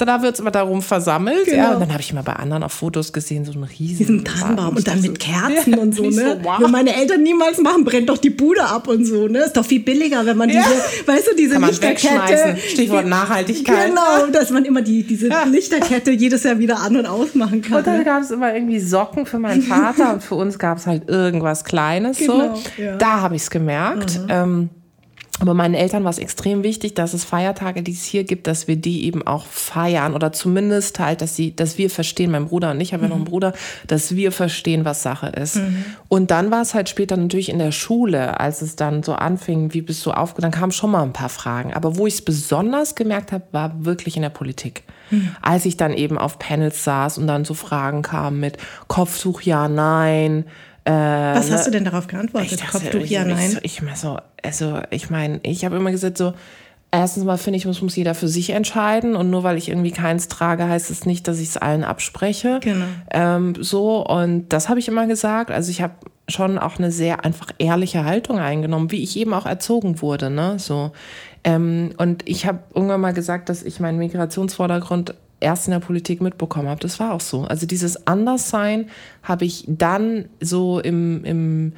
Ja. 0.00 0.06
Da 0.06 0.22
wird 0.22 0.34
es 0.34 0.40
immer 0.40 0.50
darum 0.50 0.82
versammelt. 0.82 1.44
Genau. 1.46 1.56
Ja, 1.56 1.72
und 1.74 1.80
dann 1.80 1.90
habe 1.92 2.00
ich 2.00 2.10
immer 2.10 2.22
bei 2.22 2.34
anderen 2.34 2.62
auf 2.62 2.72
Fotos 2.72 3.12
gesehen, 3.12 3.44
so 3.44 3.52
einen 3.52 3.64
riesen 3.64 3.98
Diesen 3.98 4.24
Tannenbaum 4.24 4.76
und 4.76 4.86
dann 4.88 5.00
mit 5.00 5.18
Kerzen 5.18 5.74
und 5.74 5.94
so, 5.94 6.04
Ich 6.08 6.16
so, 6.16 6.22
ne? 6.22 6.40
wow. 6.42 6.60
Wenn 6.60 6.70
meine 6.70 6.94
Eltern 6.94 7.22
niemals 7.22 7.58
machen, 7.58 7.84
brennt 7.84 8.08
doch 8.08 8.18
die 8.18 8.30
Bude 8.30 8.64
ab 8.64 8.88
und 8.88 9.04
so, 9.04 9.28
ne? 9.28 9.40
Ist 9.40 9.56
doch 9.56 9.64
viel 9.64 9.80
billiger, 9.80 10.24
wenn 10.26 10.36
man 10.36 10.48
Ja. 10.50 10.62
diese, 10.62 11.08
weißt 11.08 11.28
du, 11.28 11.36
diese 11.36 11.52
Kann 11.52 11.60
man 11.62 11.70
Lichterkette. 11.70 12.14
wegschmeißen. 12.14 12.56
Stichwort 12.70 13.06
Nachhaltigkeit. 13.06 13.88
Genau, 13.88 14.26
dass 14.32 14.50
man 14.50 14.64
immer 14.64 14.82
die, 14.82 15.02
diese 15.02 15.28
Lichterkette 15.50 16.10
jedes 16.12 16.44
Jahr 16.44 16.58
wieder 16.58 16.80
an- 16.80 16.96
und 16.96 17.06
ausmachen 17.06 17.62
kann. 17.62 17.78
Und 17.78 17.86
dann 17.86 17.98
ne? 17.98 18.04
gab 18.04 18.22
es 18.22 18.30
immer 18.30 18.54
irgendwie 18.54 18.80
Socken 18.80 19.26
für 19.26 19.38
meinen 19.38 19.62
Vater 19.62 20.12
und 20.14 20.22
für 20.22 20.34
uns 20.36 20.58
gab 20.58 20.78
es 20.78 20.86
halt 20.86 21.08
irgendwas 21.08 21.64
Kleines. 21.64 22.18
Genau, 22.18 22.54
so. 22.54 22.82
ja. 22.82 22.96
Da 22.96 23.20
habe 23.20 23.36
ich 23.36 23.42
es 23.42 23.50
gemerkt. 23.50 24.20
Ähm, 24.28 24.70
Aber 25.40 25.54
meinen 25.54 25.74
Eltern 25.74 26.04
war 26.04 26.10
es 26.10 26.18
extrem 26.18 26.62
wichtig, 26.64 26.94
dass 26.94 27.14
es 27.14 27.24
Feiertage, 27.24 27.82
die 27.82 27.92
es 27.92 28.04
hier 28.04 28.24
gibt, 28.24 28.46
dass 28.46 28.66
wir 28.66 28.76
die 28.76 29.04
eben 29.04 29.26
auch 29.26 29.46
feiern 29.46 30.14
oder 30.14 30.32
zumindest 30.32 30.98
halt, 30.98 31.20
dass 31.20 31.36
sie, 31.36 31.54
dass 31.54 31.78
wir 31.78 31.90
verstehen, 31.90 32.32
mein 32.32 32.46
Bruder 32.46 32.72
und 32.72 32.80
ich 32.80 32.92
habe 32.92 33.04
ja 33.04 33.08
noch 33.08 33.16
einen 33.16 33.24
mhm. 33.24 33.30
Bruder, 33.30 33.52
dass 33.86 34.16
wir 34.16 34.32
verstehen, 34.32 34.84
was 34.84 35.02
Sache 35.02 35.28
ist. 35.28 35.56
Mhm. 35.56 35.84
Und 36.08 36.30
dann 36.30 36.50
war 36.50 36.62
es 36.62 36.74
halt 36.74 36.88
später 36.88 37.16
natürlich 37.16 37.50
in 37.50 37.58
der 37.58 37.72
Schule, 37.72 38.40
als 38.40 38.62
es 38.62 38.74
dann 38.74 39.02
so 39.02 39.12
anfing, 39.12 39.72
wie 39.74 39.82
bist 39.82 40.04
du 40.04 40.10
aufgegangen, 40.10 40.52
dann 40.52 40.60
kamen 40.60 40.72
schon 40.72 40.90
mal 40.90 41.02
ein 41.02 41.12
paar 41.12 41.28
Fragen. 41.28 41.72
Aber 41.72 41.96
wo 41.96 42.06
ich 42.06 42.14
es 42.14 42.22
besonders 42.22 42.94
gemerkt 42.96 43.30
habe, 43.30 43.44
war 43.52 43.84
wirklich 43.84 44.16
in 44.16 44.22
der 44.22 44.30
Politik. 44.30 44.82
Mhm. 45.10 45.36
Als 45.40 45.64
ich 45.66 45.76
dann 45.76 45.94
eben 45.94 46.18
auf 46.18 46.38
Panels 46.38 46.82
saß 46.82 47.18
und 47.18 47.26
dann 47.28 47.44
so 47.44 47.54
Fragen 47.54 48.02
kamen 48.02 48.40
mit 48.40 48.58
Kopftuch, 48.88 49.42
ja, 49.42 49.68
nein, 49.68 50.44
äh, 50.88 51.36
Was 51.36 51.50
hast 51.50 51.60
ne? 51.60 51.64
du 51.66 51.70
denn 51.72 51.84
darauf 51.84 52.06
geantwortet? 52.06 52.62
Dachte, 52.62 52.78
Kopftuch, 52.78 53.04
ja, 53.04 53.24
nein. 53.24 53.58
Ich, 53.62 53.82
ich, 53.82 53.96
so, 53.96 54.16
also 54.42 54.80
ich 54.90 55.10
meine, 55.10 55.38
ich 55.42 55.64
habe 55.66 55.76
immer 55.76 55.90
gesagt 55.90 56.16
so, 56.16 56.32
erstens 56.90 57.24
mal 57.24 57.36
finde 57.36 57.58
ich, 57.58 57.66
muss, 57.66 57.82
muss 57.82 57.94
jeder 57.94 58.14
für 58.14 58.28
sich 58.28 58.50
entscheiden 58.50 59.14
und 59.14 59.28
nur 59.28 59.42
weil 59.42 59.58
ich 59.58 59.68
irgendwie 59.68 59.90
keins 59.90 60.28
trage, 60.28 60.66
heißt 60.66 60.90
es 60.90 61.04
nicht, 61.04 61.28
dass 61.28 61.40
ich 61.40 61.50
es 61.50 61.56
allen 61.58 61.84
abspreche. 61.84 62.60
Genau. 62.62 62.86
Ähm, 63.10 63.54
so 63.60 64.06
und 64.06 64.48
das 64.48 64.70
habe 64.70 64.80
ich 64.80 64.88
immer 64.88 65.06
gesagt. 65.06 65.50
Also 65.50 65.70
ich 65.70 65.82
habe 65.82 65.92
schon 66.26 66.58
auch 66.58 66.78
eine 66.78 66.90
sehr 66.90 67.22
einfach 67.22 67.52
ehrliche 67.58 68.04
Haltung 68.04 68.38
eingenommen, 68.38 68.90
wie 68.90 69.02
ich 69.02 69.18
eben 69.18 69.34
auch 69.34 69.46
erzogen 69.46 70.00
wurde, 70.00 70.30
ne? 70.30 70.58
So 70.58 70.92
ähm, 71.44 71.90
und 71.98 72.26
ich 72.26 72.46
habe 72.46 72.60
irgendwann 72.74 73.02
mal 73.02 73.12
gesagt, 73.12 73.50
dass 73.50 73.62
ich 73.62 73.78
meinen 73.78 73.98
Migrationsvordergrund 73.98 75.14
erst 75.40 75.66
in 75.66 75.72
der 75.72 75.80
Politik 75.80 76.20
mitbekommen 76.20 76.68
habe. 76.68 76.80
Das 76.80 77.00
war 77.00 77.12
auch 77.12 77.20
so. 77.20 77.42
Also 77.42 77.66
dieses 77.66 78.06
Anderssein 78.06 78.90
habe 79.22 79.44
ich 79.44 79.64
dann 79.66 80.28
so 80.40 80.80
im, 80.80 81.24
im 81.24 81.72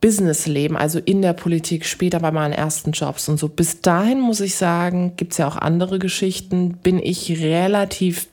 Businessleben, 0.00 0.76
also 0.76 0.98
in 0.98 1.22
der 1.22 1.32
Politik, 1.32 1.84
später 1.84 2.20
bei 2.20 2.30
meinen 2.30 2.52
ersten 2.52 2.92
Jobs 2.92 3.28
und 3.28 3.38
so. 3.38 3.48
Bis 3.48 3.80
dahin 3.80 4.20
muss 4.20 4.40
ich 4.40 4.54
sagen, 4.54 5.14
gibt 5.16 5.32
es 5.32 5.38
ja 5.38 5.48
auch 5.48 5.56
andere 5.56 5.98
Geschichten, 5.98 6.74
bin 6.82 7.00
ich 7.00 7.40
relativ 7.40 8.28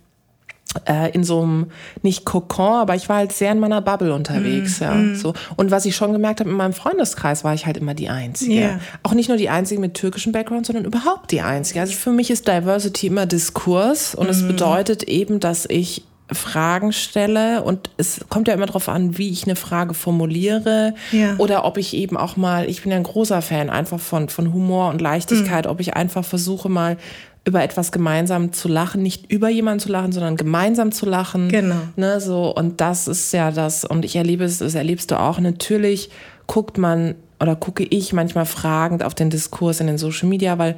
in 1.13 1.23
so 1.23 1.41
einem, 1.41 1.67
nicht 2.01 2.25
Kokon, 2.25 2.73
aber 2.73 2.95
ich 2.95 3.09
war 3.09 3.17
halt 3.17 3.31
sehr 3.31 3.51
in 3.51 3.59
meiner 3.59 3.81
Bubble 3.81 4.13
unterwegs, 4.13 4.79
mm, 4.79 4.83
ja. 4.83 4.93
Mm. 4.93 5.15
So. 5.15 5.33
Und 5.55 5.71
was 5.71 5.85
ich 5.85 5.95
schon 5.95 6.11
gemerkt 6.11 6.39
habe, 6.39 6.49
in 6.49 6.55
meinem 6.55 6.73
Freundeskreis 6.73 7.43
war 7.43 7.53
ich 7.53 7.65
halt 7.65 7.77
immer 7.77 7.93
die 7.93 8.09
Einzige. 8.09 8.53
Yeah. 8.53 8.79
Auch 9.03 9.13
nicht 9.13 9.29
nur 9.29 9.38
die 9.38 9.49
Einzige 9.49 9.79
mit 9.79 9.93
türkischem 9.93 10.31
Background, 10.31 10.65
sondern 10.65 10.85
überhaupt 10.85 11.31
die 11.31 11.41
Einzige. 11.41 11.81
Also 11.81 11.93
für 11.93 12.11
mich 12.11 12.29
ist 12.29 12.47
Diversity 12.47 13.07
immer 13.07 13.25
Diskurs 13.25 14.15
und 14.15 14.27
mm. 14.27 14.31
es 14.31 14.47
bedeutet 14.47 15.03
eben, 15.03 15.39
dass 15.39 15.65
ich 15.65 16.03
Fragen 16.31 16.91
stelle 16.91 17.61
und 17.61 17.91
es 17.97 18.25
kommt 18.29 18.47
ja 18.47 18.55
immer 18.55 18.65
darauf 18.65 18.89
an, 18.89 19.17
wie 19.17 19.29
ich 19.29 19.43
eine 19.43 19.55
Frage 19.55 19.93
formuliere 19.93 20.95
ja. 21.11 21.35
oder 21.38 21.65
ob 21.65 21.77
ich 21.77 21.93
eben 21.93 22.17
auch 22.17 22.35
mal, 22.35 22.67
ich 22.67 22.81
bin 22.81 22.91
ja 22.91 22.97
ein 22.97 23.03
großer 23.03 23.43
Fan 23.43 23.69
einfach 23.69 23.99
von, 23.99 24.29
von 24.29 24.51
Humor 24.51 24.89
und 24.89 25.01
Leichtigkeit, 25.01 25.65
mhm. 25.65 25.71
ob 25.71 25.79
ich 25.79 25.95
einfach 25.95 26.25
versuche 26.25 26.67
mal 26.67 26.97
über 27.45 27.63
etwas 27.63 27.91
gemeinsam 27.91 28.53
zu 28.53 28.67
lachen, 28.67 29.03
nicht 29.03 29.31
über 29.31 29.49
jemanden 29.49 29.79
zu 29.79 29.89
lachen, 29.89 30.12
sondern 30.12 30.36
gemeinsam 30.36 30.91
zu 30.91 31.05
lachen. 31.05 31.49
Genau. 31.49 31.75
Ne, 31.95 32.19
so, 32.19 32.53
und 32.53 32.81
das 32.81 33.08
ist 33.08 33.31
ja 33.31 33.51
das, 33.51 33.86
und 33.86 34.03
ich 34.03 34.15
erlebe 34.15 34.43
es, 34.43 34.58
das 34.58 34.73
erlebst 34.73 35.12
du 35.12 35.19
auch. 35.19 35.39
Natürlich 35.39 36.10
guckt 36.47 36.79
man 36.79 37.15
oder 37.39 37.55
gucke 37.55 37.84
ich 37.84 38.13
manchmal 38.13 38.45
fragend 38.45 39.03
auf 39.03 39.13
den 39.13 39.29
Diskurs 39.29 39.79
in 39.79 39.88
den 39.88 39.99
Social 39.99 40.27
Media, 40.27 40.58
weil 40.58 40.75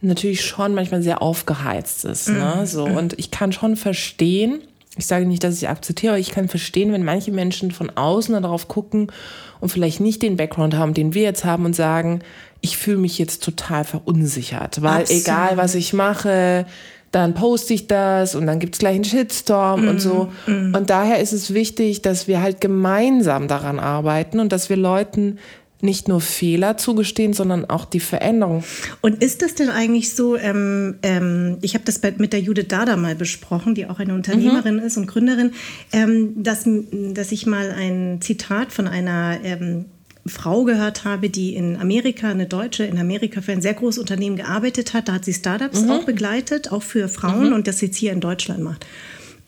natürlich 0.00 0.44
schon 0.44 0.74
manchmal 0.74 1.02
sehr 1.02 1.20
aufgeheizt 1.20 2.06
ist. 2.06 2.28
Ne, 2.28 2.34
mhm. 2.34 2.60
Ne, 2.60 2.66
so, 2.66 2.84
und 2.84 3.18
ich 3.18 3.30
kann 3.30 3.52
schon 3.52 3.76
verstehen, 3.76 4.62
ich 4.96 5.06
sage 5.06 5.26
nicht, 5.26 5.44
dass 5.44 5.56
ich 5.56 5.68
akzeptiere, 5.68 6.14
aber 6.14 6.20
ich 6.20 6.30
kann 6.30 6.48
verstehen, 6.48 6.92
wenn 6.92 7.04
manche 7.04 7.30
Menschen 7.30 7.70
von 7.70 7.90
außen 7.90 8.40
darauf 8.40 8.66
gucken 8.66 9.12
und 9.60 9.68
vielleicht 9.68 10.00
nicht 10.00 10.22
den 10.22 10.36
Background 10.36 10.74
haben, 10.74 10.94
den 10.94 11.14
wir 11.14 11.22
jetzt 11.22 11.44
haben 11.44 11.64
und 11.66 11.76
sagen, 11.76 12.20
ich 12.60 12.76
fühle 12.76 12.98
mich 12.98 13.18
jetzt 13.18 13.42
total 13.42 13.84
verunsichert, 13.84 14.82
weil 14.82 15.02
Absolut. 15.02 15.22
egal 15.22 15.56
was 15.56 15.74
ich 15.74 15.92
mache, 15.92 16.66
dann 17.10 17.34
poste 17.34 17.72
ich 17.72 17.86
das 17.86 18.34
und 18.34 18.46
dann 18.46 18.58
gibt 18.58 18.74
es 18.74 18.78
gleich 18.80 18.96
einen 18.96 19.04
Shitstorm 19.04 19.86
mm, 19.86 19.88
und 19.88 20.00
so. 20.00 20.30
Mm. 20.46 20.74
Und 20.74 20.90
daher 20.90 21.20
ist 21.20 21.32
es 21.32 21.54
wichtig, 21.54 22.02
dass 22.02 22.28
wir 22.28 22.42
halt 22.42 22.60
gemeinsam 22.60 23.48
daran 23.48 23.78
arbeiten 23.78 24.40
und 24.40 24.52
dass 24.52 24.68
wir 24.68 24.76
Leuten 24.76 25.38
nicht 25.80 26.08
nur 26.08 26.20
Fehler 26.20 26.76
zugestehen, 26.76 27.32
sondern 27.32 27.64
auch 27.64 27.84
die 27.84 28.00
Veränderung. 28.00 28.64
Und 29.00 29.22
ist 29.22 29.42
das 29.42 29.54
denn 29.54 29.70
eigentlich 29.70 30.14
so, 30.14 30.36
ähm, 30.36 30.96
ähm, 31.02 31.58
ich 31.62 31.74
habe 31.74 31.84
das 31.84 32.00
mit 32.18 32.32
der 32.32 32.40
Judith 32.40 32.66
Dada 32.68 32.96
mal 32.96 33.14
besprochen, 33.14 33.74
die 33.74 33.86
auch 33.86 34.00
eine 34.00 34.14
Unternehmerin 34.14 34.76
mhm. 34.76 34.82
ist 34.82 34.96
und 34.96 35.06
Gründerin, 35.06 35.52
ähm, 35.92 36.32
dass, 36.36 36.64
dass 36.90 37.32
ich 37.32 37.46
mal 37.46 37.70
ein 37.70 38.18
Zitat 38.20 38.72
von 38.72 38.88
einer 38.88 39.38
ähm, 39.44 39.86
Frau 40.28 40.64
gehört 40.64 41.04
habe, 41.04 41.30
die 41.30 41.54
in 41.54 41.76
Amerika, 41.76 42.30
eine 42.30 42.46
Deutsche, 42.46 42.84
in 42.84 42.98
Amerika 42.98 43.40
für 43.40 43.52
ein 43.52 43.62
sehr 43.62 43.74
großes 43.74 43.98
Unternehmen 43.98 44.36
gearbeitet 44.36 44.94
hat. 44.94 45.08
Da 45.08 45.14
hat 45.14 45.24
sie 45.24 45.34
Startups 45.34 45.82
mhm. 45.82 45.90
auch 45.90 46.04
begleitet, 46.04 46.72
auch 46.72 46.82
für 46.82 47.08
Frauen 47.08 47.48
mhm. 47.48 47.52
und 47.54 47.66
das 47.66 47.80
jetzt 47.80 47.96
hier 47.96 48.12
in 48.12 48.20
Deutschland 48.20 48.62
macht. 48.62 48.86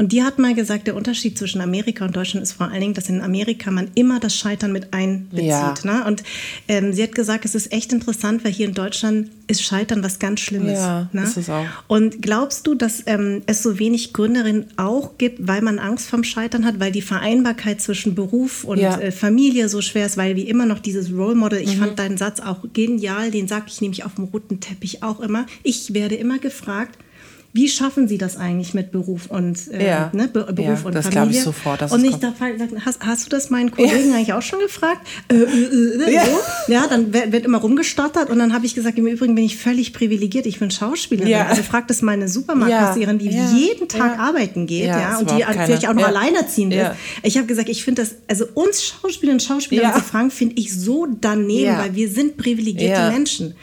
Und 0.01 0.13
die 0.13 0.23
hat 0.23 0.39
mal 0.39 0.55
gesagt, 0.55 0.87
der 0.87 0.97
Unterschied 0.97 1.37
zwischen 1.37 1.61
Amerika 1.61 2.07
und 2.07 2.17
Deutschland 2.17 2.43
ist 2.43 2.53
vor 2.53 2.69
allen 2.69 2.81
Dingen, 2.81 2.95
dass 2.95 3.11
in 3.11 3.21
Amerika 3.21 3.71
man 3.71 3.89
immer 3.95 4.19
das 4.19 4.35
Scheitern 4.35 4.73
mit 4.73 4.95
einbezieht. 4.95 5.45
Ja. 5.45 5.75
Ne? 5.85 6.05
Und 6.07 6.23
ähm, 6.69 6.95
sie 6.95 7.03
hat 7.03 7.15
gesagt, 7.15 7.45
es 7.45 7.55
ist 7.55 7.71
echt 7.71 7.93
interessant, 7.93 8.43
weil 8.43 8.51
hier 8.51 8.67
in 8.67 8.73
Deutschland 8.73 9.29
ist 9.47 9.63
Scheitern 9.63 10.03
was 10.03 10.19
ganz 10.19 10.41
Schlimmes. 10.41 10.79
Ja, 10.79 11.11
ne? 11.13 11.25
ist 11.25 11.37
es 11.37 11.51
auch. 11.51 11.67
Und 11.87 12.23
glaubst 12.23 12.67
du, 12.67 12.75
dass 12.75 13.03
ähm, 13.05 13.43
es 13.45 13.63
so 13.63 13.79
wenig 13.79 14.15
Gründerinnen 14.15 14.69
auch 14.79 15.19
gibt, 15.19 15.47
weil 15.47 15.61
man 15.61 15.79
Angst 15.79 16.09
vom 16.09 16.25
Scheitern 16.25 16.65
hat, 16.65 16.81
weil 16.81 16.93
die 16.93 17.03
Vereinbarkeit 17.03 17.83
zwischen 17.83 18.15
Beruf 18.15 18.65
und 18.65 18.79
ja. 18.79 18.99
äh, 18.99 19.13
Familie 19.13 19.69
so 19.69 19.83
schwer 19.83 20.07
ist, 20.07 20.17
weil 20.17 20.35
wie 20.35 20.49
immer 20.49 20.65
noch 20.65 20.79
dieses 20.79 21.13
Role 21.13 21.35
Model, 21.35 21.61
ich 21.61 21.77
mhm. 21.77 21.81
fand 21.81 21.99
deinen 21.99 22.17
Satz 22.17 22.41
auch 22.41 22.65
genial, 22.73 23.31
den 23.31 23.49
sage 23.49 23.67
ich 23.69 23.83
nämlich 23.83 24.03
auf 24.07 24.15
dem 24.15 24.25
roten 24.25 24.61
Teppich 24.61 25.03
auch 25.03 25.21
immer. 25.21 25.45
Ich 25.63 25.93
werde 25.93 26.15
immer 26.15 26.39
gefragt, 26.39 26.97
wie 27.53 27.69
schaffen 27.69 28.07
Sie 28.07 28.17
das 28.17 28.37
eigentlich 28.37 28.75
mit 28.75 28.93
Beruf 28.93 29.27
und 29.27 29.73
äh, 29.73 29.87
ja. 29.87 30.11
ne, 30.13 30.29
Be 30.29 30.53
Beruf 30.53 30.81
ja, 30.81 30.87
und 30.87 30.95
das 30.95 31.09
Familie? 31.09 31.39
Ich 31.39 31.45
sofort. 31.45 31.91
und 31.91 32.05
ich 32.05 32.17
da 32.17 32.33
hast, 32.85 33.05
hast 33.05 33.27
du 33.27 33.31
das 33.31 33.51
meinen 33.51 33.73
Kollegen 33.73 34.11
ja. 34.11 34.17
eigentlich 34.17 34.33
auch 34.33 34.43
schon 34.43 34.61
gefragt? 34.61 35.05
Äh, 35.29 35.35
äh, 35.35 36.05
äh, 36.07 36.15
ja. 36.15 36.25
So? 36.25 36.73
ja, 36.73 36.87
dann 36.87 37.13
wird, 37.13 37.33
wird 37.33 37.45
immer 37.45 37.59
rumgestottert 37.59 38.31
und 38.31 38.39
dann 38.39 38.53
habe 38.53 38.67
ich 38.67 38.75
gesagt, 38.77 38.99
im 38.99 39.07
Übrigen 39.07 39.35
bin 39.35 39.45
ich 39.45 39.57
völlig 39.57 39.93
privilegiert. 39.93 40.47
Ich 40.47 40.61
bin 40.61 40.71
Schauspielerin. 40.71 41.31
Ja. 41.31 41.47
Also 41.47 41.63
fragt 41.65 41.91
es 41.91 42.03
meine 42.03 42.29
Supermarktkassiererin, 42.29 43.19
die 43.19 43.31
jeden 43.31 43.89
Tag 43.89 44.19
arbeiten 44.19 44.67
geht, 44.67 44.87
ja, 44.87 45.19
und 45.19 45.31
die 45.31 45.41
keine, 45.41 45.67
vielleicht 45.67 45.89
auch 45.89 45.95
noch 45.95 46.07
alleinerziehend 46.07 46.73
ist. 46.75 46.91
Ich 47.25 47.37
habe 47.37 47.47
gesagt, 47.47 47.69
ich 47.69 47.83
finde 47.83 48.03
das, 48.03 48.15
also 48.29 48.47
uns 48.55 48.85
Schauspielerinnen 48.85 49.41
und 49.41 49.43
Schauspieler 49.43 49.93
zu 49.95 50.03
fragen, 50.03 50.31
finde 50.31 50.55
ich 50.57 50.73
so 50.79 51.07
daneben, 51.21 51.77
weil 51.79 51.95
wir 51.97 52.09
sind 52.09 52.37
privilegierte 52.37 53.11
Menschen. 53.11 53.55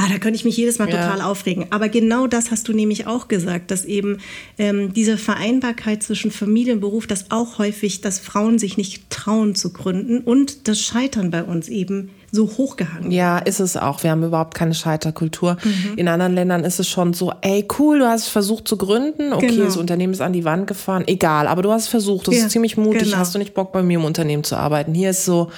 Ah, 0.00 0.06
da 0.08 0.18
könnte 0.18 0.36
ich 0.36 0.44
mich 0.44 0.56
jedes 0.56 0.78
Mal 0.78 0.88
ja. 0.88 0.96
total 0.96 1.20
aufregen. 1.22 1.66
Aber 1.70 1.88
genau 1.88 2.28
das 2.28 2.52
hast 2.52 2.68
du 2.68 2.72
nämlich 2.72 3.08
auch 3.08 3.26
gesagt, 3.26 3.72
dass 3.72 3.84
eben 3.84 4.18
ähm, 4.56 4.92
diese 4.92 5.18
Vereinbarkeit 5.18 6.04
zwischen 6.04 6.30
Familie 6.30 6.74
und 6.74 6.80
Beruf, 6.80 7.08
dass 7.08 7.32
auch 7.32 7.58
häufig, 7.58 8.00
dass 8.00 8.20
Frauen 8.20 8.60
sich 8.60 8.76
nicht 8.76 9.10
trauen 9.10 9.56
zu 9.56 9.72
gründen 9.72 10.20
und 10.20 10.68
das 10.68 10.80
Scheitern 10.80 11.32
bei 11.32 11.42
uns 11.42 11.68
eben 11.68 12.10
so 12.30 12.46
hochgehangen. 12.46 13.10
Ja, 13.10 13.38
ist 13.38 13.58
es 13.58 13.76
auch. 13.76 14.04
Wir 14.04 14.12
haben 14.12 14.22
überhaupt 14.22 14.54
keine 14.54 14.74
Scheiterkultur. 14.74 15.56
Mhm. 15.64 15.94
In 15.96 16.06
anderen 16.06 16.34
Ländern 16.34 16.62
ist 16.62 16.78
es 16.78 16.88
schon 16.88 17.12
so, 17.12 17.32
ey, 17.40 17.66
cool, 17.78 17.98
du 17.98 18.06
hast 18.06 18.28
versucht 18.28 18.68
zu 18.68 18.76
gründen. 18.76 19.32
Okay, 19.32 19.48
genau. 19.48 19.64
das 19.64 19.76
Unternehmen 19.76 20.12
ist 20.12 20.20
an 20.20 20.32
die 20.32 20.44
Wand 20.44 20.68
gefahren. 20.68 21.04
Egal, 21.08 21.48
aber 21.48 21.62
du 21.62 21.72
hast 21.72 21.88
versucht. 21.88 22.28
Das 22.28 22.36
ja, 22.36 22.46
ist 22.46 22.52
ziemlich 22.52 22.76
mutig. 22.76 23.04
Genau. 23.04 23.16
Hast 23.16 23.34
du 23.34 23.38
nicht 23.38 23.54
Bock, 23.54 23.72
bei 23.72 23.82
mir 23.82 23.98
im 23.98 24.04
Unternehmen 24.04 24.44
zu 24.44 24.56
arbeiten? 24.56 24.94
Hier 24.94 25.10
ist 25.10 25.24
so, 25.24 25.50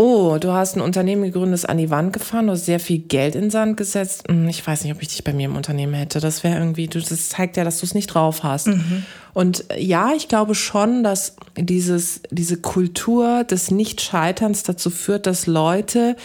oh, 0.00 0.38
du 0.38 0.52
hast 0.52 0.76
ein 0.76 0.80
Unternehmen 0.80 1.24
gegründet, 1.24 1.54
ist 1.54 1.68
an 1.68 1.76
die 1.76 1.90
Wand 1.90 2.12
gefahren, 2.12 2.46
du 2.46 2.52
hast 2.52 2.66
sehr 2.66 2.78
viel 2.78 2.98
Geld 2.98 3.34
in 3.34 3.50
Sand 3.50 3.76
gesetzt. 3.76 4.24
Hm, 4.28 4.48
ich 4.48 4.64
weiß 4.64 4.84
nicht, 4.84 4.94
ob 4.94 5.02
ich 5.02 5.08
dich 5.08 5.24
bei 5.24 5.32
mir 5.32 5.46
im 5.46 5.56
Unternehmen 5.56 5.94
hätte. 5.94 6.20
Das 6.20 6.44
wäre 6.44 6.56
irgendwie, 6.56 6.86
das 6.86 7.28
zeigt 7.28 7.56
ja, 7.56 7.64
dass 7.64 7.80
du 7.80 7.86
es 7.86 7.94
nicht 7.94 8.06
drauf 8.06 8.44
hast. 8.44 8.68
Mhm. 8.68 9.04
Und 9.34 9.64
ja, 9.76 10.12
ich 10.16 10.28
glaube 10.28 10.54
schon, 10.54 11.02
dass 11.02 11.34
dieses, 11.56 12.22
diese 12.30 12.58
Kultur 12.58 13.42
des 13.42 13.72
Nichtscheiterns 13.72 14.62
dazu 14.62 14.90
führt, 14.90 15.26
dass 15.26 15.46
Leute, 15.48 16.16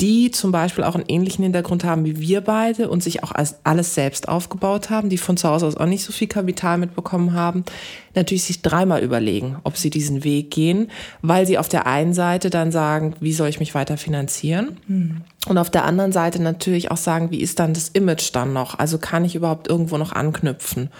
die 0.00 0.30
zum 0.30 0.50
Beispiel 0.50 0.82
auch 0.82 0.94
einen 0.94 1.04
ähnlichen 1.06 1.44
Hintergrund 1.44 1.84
haben 1.84 2.04
wie 2.04 2.18
wir 2.18 2.40
beide 2.40 2.88
und 2.88 3.02
sich 3.02 3.22
auch 3.22 3.32
alles 3.64 3.94
selbst 3.94 4.28
aufgebaut 4.28 4.90
haben, 4.90 5.08
die 5.08 5.18
von 5.18 5.36
zu 5.36 5.48
Hause 5.48 5.66
aus 5.66 5.76
auch 5.76 5.86
nicht 5.86 6.04
so 6.04 6.12
viel 6.12 6.28
Kapital 6.28 6.78
mitbekommen 6.78 7.34
haben, 7.34 7.64
natürlich 8.14 8.44
sich 8.44 8.62
dreimal 8.62 9.02
überlegen, 9.02 9.56
ob 9.64 9.76
sie 9.76 9.90
diesen 9.90 10.24
Weg 10.24 10.50
gehen, 10.50 10.90
weil 11.22 11.46
sie 11.46 11.58
auf 11.58 11.68
der 11.68 11.86
einen 11.86 12.12
Seite 12.12 12.50
dann 12.50 12.72
sagen, 12.72 13.14
wie 13.20 13.32
soll 13.32 13.48
ich 13.48 13.60
mich 13.60 13.74
weiter 13.74 13.96
finanzieren? 13.96 14.76
Hm. 14.86 15.22
Und 15.46 15.56
auf 15.56 15.70
der 15.70 15.86
anderen 15.86 16.12
Seite 16.12 16.42
natürlich 16.42 16.90
auch 16.90 16.98
sagen, 16.98 17.30
wie 17.30 17.40
ist 17.40 17.60
dann 17.60 17.72
das 17.72 17.88
Image 17.88 18.34
dann 18.34 18.52
noch? 18.52 18.78
Also 18.78 18.98
kann 18.98 19.24
ich 19.24 19.34
überhaupt 19.34 19.68
irgendwo 19.68 19.96
noch 19.96 20.12
anknüpfen? 20.12 20.90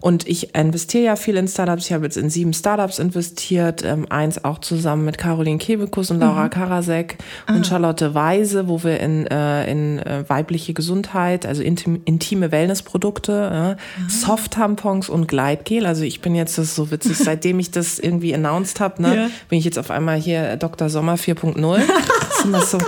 Und 0.00 0.26
ich 0.26 0.54
investiere 0.54 1.04
ja 1.04 1.16
viel 1.16 1.36
in 1.36 1.46
Startups. 1.46 1.84
Ich 1.84 1.92
habe 1.92 2.04
jetzt 2.04 2.16
in 2.16 2.30
sieben 2.30 2.54
Startups 2.54 2.98
investiert, 2.98 3.84
ähm, 3.84 4.06
eins 4.08 4.42
auch 4.42 4.58
zusammen 4.58 5.04
mit 5.04 5.18
Caroline 5.18 5.58
Kebekus 5.58 6.10
und 6.10 6.20
Laura 6.20 6.44
mhm. 6.44 6.50
Karasek 6.50 7.18
ah. 7.46 7.54
und 7.54 7.66
Charlotte 7.66 8.14
Weise, 8.14 8.68
wo 8.68 8.82
wir 8.82 9.00
in, 9.00 9.26
äh, 9.26 9.70
in 9.70 9.98
äh, 9.98 10.24
weibliche 10.26 10.72
Gesundheit, 10.72 11.44
also 11.44 11.62
intim, 11.62 12.00
intime 12.06 12.50
Wellnessprodukte, 12.50 13.76
äh, 13.76 14.10
Soft-Tampons 14.10 15.10
und 15.10 15.28
Gleitgel. 15.28 15.84
Also 15.84 16.04
ich 16.04 16.22
bin 16.22 16.34
jetzt, 16.34 16.56
ist 16.68 16.74
so 16.74 16.90
witzig, 16.90 17.16
seitdem 17.18 17.58
ich 17.58 17.70
das 17.70 17.98
irgendwie 17.98 18.34
announced 18.34 18.80
habe, 18.80 19.02
ne, 19.02 19.16
ja. 19.16 19.30
bin 19.48 19.58
ich 19.58 19.64
jetzt 19.64 19.78
auf 19.78 19.90
einmal 19.90 20.18
hier 20.18 20.56
Dr. 20.56 20.88
Sommer 20.88 21.16
4.0. 21.16 21.80
ist 22.40 22.46
immer 22.46 22.62
so. 22.62 22.78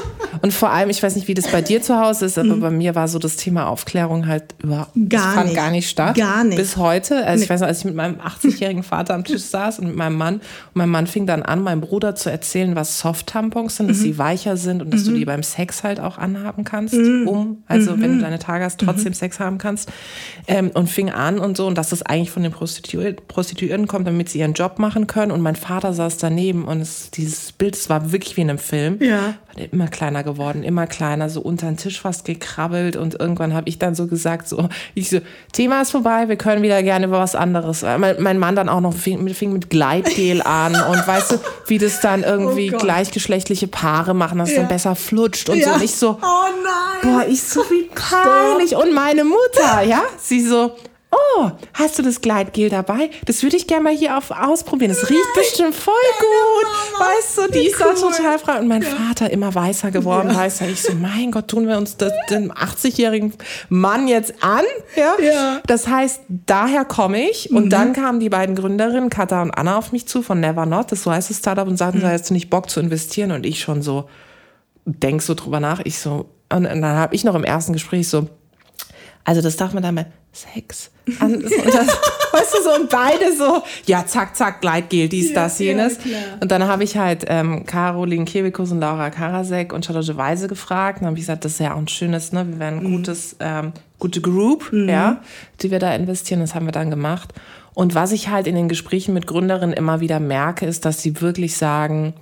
Und 0.41 0.53
vor 0.53 0.71
allem, 0.71 0.91
ich 0.91 1.03
weiß 1.03 1.15
nicht, 1.15 1.29
wie 1.29 1.35
das 1.35 1.49
bei 1.49 1.63
dir 1.63 1.83
zu 1.83 2.01
Hause 2.01 2.25
ist, 2.25 2.39
aber 2.39 2.57
mhm. 2.57 2.61
bei 2.61 2.71
mir 2.71 2.95
war 2.95 3.07
so 3.07 3.19
das 3.19 3.37
Thema 3.37 3.69
Aufklärung 3.69 4.27
halt 4.27 4.55
über 4.63 4.89
gar 5.09 5.35
fand 5.35 5.47
nicht. 5.47 5.57
gar 5.57 5.71
nicht 5.71 5.89
statt. 5.89 6.17
Gar 6.17 6.45
nicht. 6.45 6.57
Bis 6.57 6.77
heute. 6.77 7.25
Also 7.25 7.39
nee. 7.39 7.45
ich 7.45 7.51
weiß 7.51 7.61
noch, 7.61 7.69
als 7.69 7.81
ich 7.81 7.85
mit 7.85 7.95
meinem 7.95 8.17
80-jährigen 8.17 8.83
Vater 8.83 9.15
am 9.15 9.25
Tisch 9.25 9.43
saß 9.43 9.79
und 9.81 9.89
mit 9.89 9.97
meinem 9.97 10.17
Mann 10.17 10.37
und 10.37 10.43
mein 10.75 10.89
Mann 10.89 11.07
fing 11.07 11.27
dann 11.27 11.43
an, 11.43 11.63
meinem 11.63 11.81
Bruder 11.81 12.15
zu 12.15 12.31
erzählen, 12.31 12.75
was 12.75 12.99
Soft-Tampons 12.99 13.77
sind, 13.77 13.87
mhm. 13.87 13.91
dass 13.91 14.01
sie 14.01 14.19
weicher 14.19 14.57
sind 14.57 14.83
und 14.83 14.93
dass 14.93 15.05
mhm. 15.05 15.11
du 15.11 15.15
die 15.19 15.25
beim 15.25 15.43
Sex 15.43 15.85
halt 15.85 16.01
auch 16.01 16.19
anhaben 16.19 16.65
kannst, 16.65 16.95
mhm. 16.95 17.29
um, 17.29 17.63
also 17.69 17.93
wenn 18.01 18.13
du 18.13 18.17
mhm. 18.17 18.23
deine 18.23 18.39
Tage 18.39 18.65
hast, 18.65 18.81
trotzdem 18.81 19.13
mhm. 19.13 19.17
Sex 19.17 19.39
haben 19.39 19.59
kannst. 19.59 19.91
Ähm, 20.49 20.71
und 20.75 20.89
fing 20.89 21.11
an 21.11 21.39
und 21.39 21.57
so 21.57 21.67
und 21.67 21.77
dass 21.79 21.91
das 21.91 22.03
eigentlich 22.03 22.31
von 22.31 22.43
den 22.43 22.53
Prostitu 22.53 23.01
Prostituierten 23.29 23.87
kommt, 23.87 24.07
damit 24.07 24.29
sie 24.29 24.41
ihren 24.41 24.55
Job 24.55 24.79
machen 24.79 25.07
können. 25.07 25.31
Und 25.31 25.41
mein 25.41 25.57
Vater 25.57 25.93
saß 25.93 26.19
daneben 26.19 26.65
und 26.65 26.81
es, 26.81 27.11
dieses 27.11 27.53
Bild, 27.53 27.77
es 27.77 27.89
war 27.89 28.13
wirklich 28.13 28.37
wie 28.37 28.43
in 28.43 28.51
einem 28.51 28.59
Film. 28.59 28.99
Ja. 29.01 29.35
Immer 29.71 29.89
kleiner 29.89 30.23
geworden, 30.23 30.63
immer 30.63 30.87
kleiner, 30.87 31.29
so 31.29 31.41
unter 31.43 31.67
den 31.67 31.77
Tisch 31.77 32.01
fast 32.01 32.25
gekrabbelt 32.25 32.97
und 32.97 33.21
irgendwann 33.21 33.53
habe 33.53 33.69
ich 33.69 33.79
dann 33.79 33.95
so 33.95 34.07
gesagt, 34.07 34.49
so, 34.49 34.69
ich 34.95 35.11
so, 35.11 35.19
Thema 35.53 35.83
ist 35.83 35.91
vorbei, 35.91 36.29
wir 36.29 36.37
können 36.37 36.63
wieder 36.63 36.83
gerne 36.83 37.07
über 37.07 37.19
was 37.19 37.35
anderes. 37.35 37.83
Mein, 37.83 38.17
mein 38.23 38.39
Mann 38.39 38.57
dann 38.57 38.71
auch 38.71 38.81
noch 38.81 38.95
fing, 38.95 39.29
fing 39.35 39.53
mit 39.53 39.69
Gleitgel 39.69 40.41
an 40.43 40.75
und 40.75 41.07
weißt 41.07 41.33
du, 41.33 41.39
wie 41.67 41.79
das 41.79 42.01
dann 42.01 42.23
irgendwie 42.23 42.75
oh 42.75 42.79
gleichgeschlechtliche 42.79 43.69
Paare 43.69 44.15
machen, 44.15 44.39
dass 44.39 44.49
es 44.49 44.55
ja. 44.55 44.61
dann 44.63 44.69
besser 44.69 44.95
flutscht 44.95 45.51
und 45.51 45.59
ja. 45.59 45.67
so. 45.67 45.75
Und 45.75 45.83
ich 45.85 45.95
so, 45.95 46.19
oh 46.23 46.45
nein. 46.65 47.13
boah, 47.13 47.27
ich 47.29 47.43
so 47.43 47.61
wie 47.71 47.91
peinlich. 47.95 48.75
Und 48.75 48.95
meine 48.95 49.25
Mutter, 49.25 49.83
ja, 49.83 50.03
sie 50.19 50.41
so, 50.41 50.77
oh, 51.13 51.51
hast 51.75 51.99
du 51.99 52.03
das 52.03 52.21
Gleitgel 52.21 52.71
dabei? 52.71 53.11
Das 53.27 53.43
würde 53.43 53.57
ich 53.57 53.67
gerne 53.67 53.85
mal 53.85 53.95
hier 53.95 54.17
auf, 54.17 54.31
ausprobieren. 54.31 54.91
Das 54.91 55.09
riecht 55.09 55.13
Nein. 55.13 55.45
bestimmt 55.45 55.75
voll 55.75 55.95
gut. 56.19 56.93
Mama, 56.93 57.11
weißt 57.11 57.39
du, 57.39 57.53
die 57.53 57.67
ist 57.67 57.81
cool. 57.81 57.95
da 57.95 58.01
total 58.01 58.39
frei. 58.39 58.61
Und 58.61 58.69
mein 58.69 58.83
ja. 58.83 58.89
Vater 58.89 59.31
immer 59.31 59.55
weißer 59.55 59.91
geworden, 59.91 60.31
ja. 60.31 60.37
weißer. 60.37 60.69
Ich 60.69 60.83
so, 60.83 60.95
mein 60.95 61.31
Gott, 61.31 61.49
tun 61.49 61.69
wir 61.69 61.77
uns 61.77 61.97
das, 61.97 62.13
den 62.31 62.51
80-jährigen 62.51 63.35
Mann 63.69 64.09
jetzt 64.09 64.43
an? 64.43 64.65
Ja? 64.97 65.15
ja. 65.23 65.61
Das 65.67 65.87
heißt, 65.87 66.23
daher 66.29 66.85
komme 66.85 67.29
ich. 67.29 67.51
Und 67.51 67.67
mhm. 67.67 67.71
dann 67.71 67.93
kamen 67.93 68.21
die 68.21 68.31
beiden 68.31 68.55
Gründerinnen, 68.55 69.11
Katha 69.11 69.43
und 69.43 69.51
Anna, 69.51 69.77
auf 69.77 69.93
mich 69.93 70.09
zu 70.09 70.23
von 70.23 70.41
Never 70.41 70.67
Not, 70.67 70.93
das 70.93 71.03
das 71.05 71.37
Startup, 71.37 71.69
und 71.69 71.77
sagten, 71.77 71.99
mhm. 71.99 72.07
hast 72.07 72.31
du 72.31 72.35
nicht 72.35 72.49
Bock 72.49 72.71
zu 72.71 72.81
investieren? 72.81 73.33
Und 73.33 73.45
ich 73.45 73.61
schon 73.61 73.83
so, 73.83 74.09
denk 74.85 75.23
so 75.23 75.35
drüber 75.35 75.61
nach. 75.61 75.81
Ich 75.85 75.99
so, 75.99 76.31
und 76.53 76.65
dann 76.65 76.85
habe 76.85 77.15
ich 77.15 77.25
noch 77.25 77.35
im 77.35 77.45
ersten 77.45 77.73
Gespräch 77.73 78.09
so, 78.09 78.29
also 79.25 79.41
das 79.41 79.57
darf 79.57 79.73
man 79.73 79.83
dann 79.83 79.95
mal 79.95 80.07
Sex. 80.33 80.91
Und 81.21 81.43
das, 81.43 81.53
weißt 82.33 82.55
du, 82.55 82.63
so 82.63 82.75
und 82.81 82.89
beide 82.89 83.37
so, 83.37 83.63
ja, 83.87 84.07
zack, 84.07 84.35
zack, 84.35 84.61
Gleitgel, 84.61 85.09
dies, 85.09 85.35
das, 85.35 85.59
jenes. 85.59 85.99
Ja, 86.05 86.19
und 86.41 86.51
dann 86.51 86.67
habe 86.67 86.85
ich 86.85 86.97
halt 86.97 87.25
ähm, 87.29 87.67
Caroline 87.67 88.25
Kebekus 88.25 88.73
und 88.73 88.81
Laura 88.81 89.11
Karasek 89.11 89.73
und 89.73 89.85
Charlotte 89.85 90.17
Weise 90.17 90.49
gefragt. 90.49 90.99
Und 90.99 91.03
dann 91.03 91.09
habe 91.09 91.19
ich 91.19 91.25
gesagt, 91.25 91.45
das 91.45 91.53
ist 91.53 91.61
ja 91.61 91.75
auch 91.75 91.79
ein 91.79 91.89
schönes, 91.89 92.33
ne? 92.33 92.47
Wir 92.49 92.59
werden 92.59 92.79
ein 92.81 92.87
mhm. 92.87 92.97
gutes, 92.97 93.37
ähm, 93.41 93.73
gute 93.99 94.21
Group, 94.23 94.73
mhm. 94.73 94.89
ja, 94.89 95.21
die 95.61 95.71
wir 95.71 95.79
da 95.79 95.95
investieren. 95.95 96.41
Das 96.41 96.55
haben 96.55 96.67
wir 96.67 96.73
dann 96.73 96.91
gemacht. 96.91 97.35
Und 97.75 97.95
was 97.95 98.13
ich 98.13 98.29
halt 98.29 98.47
in 98.47 98.55
den 98.55 98.69
Gesprächen 98.69 99.13
mit 99.13 99.27
Gründerinnen 99.27 99.75
immer 99.75 100.01
wieder 100.01 100.19
merke, 100.21 100.67
ist, 100.67 100.85
dass 100.85 101.03
sie 101.03 101.21
wirklich 101.21 101.57
sagen, 101.57 102.15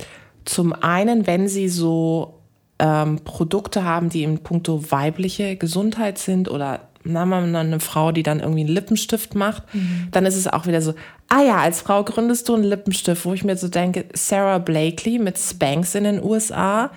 zum 0.44 0.72
einen, 0.72 1.26
wenn 1.26 1.48
sie 1.48 1.68
so 1.68 2.40
ähm, 2.80 3.20
Produkte 3.24 3.84
haben, 3.84 4.09
die 4.09 4.22
in 4.22 4.38
puncto 4.38 4.90
weibliche 4.90 5.57
Gesundheit 5.57 6.18
sind 6.18 6.51
oder 6.51 6.89
na, 7.05 7.24
man 7.24 7.55
eine 7.55 7.80
Frau, 7.80 8.12
die 8.12 8.22
dann 8.22 8.40
irgendwie 8.40 8.61
einen 8.61 8.74
Lippenstift 8.74 9.34
macht, 9.34 9.62
mhm. 9.74 10.09
dann 10.11 10.26
ist 10.26 10.36
es 10.36 10.46
auch 10.46 10.66
wieder 10.66 10.82
so, 10.82 10.94
ah 11.28 11.42
ja, 11.42 11.59
als 11.59 11.80
Frau 11.80 12.05
gründest 12.05 12.48
du 12.48 12.55
einen 12.55 12.64
Lippenstift, 12.64 13.24
wo 13.24 13.32
ich 13.32 13.44
mir 13.44 13.57
so 13.57 13.68
denke, 13.68 14.05
Sarah 14.12 14.59
Blakely 14.59 15.18
mit 15.18 15.38
Spanx 15.38 15.94
in 15.94 16.05
den 16.05 16.22
USA, 16.22 16.90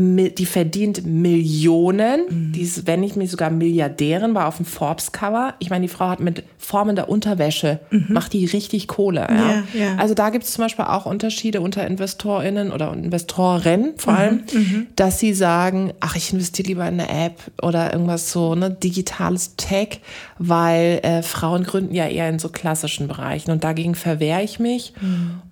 die 0.00 0.46
verdient 0.46 1.04
Millionen, 1.04 2.20
mhm. 2.28 2.52
die 2.52 2.60
ist, 2.60 2.86
wenn 2.86 3.00
nicht 3.00 3.16
mir 3.16 3.26
sogar 3.26 3.50
Milliardärin, 3.50 4.32
war 4.32 4.46
auf 4.46 4.58
dem 4.58 4.64
Forbes-Cover. 4.64 5.54
Ich 5.58 5.70
meine, 5.70 5.86
die 5.86 5.92
Frau 5.92 6.08
hat 6.08 6.20
mit 6.20 6.44
formender 6.56 7.08
Unterwäsche, 7.08 7.80
mhm. 7.90 8.06
macht 8.10 8.32
die 8.32 8.44
richtig 8.44 8.86
Kohle. 8.86 9.26
Ja? 9.28 9.36
Ja, 9.36 9.62
ja. 9.74 9.96
Also 9.96 10.14
da 10.14 10.30
gibt 10.30 10.44
es 10.44 10.52
zum 10.52 10.62
Beispiel 10.64 10.84
auch 10.84 11.04
Unterschiede 11.04 11.60
unter 11.60 11.84
InvestorInnen 11.84 12.70
oder 12.70 12.92
Investoren 12.92 13.94
vor 13.96 14.12
mhm, 14.12 14.18
allem, 14.18 14.42
mhm. 14.52 14.86
dass 14.94 15.18
sie 15.18 15.34
sagen, 15.34 15.92
ach, 15.98 16.14
ich 16.14 16.32
investiere 16.32 16.68
lieber 16.68 16.86
in 16.86 17.00
eine 17.00 17.08
App 17.08 17.50
oder 17.60 17.92
irgendwas 17.92 18.30
so, 18.30 18.54
ne, 18.54 18.70
digitales 18.70 19.56
Tech, 19.56 20.00
weil 20.38 21.00
äh, 21.02 21.22
Frauen 21.22 21.64
gründen 21.64 21.94
ja 21.94 22.06
eher 22.06 22.28
in 22.28 22.38
so 22.38 22.50
klassischen 22.50 23.08
Bereichen 23.08 23.50
und 23.50 23.64
dagegen 23.64 23.96
verwehre 23.96 24.44
ich 24.44 24.60
mich. 24.60 24.92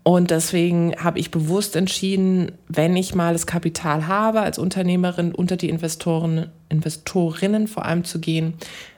Und 0.06 0.30
deswegen 0.30 0.94
habe 1.02 1.18
ich 1.18 1.32
bewusst 1.32 1.74
entschieden, 1.74 2.52
wenn 2.68 2.94
ich 2.94 3.16
mal 3.16 3.32
das 3.32 3.44
Kapital 3.44 4.06
habe, 4.06 4.40
als 4.40 4.56
Unternehmerin 4.56 5.34
unter 5.34 5.56
die 5.56 5.68
Investoren, 5.68 6.52
Investorinnen 6.68 7.66
vor 7.66 7.84
allem 7.84 8.04
zu 8.04 8.20
gehen, 8.20 8.54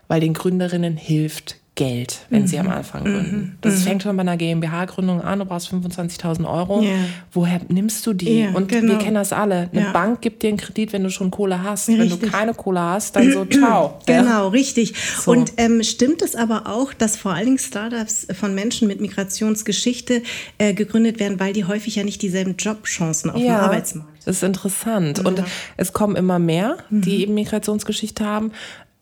weil 0.07 0.21
den 0.21 0.35
Gründerinnen 0.35 0.99
hilft 0.99 1.57
Geld, 1.79 2.27
wenn 2.29 2.43
mhm. 2.43 2.47
sie 2.49 2.59
am 2.59 2.67
mhm. 2.67 2.73
Anfang 2.73 3.05
gründen. 3.05 3.37
Mhm. 3.37 3.53
Das 3.61 3.79
mhm. 3.79 3.83
fängt 3.83 4.03
schon 4.03 4.17
bei 4.17 4.23
einer 4.23 4.37
GmbH-Gründung 4.37 5.23
an, 5.23 5.39
du 5.39 5.45
brauchst 5.45 5.73
25.000 5.73 6.45
Euro. 6.45 6.83
Yeah. 6.83 6.97
Woher 7.31 7.61
nimmst 7.69 8.05
du 8.05 8.15
die? 8.15 8.41
Yeah, 8.41 8.57
und 8.57 8.69
genau. 8.69 8.95
wir 8.95 8.99
kennen 8.99 9.15
das 9.15 9.33
alle. 9.33 9.69
Eine 9.73 9.83
ja. 9.83 9.93
Bank 9.93 10.21
gibt 10.21 10.43
dir 10.43 10.49
einen 10.49 10.57
Kredit, 10.57 10.93
wenn 10.93 11.05
du 11.05 11.11
schon 11.11 11.31
Kohle 11.31 11.63
hast. 11.63 11.89
Richtig. 11.89 12.11
Wenn 12.11 12.21
du 12.21 12.27
keine 12.27 12.53
Kohle 12.53 12.81
hast, 12.81 13.15
dann 13.15 13.33
so, 13.33 13.45
ciao. 13.45 14.01
Genau, 14.07 14.25
ja. 14.25 14.49
richtig. 14.49 14.95
So. 15.21 15.31
Und 15.31 15.53
ähm, 15.57 15.85
stimmt 15.85 16.23
es 16.23 16.35
aber 16.35 16.67
auch, 16.67 16.93
dass 16.93 17.17
vor 17.17 17.35
allen 17.35 17.45
Dingen 17.45 17.59
Startups 17.59 18.27
von 18.35 18.57
Menschen 18.57 18.89
mit 18.89 19.01
Migrationsgeschichte 19.01 20.23
äh, 20.59 20.75
gegründet 20.75 21.21
werden, 21.21 21.39
weil 21.39 21.53
die 21.53 21.65
häufig 21.65 21.95
ja 21.95 22.03
nicht 22.03 22.23
dieselben 22.23 22.57
Jobchancen 22.57 23.31
auf 23.31 23.41
ja. 23.41 23.55
dem 23.55 23.65
Arbeitsmarkt 23.65 24.19
das 24.29 24.37
ist 24.37 24.43
interessant. 24.43 25.25
Und 25.25 25.43
es 25.79 25.95
kommen 25.95 26.15
immer 26.15 26.39
mehr, 26.39 26.77
die 26.91 27.15
mhm. 27.15 27.23
eben 27.23 27.35
Migrationsgeschichte 27.35 28.27
haben. 28.27 28.53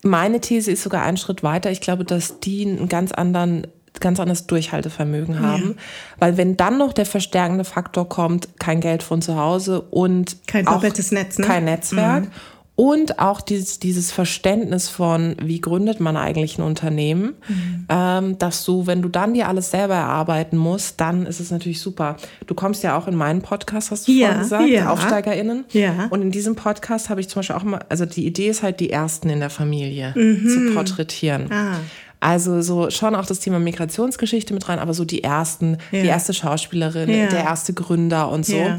Meine 0.07 0.41
These 0.41 0.71
ist 0.71 0.83
sogar 0.83 1.03
einen 1.03 1.17
Schritt 1.17 1.43
weiter. 1.43 1.71
Ich 1.71 1.81
glaube, 1.81 2.03
dass 2.03 2.39
die 2.39 2.65
einen 2.65 2.89
ganz 2.89 3.11
anderen 3.11 3.67
ganz 3.99 4.19
anderes 4.19 4.45
Durchhaltevermögen 4.45 5.39
haben. 5.39 5.69
Ja. 5.69 5.83
Weil 6.19 6.37
wenn 6.37 6.55
dann 6.55 6.77
noch 6.77 6.93
der 6.93 7.07
verstärkende 7.07 7.63
Faktor 7.63 8.07
kommt, 8.07 8.59
kein 8.59 8.79
Geld 8.79 9.01
von 9.01 9.23
zu 9.23 9.37
Hause 9.37 9.81
und 9.81 10.37
kein 10.47 10.65
doppeltes 10.65 11.11
Netz, 11.11 11.39
ne? 11.39 11.45
kein 11.47 11.65
Netzwerk 11.65 12.25
mhm. 12.25 12.31
Und 12.79 13.17
auch 13.17 13.41
dieses, 13.41 13.79
dieses 13.79 14.11
Verständnis 14.11 14.87
von, 14.87 15.35
wie 15.41 15.59
gründet 15.59 15.99
man 15.99 16.15
eigentlich 16.15 16.59
ein 16.59 16.61
Unternehmen, 16.61 17.33
mhm. 17.47 17.85
ähm, 17.89 18.37
dass 18.37 18.63
du, 18.65 18.85
wenn 18.85 19.01
du 19.01 19.09
dann 19.09 19.33
dir 19.33 19.47
alles 19.47 19.71
selber 19.71 19.95
erarbeiten 19.95 20.57
musst, 20.57 21.01
dann 21.01 21.25
ist 21.25 21.39
es 21.39 21.49
natürlich 21.49 21.81
super. 21.81 22.17
Du 22.45 22.53
kommst 22.53 22.83
ja 22.83 22.95
auch 22.95 23.07
in 23.07 23.15
meinen 23.15 23.41
Podcast, 23.41 23.89
hast 23.89 24.07
du 24.07 24.11
ja, 24.11 24.27
vorhin 24.27 24.43
gesagt, 24.43 24.69
ja. 24.69 24.91
AufsteigerInnen. 24.91 25.65
Ja. 25.71 26.05
Und 26.11 26.21
in 26.21 26.29
diesem 26.29 26.55
Podcast 26.55 27.09
habe 27.09 27.19
ich 27.19 27.29
zum 27.29 27.39
Beispiel 27.39 27.55
auch 27.55 27.63
mal, 27.63 27.83
also 27.89 28.05
die 28.05 28.27
Idee 28.27 28.49
ist 28.49 28.61
halt, 28.61 28.79
die 28.79 28.91
Ersten 28.91 29.31
in 29.31 29.39
der 29.39 29.49
Familie 29.49 30.13
mhm. 30.15 30.47
zu 30.47 30.75
porträtieren. 30.75 31.51
Ah. 31.51 31.77
Also 32.19 32.61
so 32.61 32.91
schon 32.91 33.15
auch 33.15 33.25
das 33.25 33.39
Thema 33.39 33.57
Migrationsgeschichte 33.57 34.53
mit 34.53 34.69
rein, 34.69 34.77
aber 34.77 34.93
so 34.93 35.03
die 35.03 35.23
ersten, 35.23 35.77
ja. 35.91 36.01
die 36.03 36.07
erste 36.07 36.35
Schauspielerin, 36.35 37.09
ja. 37.09 37.25
der 37.25 37.43
erste 37.43 37.73
Gründer 37.73 38.29
und 38.29 38.45
so. 38.45 38.55
Ja. 38.55 38.77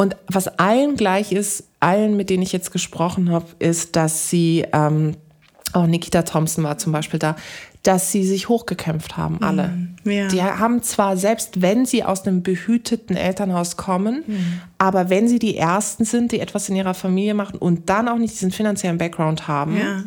Und 0.00 0.16
was 0.28 0.46
allen 0.46 0.94
gleich 0.94 1.32
ist, 1.32 1.64
allen, 1.80 2.16
mit 2.16 2.30
denen 2.30 2.44
ich 2.44 2.52
jetzt 2.52 2.70
gesprochen 2.70 3.32
habe, 3.32 3.46
ist, 3.58 3.96
dass 3.96 4.30
sie, 4.30 4.64
ähm, 4.72 5.16
auch 5.72 5.88
Nikita 5.88 6.22
Thompson 6.22 6.62
war 6.62 6.78
zum 6.78 6.92
Beispiel 6.92 7.18
da, 7.18 7.34
dass 7.82 8.12
sie 8.12 8.24
sich 8.24 8.48
hochgekämpft 8.48 9.16
haben, 9.16 9.42
alle. 9.42 9.68
Mm, 10.04 10.10
ja. 10.10 10.28
Die 10.28 10.40
haben 10.40 10.84
zwar, 10.84 11.16
selbst 11.16 11.62
wenn 11.62 11.84
sie 11.84 12.04
aus 12.04 12.24
einem 12.24 12.44
behüteten 12.44 13.16
Elternhaus 13.16 13.76
kommen, 13.76 14.22
mm. 14.24 14.60
aber 14.78 15.10
wenn 15.10 15.26
sie 15.26 15.40
die 15.40 15.56
Ersten 15.56 16.04
sind, 16.04 16.30
die 16.30 16.38
etwas 16.38 16.68
in 16.68 16.76
ihrer 16.76 16.94
Familie 16.94 17.34
machen 17.34 17.58
und 17.58 17.88
dann 17.90 18.06
auch 18.08 18.18
nicht 18.18 18.34
diesen 18.34 18.52
finanziellen 18.52 18.98
Background 18.98 19.48
haben, 19.48 19.76
ja 19.76 20.04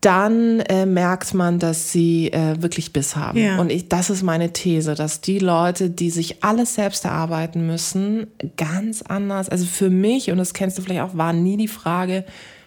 dann 0.00 0.60
äh, 0.60 0.86
merkt 0.86 1.34
man, 1.34 1.58
dass 1.58 1.92
sie 1.92 2.32
äh, 2.32 2.60
wirklich 2.62 2.92
Biss 2.92 3.16
haben. 3.16 3.38
Ja. 3.38 3.58
Und 3.58 3.70
ich, 3.70 3.88
das 3.88 4.08
ist 4.08 4.22
meine 4.22 4.52
These, 4.52 4.94
dass 4.94 5.20
die 5.20 5.38
Leute, 5.38 5.90
die 5.90 6.10
sich 6.10 6.42
alles 6.42 6.74
selbst 6.74 7.04
erarbeiten 7.04 7.66
müssen, 7.66 8.26
ganz 8.56 9.02
anders, 9.02 9.48
also 9.48 9.66
für 9.66 9.90
mich, 9.90 10.30
und 10.30 10.38
das 10.38 10.54
kennst 10.54 10.78
du 10.78 10.82
vielleicht 10.82 11.02
auch, 11.02 11.16
war 11.16 11.32
nie 11.32 11.58
die 11.58 11.68
Frage, 11.68 12.24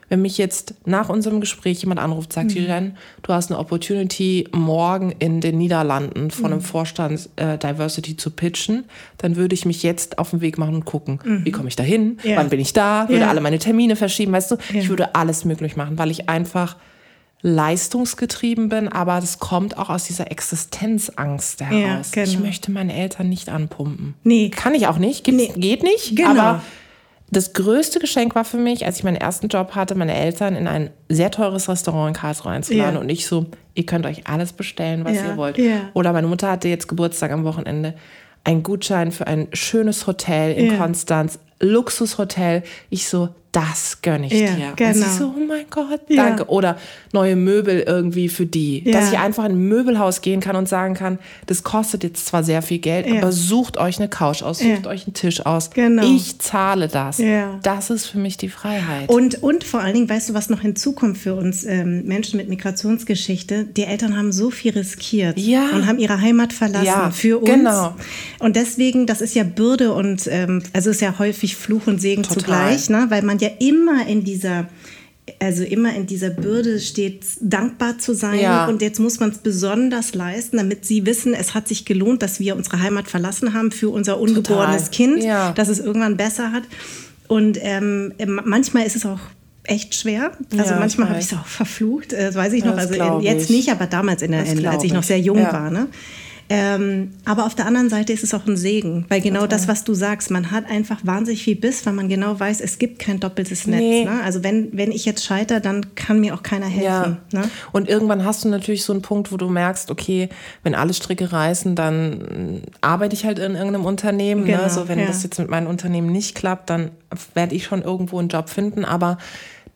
wenn 0.10 0.22
mich 0.22 0.38
jetzt 0.38 0.76
nach 0.86 1.10
unserem 1.10 1.40
Gespräch 1.40 1.82
jemand 1.82 2.00
anruft, 2.00 2.34
sagt, 2.34 2.52
mhm. 2.52 2.58
Irene, 2.58 2.96
du 3.24 3.34
hast 3.34 3.50
eine 3.50 3.58
Opportunity, 3.60 4.48
morgen 4.52 5.12
in 5.18 5.42
den 5.42 5.58
Niederlanden 5.58 6.30
von 6.30 6.46
mhm. 6.46 6.52
einem 6.52 6.62
Vorstand 6.62 7.30
äh, 7.38 7.58
Diversity 7.58 8.16
zu 8.16 8.30
pitchen, 8.30 8.86
dann 9.18 9.38
würde 9.38 9.56
ich 9.56 9.66
mich 9.66 9.82
jetzt 9.82 10.20
auf 10.20 10.30
den 10.30 10.42
Weg 10.42 10.60
machen 10.60 10.76
und 10.76 10.86
gucken, 10.86 11.20
mhm. 11.24 11.46
wie 11.46 11.52
komme 11.52 11.68
ich 11.68 11.76
da 11.76 11.82
hin, 11.82 12.20
ja. 12.22 12.38
wann 12.38 12.50
bin 12.50 12.60
ich 12.60 12.74
da, 12.74 13.10
würde 13.10 13.22
ja. 13.22 13.30
alle 13.30 13.42
meine 13.42 13.58
Termine 13.58 13.96
verschieben, 13.96 14.34
weißt 14.34 14.52
du, 14.52 14.56
ja. 14.72 14.82
ich 14.82 14.90
würde 14.90 15.16
alles 15.16 15.46
möglich 15.46 15.76
machen, 15.78 15.98
weil 15.98 16.12
ich 16.12 16.30
einfach 16.30 16.76
leistungsgetrieben 17.44 18.70
bin, 18.70 18.88
aber 18.88 19.20
das 19.20 19.38
kommt 19.38 19.78
auch 19.78 19.90
aus 19.90 20.06
dieser 20.06 20.32
Existenzangst 20.32 21.62
heraus. 21.62 22.12
Ja, 22.16 22.24
genau. 22.24 22.28
Ich 22.28 22.40
möchte 22.40 22.72
meine 22.72 22.96
Eltern 22.96 23.28
nicht 23.28 23.50
anpumpen. 23.50 24.16
Nee. 24.24 24.50
Kann 24.50 24.74
ich 24.74 24.88
auch 24.88 24.98
nicht, 24.98 25.28
nee. 25.28 25.52
geht 25.56 25.84
nicht. 25.84 26.16
Genau. 26.16 26.30
Aber 26.30 26.62
das 27.30 27.52
größte 27.52 28.00
Geschenk 28.00 28.34
war 28.34 28.46
für 28.46 28.58
mich, 28.58 28.86
als 28.86 28.98
ich 28.98 29.04
meinen 29.04 29.18
ersten 29.18 29.50
Job 29.50 29.76
hatte, 29.76 29.94
meine 29.96 30.16
Eltern 30.16 30.56
in 30.56 30.68
ein 30.68 30.90
sehr 31.10 31.32
teures 31.32 31.68
Restaurant 31.68 32.16
in 32.16 32.22
Karlsruhe 32.22 32.54
einzuladen 32.54 32.96
ja. 32.96 33.02
und 33.02 33.10
ich 33.10 33.28
so, 33.28 33.48
ihr 33.76 33.86
könnt 33.86 34.06
euch 34.06 34.26
alles 34.26 34.54
bestellen, 34.54 35.04
was 35.04 35.18
ja. 35.18 35.28
ihr 35.28 35.38
wollt. 35.38 35.58
Ja. 35.58 35.90
Oder 35.94 36.14
meine 36.14 36.28
Mutter 36.28 36.50
hatte 36.50 36.70
jetzt 36.70 36.88
Geburtstag 36.88 37.32
am 37.32 37.44
Wochenende. 37.44 37.94
Ein 38.46 38.64
Gutschein 38.64 39.12
für 39.12 39.28
ein 39.28 39.48
schönes 39.52 40.08
Hotel 40.08 40.54
in 40.54 40.78
Konstanz 40.78 41.40
Luxushotel. 41.60 42.64
Ich 42.90 43.08
so, 43.08 43.30
das 43.54 44.00
gönne 44.02 44.28
ich 44.28 44.34
Ja, 44.34 44.48
dir. 44.56 44.74
genau. 44.76 44.90
Und 44.90 44.96
sie 44.96 45.10
so, 45.18 45.34
oh 45.38 45.46
mein 45.48 45.66
Gott, 45.70 46.02
Ja. 46.10 46.26
danke. 46.26 46.48
Oder 46.50 46.78
neue 47.14 47.36
Möbel 47.38 47.82
irgendwie 47.88 48.28
für 48.28 48.46
die. 48.46 48.84
Dass 48.84 49.06
Ja. 49.06 49.12
ich 49.14 49.20
einfach 49.20 49.46
in 49.46 49.52
ein 49.54 49.68
Möbelhaus 49.70 50.20
gehen 50.22 50.42
kann 50.42 50.56
und 50.58 50.68
sagen 50.68 50.96
kann, 50.96 51.20
das 51.46 51.64
kostet 51.64 52.04
jetzt 52.04 52.26
zwar 52.26 52.44
sehr 52.44 52.62
viel 52.62 52.80
Geld, 52.80 53.08
Ja. 53.08 53.20
aber 53.22 53.32
sucht 53.32 53.78
euch 53.78 54.00
eine 54.00 54.10
Couch 54.10 54.42
aus, 54.44 54.60
sucht 54.60 54.84
Ja. 54.86 54.90
euch 54.90 55.06
einen 55.08 55.14
Tisch 55.14 55.46
aus. 55.46 55.70
Genau. 55.70 56.04
Ich 56.04 56.40
zahle 56.40 56.88
das. 56.88 57.20
Ja. 57.20 57.60
Das 57.64 57.90
ist 57.90 58.08
für 58.08 58.18
mich 58.18 58.38
die 58.38 58.50
Freiheit. 58.50 59.08
Und, 59.10 59.42
und 59.44 59.64
vor 59.64 59.80
allen 59.82 59.94
Dingen, 59.94 60.10
weißt 60.10 60.30
du, 60.30 60.34
was 60.34 60.50
noch 60.50 60.62
hinzukommt 60.62 61.18
für 61.18 61.36
uns 61.36 61.64
ähm, 61.64 62.04
Menschen 62.06 62.38
mit 62.38 62.50
Migrationsgeschichte? 62.50 63.66
Die 63.66 63.84
Eltern 63.84 64.18
haben 64.18 64.32
so 64.32 64.50
viel 64.50 64.74
riskiert 64.74 65.38
Ja. 65.38 65.70
und 65.74 65.86
haben 65.88 66.00
ihre 66.00 66.20
Heimat 66.20 66.54
verlassen 66.54 66.86
Ja, 66.86 67.12
für 67.12 67.40
uns. 67.40 67.50
genau. 67.50 67.94
Und 68.40 68.56
deswegen, 68.56 69.06
das 69.06 69.22
ist 69.22 69.36
ja 69.36 69.44
Bürde 69.44 69.94
und 69.94 70.28
ähm, 70.28 70.64
also 70.74 70.90
ist 70.90 71.02
ja 71.02 71.20
häufig 71.20 71.56
Fluch 71.56 71.88
und 71.88 72.02
Segen 72.02 72.24
Total. 72.24 72.38
zugleich, 72.40 72.90
ne? 72.90 73.06
weil 73.10 73.22
man 73.22 73.38
ja 73.44 73.50
immer 73.60 74.08
in 74.08 74.24
dieser 74.24 74.68
also 75.40 75.64
immer 75.64 75.96
in 75.96 76.06
dieser 76.06 76.30
Bürde 76.32 76.82
steht, 76.82 77.24
dankbar 77.40 77.98
zu 77.98 78.14
sein. 78.14 78.40
Ja. 78.42 78.66
Und 78.68 78.82
jetzt 78.82 79.00
muss 79.00 79.22
man 79.22 79.30
es 79.30 79.38
besonders 79.38 80.14
leisten, 80.16 80.58
damit 80.58 80.84
sie 80.86 81.06
wissen, 81.06 81.34
es 81.34 81.54
hat 81.54 81.70
sich 81.70 81.86
gelohnt, 81.86 82.22
dass 82.22 82.42
wir 82.42 82.58
unsere 82.58 82.82
Heimat 82.82 83.08
verlassen 83.08 83.54
haben 83.54 83.72
für 83.72 83.88
unser 83.90 84.20
ungeborenes 84.20 84.90
Total. 84.90 84.92
Kind, 84.92 85.24
Ja. 85.24 85.54
dass 85.54 85.70
es 85.70 85.80
irgendwann 85.80 86.18
besser 86.18 86.52
hat. 86.52 86.64
Und 87.30 87.58
ähm, 87.62 88.14
manchmal 88.44 88.86
ist 88.86 88.98
es 88.98 89.06
auch 89.06 89.20
echt 89.64 89.96
schwer. 89.96 90.34
Also 90.58 90.74
Ja, 90.74 90.80
manchmal 90.80 91.08
habe 91.08 91.20
ich 91.20 91.26
es 91.28 91.34
auch 91.34 91.46
verflucht, 91.46 92.12
äh, 92.12 92.26
das 92.26 92.36
weiß 92.36 92.52
ich 92.52 92.66
noch. 92.66 92.76
Das 92.76 92.92
Also 92.92 93.20
in, 93.20 93.22
jetzt 93.22 93.50
ich. 93.50 93.56
nicht, 93.56 93.70
aber 93.72 93.88
damals, 93.88 94.24
in 94.24 94.32
der, 94.32 94.42
Das 94.44 94.52
in, 94.54 94.68
als 94.68 94.84
ich 94.84 94.92
noch 94.92 95.04
sehr 95.04 95.20
jung 95.22 95.42
war. 95.42 95.70
Ne? 95.72 95.88
Ähm, 96.50 97.12
aber 97.26 97.46
auf 97.46 97.56
der 97.56 97.66
anderen 97.66 97.90
Seite 97.90 98.14
ist 98.14 98.24
es 98.24 98.34
auch 98.34 98.46
ein 98.46 98.58
Segen, 98.58 99.06
weil 99.10 99.22
genau 99.22 99.48
das, 99.48 99.68
was 99.68 99.84
du 99.84 99.94
sagst, 99.94 100.30
man 100.30 100.52
hat 100.52 100.70
einfach 100.70 101.00
wahnsinnig 101.04 101.44
viel 101.44 101.56
Biss, 101.56 101.86
weil 101.86 101.94
man 101.94 102.10
genau 102.10 102.40
weiß, 102.40 102.62
es 102.62 102.80
gibt 102.80 103.00
kein 103.00 103.20
doppeltes 103.20 103.66
Netz. 103.66 103.80
Nee. 103.80 104.06
Ne? 104.06 104.22
Also 104.24 104.44
wenn, 104.44 104.70
wenn 104.74 104.92
ich 104.92 105.06
jetzt 105.06 105.24
scheitere, 105.24 105.62
dann 105.62 105.96
kann 105.96 106.20
mir 106.20 106.34
auch 106.34 106.44
keiner 106.44 106.66
helfen. 106.66 107.18
Ne? 107.32 107.50
Und 107.72 107.90
irgendwann 107.90 108.26
hast 108.26 108.44
du 108.44 108.50
natürlich 108.50 108.84
so 108.84 108.94
einen 108.94 109.02
Punkt, 109.02 109.32
wo 109.32 109.38
du 109.38 109.50
merkst, 109.50 109.90
okay, 109.90 110.30
wenn 110.64 110.76
alle 110.76 110.94
Stricke 110.94 111.32
reißen, 111.32 111.76
dann 111.76 112.62
äh, 112.62 112.68
arbeite 112.82 113.16
ich 113.16 113.26
halt 113.26 113.40
in 113.40 113.56
irgendeinem 113.56 113.86
Unternehmen. 113.86 114.46
Genau, 114.46 114.64
ne? 114.64 114.70
So, 114.70 114.88
wenn 114.88 115.00
ja. 115.00 115.06
das 115.06 115.24
jetzt 115.24 115.40
mit 115.40 115.50
meinem 115.50 115.68
Unternehmen 115.68 116.12
nicht 116.12 116.36
klappt, 116.36 116.70
dann 116.70 116.92
werde 117.34 117.56
ich 117.56 117.64
schon 117.64 117.82
irgendwo 117.82 118.20
einen 118.20 118.30
Job 118.30 118.50
finden. 118.50 118.86
Aber 118.86 119.18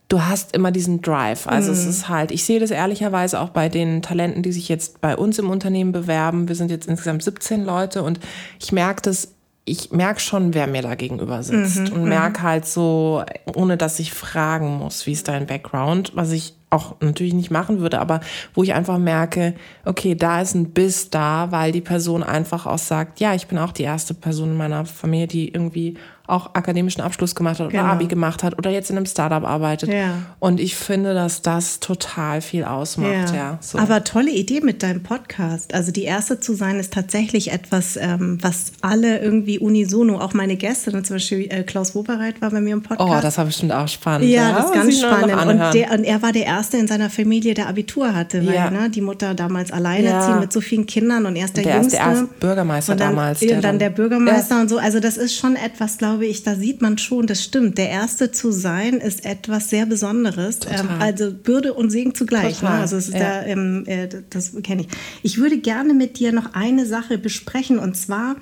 du 0.10 0.22
hast 0.22 0.56
immer 0.56 0.72
diesen 0.72 1.02
Drive. 1.02 1.48
Also 1.48 1.72
Mhm. 1.72 1.78
es 1.78 1.86
ist 1.86 2.10
halt, 2.10 2.32
ich 2.32 2.46
sehe 2.46 2.60
das 2.60 2.72
ehrlicherweise 2.72 3.40
auch 3.42 3.50
bei 3.50 3.68
den 3.70 4.02
Talenten, 4.02 4.42
die 4.42 4.52
sich 4.54 4.70
jetzt 4.70 5.02
bei 5.02 5.16
uns 5.18 5.38
im 5.40 5.50
Unternehmen 5.50 5.92
bewerben. 5.92 6.48
Wir 6.48 6.56
sind 6.56 6.72
jetzt 6.72 6.88
insgesamt 6.88 7.24
17 7.24 7.66
Leute 7.66 8.04
und 8.04 8.20
ich 8.60 8.72
merke 8.72 9.02
das, 9.02 9.34
ich 9.66 9.92
merke 9.92 10.22
schon, 10.22 10.54
wer 10.54 10.66
mir 10.66 10.82
da 10.82 10.96
gegenüber 10.96 11.44
sitzt 11.44 11.80
Mhm, 11.80 11.92
und 11.92 12.04
merke 12.06 12.42
halt 12.42 12.66
so, 12.66 13.22
ohne 13.54 13.76
dass 13.76 14.00
ich 14.00 14.14
fragen 14.14 14.78
muss, 14.78 15.06
wie 15.08 15.12
ist 15.12 15.28
dein 15.28 15.46
Background, 15.46 16.14
was 16.16 16.32
ich 16.32 16.54
auch 16.70 16.96
natürlich 17.02 17.34
nicht 17.34 17.52
machen 17.52 17.80
würde, 17.80 18.00
aber 18.00 18.22
wo 18.54 18.64
ich 18.64 18.74
einfach 18.74 18.98
merke, 18.98 19.56
okay, 19.84 20.16
da 20.16 20.42
ist 20.42 20.54
ein 20.54 20.72
Biss 20.72 21.10
da, 21.10 21.52
weil 21.52 21.74
die 21.74 21.82
Person 21.82 22.24
einfach 22.24 22.66
auch 22.66 22.78
sagt, 22.78 23.20
ja, 23.20 23.34
ich 23.34 23.48
bin 23.48 23.58
auch 23.58 23.72
die 23.74 23.84
erste 23.84 24.14
Person 24.14 24.52
in 24.52 24.58
meiner 24.58 24.86
Familie, 24.86 25.28
die 25.28 25.50
irgendwie 25.50 25.98
auch 26.28 26.54
akademischen 26.56 27.02
Abschluss 27.02 27.36
gemacht 27.36 27.60
hat 27.60 27.68
oder 27.68 27.78
Genau. 27.80 27.92
Abi 27.92 28.06
gemacht 28.08 28.44
hat 28.44 28.58
oder 28.58 28.70
jetzt 28.70 28.90
in 28.90 28.98
einem 28.98 29.06
Startup 29.06 29.44
arbeitet. 29.44 29.92
Ja. 29.92 30.14
Und 30.40 30.60
ich 30.60 30.76
finde, 30.76 31.14
dass 31.14 31.42
das 31.42 31.80
total 31.80 32.42
viel 32.42 32.64
ausmacht, 32.66 33.34
ja. 33.34 33.58
so. 33.62 33.78
Aber 33.80 34.04
tolle 34.04 34.32
Idee 34.32 34.60
mit 34.62 34.84
deinem 34.84 35.04
Podcast. 35.04 35.74
Also 35.74 35.92
die 35.92 36.04
erste 36.04 36.40
zu 36.40 36.54
sein 36.54 36.80
ist 36.80 36.94
tatsächlich 36.94 37.52
etwas, 37.52 37.98
ähm, 37.98 38.38
was 38.42 38.74
alle 38.82 39.20
irgendwie 39.20 39.58
unisono, 39.60 40.20
auch 40.20 40.34
meine 40.34 40.58
Gäste, 40.58 40.92
zum 41.04 41.16
Beispiel 41.16 41.48
äh, 41.50 41.64
Klaus 41.64 41.96
Wobereit 41.96 42.42
war 42.42 42.52
bei 42.52 42.60
mir 42.62 42.74
im 42.74 42.84
Podcast. 42.84 43.10
oh, 43.10 43.22
das 43.22 43.38
war 43.38 43.46
bestimmt 43.46 43.72
auch 43.72 43.88
spannend. 43.88 44.30
Ja, 44.30 44.52
das 44.54 44.66
ist 44.66 44.74
ganz 44.74 44.94
ich 44.94 45.00
spannend. 45.02 45.34
Und, 45.34 45.74
der, 45.74 45.92
und 45.92 46.04
er 46.04 46.22
war 46.22 46.34
der 46.34 46.46
Erste 46.46 46.78
in 46.78 46.88
seiner 46.88 47.10
Familie, 47.10 47.54
der 47.54 47.68
Abitur 47.70 48.14
hatte, 48.14 48.46
weil 48.46 48.54
Ja. 48.54 48.70
ne, 48.70 48.90
die 48.90 49.02
Mutter 49.02 49.34
damals 49.34 49.72
alleinerziehend 49.72 50.36
Ja. 50.36 50.40
mit 50.42 50.52
so 50.52 50.60
vielen 50.62 50.86
Kindern 50.86 51.26
und 51.26 51.36
er 51.38 51.46
ist 51.46 51.56
der, 51.56 51.64
Der 51.64 51.76
Jüngste. 51.76 51.98
der 51.98 52.06
erste 52.06 52.26
Bürgermeister 52.40 52.92
und 52.92 53.00
dann, 53.00 53.10
damals, 53.16 53.40
Ja, 53.42 53.48
der 53.48 53.56
dann, 53.58 53.64
dann- 53.64 53.80
der 53.80 53.90
Bürgermeister 53.92 54.60
und 54.60 54.70
so. 54.70 54.78
Also 54.78 55.00
das 55.00 55.16
ist 55.18 55.36
schon 55.36 55.56
etwas, 55.56 55.98
glaube 55.98 56.17
ich, 56.26 56.44
da 56.44 56.56
sieht 56.56 56.82
man 56.82 56.98
schon, 56.98 57.28
das 57.28 57.44
stimmt. 57.44 57.78
Der 57.78 57.90
Erste 57.90 58.32
zu 58.32 58.52
sein 58.52 58.96
ist 58.96 59.26
etwas 59.26 59.70
sehr 59.70 59.86
Besonderes. 59.86 60.60
Ähm, 60.70 60.90
also 61.00 61.32
Bürde 61.32 61.74
und 61.74 61.90
Segen 61.90 62.16
zugleich. 62.16 62.62
Ne? 62.62 62.70
Also 62.70 62.98
ja. 63.12 63.20
da, 63.20 63.46
ähm, 63.46 63.84
äh, 63.86 64.08
das 64.30 64.54
kenne 64.64 64.82
ich. 64.82 64.88
Ich 65.24 65.38
würde 65.38 65.58
gerne 65.58 65.94
mit 65.94 66.20
dir 66.20 66.32
noch 66.32 66.54
eine 66.54 66.86
Sache 66.86 67.18
besprechen 67.18 67.80
und 67.80 67.96
zwar 67.96 68.38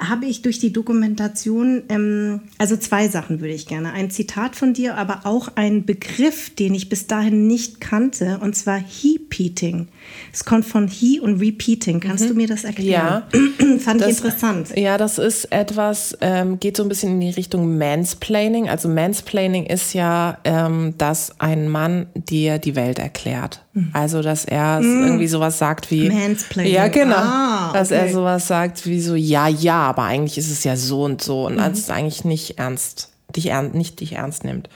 habe 0.00 0.26
ich 0.26 0.42
durch 0.42 0.58
die 0.58 0.72
Dokumentation, 0.72 1.82
ähm, 1.90 2.40
also 2.58 2.76
zwei 2.76 3.08
Sachen 3.08 3.40
würde 3.40 3.52
ich 3.54 3.66
gerne. 3.66 3.92
Ein 3.92 4.10
Zitat 4.10 4.56
von 4.56 4.72
dir, 4.72 4.96
aber 4.96 5.20
auch 5.24 5.48
ein 5.56 5.84
Begriff, 5.84 6.50
den 6.54 6.74
ich 6.74 6.88
bis 6.88 7.06
dahin 7.06 7.46
nicht 7.46 7.80
kannte, 7.80 8.38
und 8.42 8.56
zwar 8.56 8.78
He-Peating. 8.78 9.88
Es 10.32 10.44
kommt 10.44 10.64
von 10.64 10.88
He 10.88 11.20
und 11.20 11.40
Repeating. 11.40 12.00
Kannst 12.00 12.28
du 12.28 12.34
mir 12.34 12.46
das 12.48 12.64
erklären? 12.64 13.22
Fand 13.80 14.00
ich 14.00 14.06
Das- 14.08 14.18
interessant. 14.18 14.68
Ja, 14.76 14.96
das 14.98 15.18
ist 15.18 15.52
etwas, 15.52 16.16
ähm, 16.20 16.58
geht 16.58 16.76
so 16.76 16.82
ein 16.82 16.88
bisschen 16.88 17.12
in 17.12 17.20
die 17.20 17.30
Richtung 17.30 17.76
Mansplaining. 17.78 18.68
Also 18.68 18.88
Mansplaining 18.88 19.66
ist 19.66 19.92
ja, 19.92 20.38
ähm, 20.44 20.94
dass 20.98 21.38
ein 21.40 21.68
Mann 21.68 22.06
dir 22.14 22.58
die 22.58 22.74
Welt 22.74 22.98
erklärt. 22.98 23.62
Also, 23.92 24.20
dass 24.20 24.44
er 24.44 24.80
irgendwie 24.80 25.28
sowas 25.28 25.58
sagt 25.58 25.90
wie... 25.90 26.10
Mhm. 26.10 26.18
Mansplaining. 26.18 26.72
Ja, 26.72 26.88
genau. 26.88 27.16
Ah, 27.16 27.72
Dass 27.72 27.92
er 27.92 28.12
sowas 28.12 28.48
sagt 28.48 28.86
wie 28.86 29.00
so, 29.00 29.14
ja, 29.14 29.46
ja, 29.46 29.82
aber 29.82 30.02
eigentlich 30.04 30.38
ist 30.38 30.50
es 30.50 30.64
ja 30.64 30.76
so 30.76 31.04
und 31.04 31.22
so. 31.22 31.48
Mhm. 31.48 31.54
Und 31.54 31.60
als 31.60 31.78
es 31.78 31.90
eigentlich 31.90 32.24
nicht 32.24 32.58
ernst, 32.58 33.10
dich 33.34 33.46
ernst, 33.46 33.74
nicht 33.74 34.00
dich 34.00 34.14
ernst 34.14 34.44
nimmt. 34.44 34.68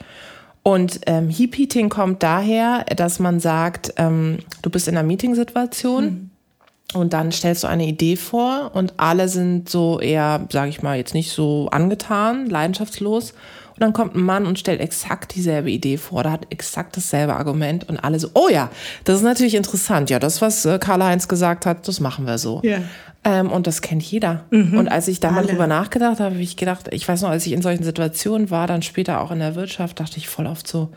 Und 0.63 1.01
ähm, 1.05 1.29
Heap-Eating 1.29 1.89
kommt 1.89 2.23
daher, 2.23 2.85
dass 2.95 3.19
man 3.19 3.39
sagt, 3.39 3.93
ähm, 3.97 4.39
du 4.61 4.69
bist 4.69 4.87
in 4.87 4.97
einer 4.97 5.05
Meetingsituation 5.05 6.31
und 6.93 7.13
dann 7.13 7.31
stellst 7.31 7.63
du 7.63 7.67
eine 7.67 7.85
Idee 7.85 8.15
vor 8.15 8.71
und 8.73 8.93
alle 8.97 9.27
sind 9.27 9.69
so 9.69 9.99
eher, 9.99 10.47
sage 10.51 10.69
ich 10.69 10.81
mal, 10.81 10.97
jetzt 10.97 11.13
nicht 11.13 11.31
so 11.31 11.67
angetan, 11.71 12.49
leidenschaftslos. 12.49 13.33
Und 13.75 13.81
dann 13.81 13.91
kommt 13.91 14.15
ein 14.15 14.21
Mann 14.21 14.45
und 14.45 14.57
stellt 14.57 14.79
exakt 14.79 15.35
dieselbe 15.35 15.69
Idee 15.69 15.97
vor, 15.97 16.21
oder 16.21 16.31
hat 16.31 16.47
exakt 16.49 16.95
dasselbe 16.95 17.35
Argument 17.35 17.89
und 17.89 17.97
alle 17.97 18.19
so, 18.19 18.29
oh 18.33 18.47
ja, 18.49 18.69
das 19.03 19.17
ist 19.17 19.23
natürlich 19.23 19.53
interessant. 19.53 20.09
Ja, 20.09 20.17
das, 20.17 20.41
was 20.41 20.65
äh, 20.65 20.79
Karl-Heinz 20.79 21.27
gesagt 21.27 21.65
hat, 21.65 21.85
das 21.85 21.99
machen 21.99 22.25
wir 22.25 22.37
so. 22.37 22.61
Ja. 22.63 22.77
Ähm, 23.25 23.51
und 23.51 23.67
das 23.67 23.81
kennt 23.81 24.03
jeder. 24.03 24.45
Und 24.51 24.87
als 24.87 25.07
ich 25.09 25.19
da 25.19 25.31
mal 25.31 25.45
drüber 25.45 25.67
nachgedacht 25.67 26.19
habe, 26.19 26.35
habe 26.35 26.43
ich 26.43 26.55
gedacht, 26.55 26.87
ich 26.91 27.07
weiß 27.07 27.23
noch, 27.23 27.29
als 27.29 27.45
ich 27.45 27.53
in 27.53 27.61
solchen 27.61 27.83
Situationen 27.83 28.49
war, 28.49 28.67
dann 28.67 28.81
später 28.81 29.19
auch 29.19 29.31
in 29.31 29.39
der 29.39 29.55
Wirtschaft, 29.55 29.99
dachte 29.99 30.17
ich 30.17 30.29
voll 30.29 30.45
oft 30.45 30.67
so, 30.67 30.91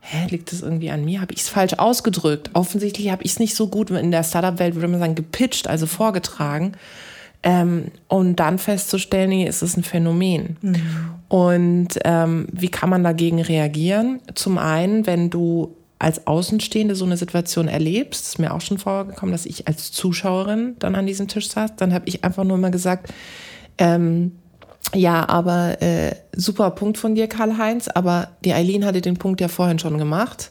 hä, 0.00 0.26
liegt 0.28 0.52
das 0.52 0.60
irgendwie 0.60 0.90
an 0.90 1.04
mir? 1.04 1.20
Habe 1.20 1.32
ich 1.32 1.40
es 1.40 1.48
falsch 1.48 1.74
ausgedrückt? 1.74 2.50
Offensichtlich 2.52 3.10
habe 3.10 3.22
ich 3.24 3.32
es 3.32 3.38
nicht 3.38 3.56
so 3.56 3.68
gut 3.68 3.90
in 3.90 4.10
der 4.10 4.24
Startup-Welt, 4.24 4.74
würde 4.74 4.88
man 4.88 5.00
sagen, 5.00 5.14
gepitcht, 5.14 5.68
also 5.68 5.86
vorgetragen. 5.86 6.72
Ähm, 7.42 7.86
und 8.08 8.36
dann 8.36 8.58
festzustellen, 8.58 9.30
nee, 9.30 9.46
es 9.46 9.62
ist 9.62 9.78
ein 9.78 9.82
Phänomen. 9.82 10.58
Und 11.30 11.90
ähm, 12.04 12.48
wie 12.50 12.70
kann 12.70 12.90
man 12.90 13.04
dagegen 13.04 13.40
reagieren? 13.40 14.20
Zum 14.34 14.58
einen, 14.58 15.06
wenn 15.06 15.30
du 15.30 15.76
als 16.00 16.26
Außenstehende 16.26 16.96
so 16.96 17.04
eine 17.04 17.16
Situation 17.16 17.68
erlebst, 17.68 18.26
ist 18.26 18.38
mir 18.40 18.52
auch 18.52 18.60
schon 18.60 18.78
vorgekommen, 18.78 19.30
dass 19.30 19.46
ich 19.46 19.68
als 19.68 19.92
Zuschauerin 19.92 20.74
dann 20.80 20.96
an 20.96 21.06
diesem 21.06 21.28
Tisch 21.28 21.48
saß, 21.48 21.76
dann 21.76 21.94
habe 21.94 22.08
ich 22.08 22.24
einfach 22.24 22.42
nur 22.42 22.56
immer 22.56 22.72
gesagt, 22.72 23.12
ähm, 23.78 24.32
ja, 24.92 25.28
aber 25.28 25.80
äh, 25.80 26.16
super 26.34 26.72
Punkt 26.72 26.98
von 26.98 27.14
dir, 27.14 27.28
Karl-Heinz, 27.28 27.86
aber 27.86 28.30
die 28.44 28.52
Eileen 28.52 28.84
hatte 28.84 29.00
den 29.00 29.16
Punkt 29.16 29.40
ja 29.40 29.46
vorhin 29.46 29.78
schon 29.78 29.98
gemacht. 29.98 30.50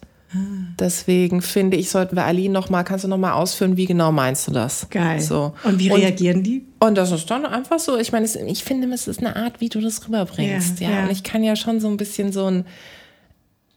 Deswegen 0.79 1.41
finde 1.41 1.77
ich, 1.77 1.89
sollten 1.89 2.15
wir 2.15 2.25
Eileen 2.25 2.51
noch 2.51 2.69
mal, 2.69 2.83
kannst 2.83 3.03
du 3.03 3.07
noch 3.07 3.17
mal 3.17 3.33
ausführen, 3.33 3.77
wie 3.77 3.85
genau 3.85 4.11
meinst 4.11 4.47
du 4.47 4.51
das? 4.51 4.87
Geil. 4.89 5.19
So. 5.19 5.53
Und 5.63 5.79
wie 5.79 5.89
reagieren 5.89 6.43
die? 6.43 6.65
Und 6.79 6.95
das 6.95 7.11
ist 7.11 7.29
dann 7.31 7.45
einfach 7.45 7.79
so. 7.79 7.97
Ich 7.97 8.11
meine, 8.11 8.25
es, 8.25 8.35
ich 8.35 8.63
finde, 8.63 8.87
es 8.93 9.07
ist 9.07 9.19
eine 9.19 9.35
Art, 9.35 9.59
wie 9.59 9.69
du 9.69 9.81
das 9.81 10.05
rüberbringst. 10.07 10.79
Ja, 10.79 10.89
Ja, 10.89 10.95
ja. 10.97 11.03
Und 11.03 11.11
ich 11.11 11.23
kann 11.23 11.43
ja 11.43 11.55
schon 11.55 11.79
so 11.79 11.87
ein 11.87 11.97
bisschen 11.97 12.31
so 12.31 12.45
ein 12.45 12.65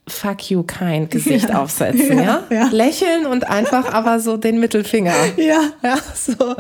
Fuck 0.09 0.51
you 0.51 0.63
kind 0.65 1.11
Gesicht 1.11 1.55
aufsetzen, 1.55 2.19
ja? 2.19 2.43
ja. 2.51 2.69
Lächeln 2.73 3.25
und 3.25 3.49
einfach 3.49 3.87
aber 3.93 4.21
so 4.21 4.37
den 4.37 4.59
Mittelfinger. 4.61 5.15
Ja. 5.37 5.63
Ja, 5.83 5.97
so. 6.15 6.57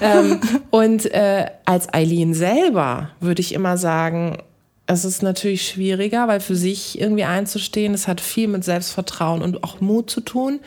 ähm, 0.00 0.40
und 0.70 1.04
äh, 1.12 1.46
als 1.64 1.92
Eileen 1.92 2.34
selber 2.34 3.10
würde 3.20 3.40
ich 3.40 3.52
immer 3.52 3.76
sagen, 3.76 4.38
es 4.88 5.04
ist 5.04 5.22
natürlich 5.22 5.68
schwieriger, 5.68 6.28
weil 6.28 6.40
für 6.40 6.56
sich 6.56 6.98
irgendwie 6.98 7.24
einzustehen, 7.24 7.92
es 7.92 8.08
hat 8.08 8.22
viel 8.22 8.48
mit 8.48 8.64
Selbstvertrauen 8.64 9.42
und 9.42 9.62
auch 9.62 9.82
Mut 9.82 10.10
zu 10.10 10.22
tun. 10.22 10.60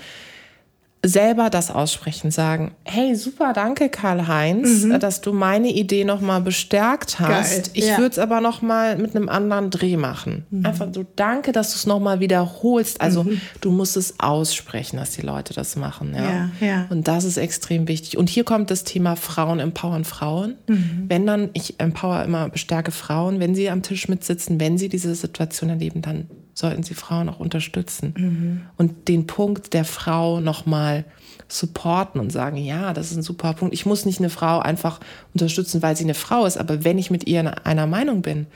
Selber 1.04 1.50
das 1.50 1.72
aussprechen, 1.72 2.30
sagen, 2.30 2.72
hey, 2.84 3.16
super, 3.16 3.54
danke 3.54 3.90
Karl-Heinz, 3.90 4.84
mhm. 4.84 5.00
dass 5.00 5.22
du 5.22 5.34
meine 5.34 5.70
Idee 5.70 6.04
nochmal 6.04 6.42
bestärkt 6.42 7.20
hast. 7.20 7.52
Geil. 7.52 7.72
Ich 7.74 7.88
ja. 7.88 7.98
würde 7.98 8.12
es 8.12 8.20
aber 8.20 8.40
nochmal 8.40 8.98
mit 8.98 9.16
einem 9.16 9.28
anderen 9.28 9.72
Dreh 9.72 9.98
machen. 9.98 10.46
Mhm. 10.52 10.66
Einfach 10.66 10.90
so, 10.94 11.04
danke, 11.16 11.54
dass 11.54 11.72
du 11.72 11.78
es 11.78 11.88
nochmal 11.88 12.20
wiederholst. 12.20 13.02
Also 13.02 13.24
mhm. 13.24 13.42
du 13.62 13.72
musst 13.72 13.98
es 13.98 14.20
aussprechen, 14.20 14.98
dass 14.98 15.12
die 15.12 15.22
Leute 15.22 15.56
das 15.56 15.76
machen. 15.76 16.14
Ja? 16.16 16.22
Ja, 16.22 16.50
ja? 16.60 16.86
Und 16.90 17.08
das 17.08 17.24
ist 17.24 17.38
extrem 17.38 17.88
wichtig. 17.88 18.18
Und 18.18 18.30
hier 18.30 18.44
kommt 18.44 18.70
das 18.70 18.84
Thema 18.84 19.16
Frauen 19.16 19.60
empowern 19.60 20.06
Frauen. 20.06 20.56
Mhm. 20.68 21.06
Wenn 21.08 21.26
dann, 21.26 21.50
ich 21.54 21.80
empower 21.80 22.24
immer, 22.24 22.50
bestärke 22.50 22.92
Frauen, 22.92 23.40
wenn 23.40 23.56
sie 23.56 23.72
am 23.72 23.82
Tisch 23.82 24.08
mitsitzen, 24.08 24.60
wenn 24.60 24.78
sie 24.78 24.88
diese 24.88 25.16
Situation 25.16 25.72
erleben, 25.72 26.04
dann 26.04 26.28
sollten 26.54 26.84
sie 26.84 26.94
Frauen 26.94 27.30
auch 27.30 27.40
unterstützen 27.40 28.14
mhm. 28.18 28.62
und 28.78 29.08
den 29.08 29.28
Punkt 29.28 29.74
der 29.74 29.86
Frau 29.86 30.40
nochmal 30.40 31.06
supporten 31.48 32.20
und 32.20 32.32
sagen, 32.32 32.58
ja, 32.58 32.94
das 32.94 33.12
ist 33.12 33.18
ein 33.18 33.24
super 33.24 33.54
Punkt. 33.54 33.74
Ich 33.74 33.86
muss 33.86 34.06
nicht 34.06 34.20
eine 34.20 34.30
Frau 34.30 34.60
einfach 34.60 35.00
unterstützen, 35.34 35.82
weil 35.82 35.96
sie 35.96 36.04
eine 36.04 36.14
Frau 36.14 36.46
ist, 36.46 36.58
aber 36.58 36.84
wenn 36.84 36.98
ich 36.98 37.12
mit 37.12 37.28
ihr 37.28 37.66
einer 37.66 37.88
Meinung 37.88 38.22
bin, 38.22 38.48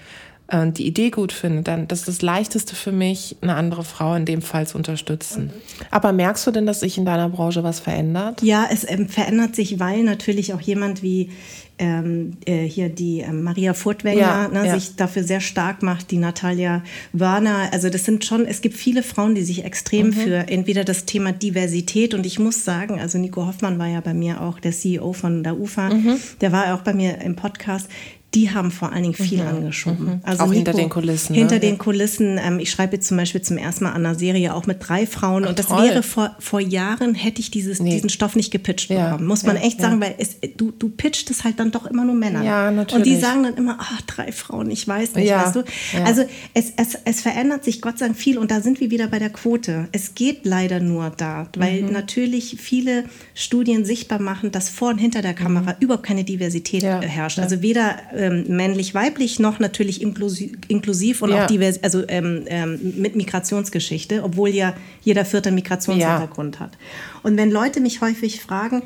und 0.52 0.70
äh, 0.70 0.72
die 0.72 0.88
Idee 0.88 1.10
gut 1.10 1.32
finde, 1.32 1.64
dann 1.64 1.88
das 1.88 2.00
ist 2.00 2.08
das 2.08 2.22
Leichteste 2.22 2.76
für 2.76 2.92
mich, 2.92 3.36
eine 3.42 3.56
andere 3.56 3.84
Frau 3.84 4.16
in 4.16 4.26
dem 4.26 4.42
Fall 4.42 4.68
zu 4.68 4.78
unterstützen. 4.78 5.52
Aber 5.92 6.14
merkst 6.14 6.46
du 6.46 6.52
denn, 6.52 6.66
dass 6.66 6.82
sich 6.82 6.98
in 6.98 7.06
deiner 7.06 7.30
Branche 7.30 7.64
was 7.64 7.80
verändert? 7.80 8.42
Ja, 8.42 8.68
es 8.72 8.90
ähm, 8.90 9.10
verändert 9.10 9.56
sich, 9.56 9.80
weil 9.80 10.04
natürlich 10.04 10.54
auch 10.54 10.62
jemand 10.62 11.02
wie 11.02 11.30
ähm, 11.78 12.38
äh, 12.46 12.64
hier 12.64 12.90
die 12.90 13.20
äh, 13.20 13.32
Maria 13.32 13.74
Furtwängler 13.74 14.22
ja, 14.22 14.48
ne, 14.48 14.66
ja. 14.66 14.76
sich 14.76 14.96
dafür 14.96 15.24
sehr 15.24 15.42
stark 15.42 15.84
macht, 15.84 16.12
die 16.12 16.18
Natalia 16.18 16.84
Wörner. 17.12 17.70
Also 17.74 17.90
das 17.90 18.06
sind 18.06 18.24
schon, 18.24 18.46
es 18.46 18.62
gibt 18.62 18.76
viele 18.76 19.04
Frauen, 19.04 19.36
die 19.36 19.44
sich 19.44 19.66
extrem 19.66 20.08
mhm. 20.08 20.14
für 20.14 20.36
entweder 20.48 20.84
das 20.86 21.06
Thema 21.06 21.34
Diversität 21.34 22.14
und 22.14 22.26
ich 22.26 22.40
muss 22.40 22.64
sagen, 22.64 23.00
also 23.00 23.18
Nico 23.18 23.46
Hoffmann 23.46 23.78
war 23.78 23.88
ja 23.88 24.00
bei 24.00 24.14
mir 24.14 24.42
auch 24.42 24.60
der 24.60 24.72
CEO 24.72 25.12
von 25.12 25.44
der 25.44 25.60
UFA, 25.60 25.94
mhm. 25.94 26.18
der 26.40 26.52
war 26.52 26.74
auch 26.74 26.82
bei 26.82 26.94
mir 26.94 27.20
im 27.22 27.36
Podcast 27.36 27.90
die 28.36 28.52
haben 28.52 28.70
vor 28.70 28.92
allen 28.92 29.04
Dingen 29.04 29.16
viel 29.16 29.42
mhm. 29.42 29.48
angeschoben. 29.48 30.06
Mhm. 30.06 30.20
Also 30.24 30.44
auch 30.44 30.48
Nico, 30.48 30.58
hinter 30.58 30.74
den 30.74 30.90
Kulissen. 30.90 31.34
Ne? 31.34 31.40
Hinter 31.40 31.60
den 31.60 31.78
Kulissen. 31.78 32.38
Ähm, 32.38 32.60
ich 32.60 32.70
schreibe 32.70 32.98
jetzt 32.98 33.08
zum 33.08 33.16
Beispiel 33.18 33.42
zum 33.42 33.58
ersten 33.58 33.86
Mal 33.86 33.92
an 33.92 34.06
einer 34.06 34.16
Serie 34.16 34.54
auch 34.54 34.68
mit 34.68 34.86
drei 34.86 35.08
Frauen. 35.08 35.46
Ach, 35.46 35.50
und 35.50 35.60
das 35.60 35.68
toll. 35.68 35.86
wäre 35.86 36.04
vor, 36.04 36.36
vor 36.40 36.60
Jahren, 36.60 37.16
hätte 37.16 37.40
ich 37.40 37.50
dieses, 37.50 37.80
nee. 37.80 37.92
diesen 37.92 38.10
Stoff 38.10 38.36
nicht 38.36 38.52
gepitcht 38.52 38.90
ja. 38.90 39.12
bekommen. 39.12 39.28
Muss 39.28 39.44
man 39.44 39.56
ja, 39.56 39.62
echt 39.62 39.80
sagen, 39.80 40.02
weil 40.02 40.16
es, 40.18 40.38
du, 40.58 40.72
du 40.72 40.90
pitcht 40.90 41.32
es 41.32 41.46
halt 41.46 41.60
dann 41.60 41.72
doch 41.72 41.86
immer 41.86 42.04
nur 42.04 42.16
Männer. 42.16 42.44
Ja, 42.44 42.72
natürlich. 42.72 42.96
Und 42.96 43.06
die 43.06 43.20
sagen 43.20 43.44
dann 43.44 43.56
immer, 43.56 43.78
ach, 43.80 44.02
drei 44.02 44.34
Frauen, 44.34 44.70
ich 44.70 44.86
weiß 44.86 45.16
nicht, 45.16 45.32
weißt 45.32 45.56
du. 45.56 45.64
Also 46.04 46.24
es, 46.54 46.74
es, 46.76 46.98
es 47.06 47.22
verändert 47.22 47.64
sich 47.64 47.82
Gott 47.82 48.00
sei 48.00 48.08
Dank 48.08 48.18
viel. 48.18 48.38
Und 48.38 48.52
da 48.52 48.60
sind 48.60 48.82
wir 48.82 48.92
wieder 48.92 49.08
bei 49.08 49.20
der 49.20 49.30
Quote. 49.30 49.88
Es 49.94 50.14
geht 50.14 50.46
leider 50.46 50.82
nur 50.82 51.10
da, 51.10 51.48
weil 51.58 51.84
mhm. 51.84 51.94
natürlich 51.94 52.58
viele 52.60 53.06
Studien 53.34 53.86
sichtbar 53.86 54.20
machen, 54.20 54.52
dass 54.52 54.68
vor 54.68 54.90
und 54.90 54.98
hinter 54.98 55.22
der 55.22 55.34
Kamera 55.34 55.72
mhm. 55.72 55.78
überhaupt 55.80 56.06
keine 56.06 56.26
Diversität 56.26 56.84
herrscht. 56.84 57.40
Also 57.40 57.62
weder 57.62 57.96
ähm, 58.26 58.46
männlich-weiblich 58.48 59.16
weiblich 59.16 59.40
noch 59.40 59.60
natürlich 59.60 60.02
inklusiv, 60.02 60.54
inklusiv 60.68 61.22
und 61.22 61.30
ja. 61.30 61.44
auch 61.44 61.48
divers, 61.48 61.82
also 61.84 62.04
ähm, 62.08 62.46
ähm, 62.48 62.94
mit 62.98 63.16
Migrationsgeschichte, 63.16 64.24
obwohl 64.24 64.50
ja 64.50 64.74
jeder 65.02 65.26
Vierte 65.26 65.52
Migrationshintergrund 65.52 66.56
ja. 66.56 66.62
hat. 66.62 66.78
Und 67.24 67.38
wenn 67.38 67.52
Leute 67.52 67.80
mich 67.80 68.02
häufig 68.02 68.42
fragen, 68.42 68.84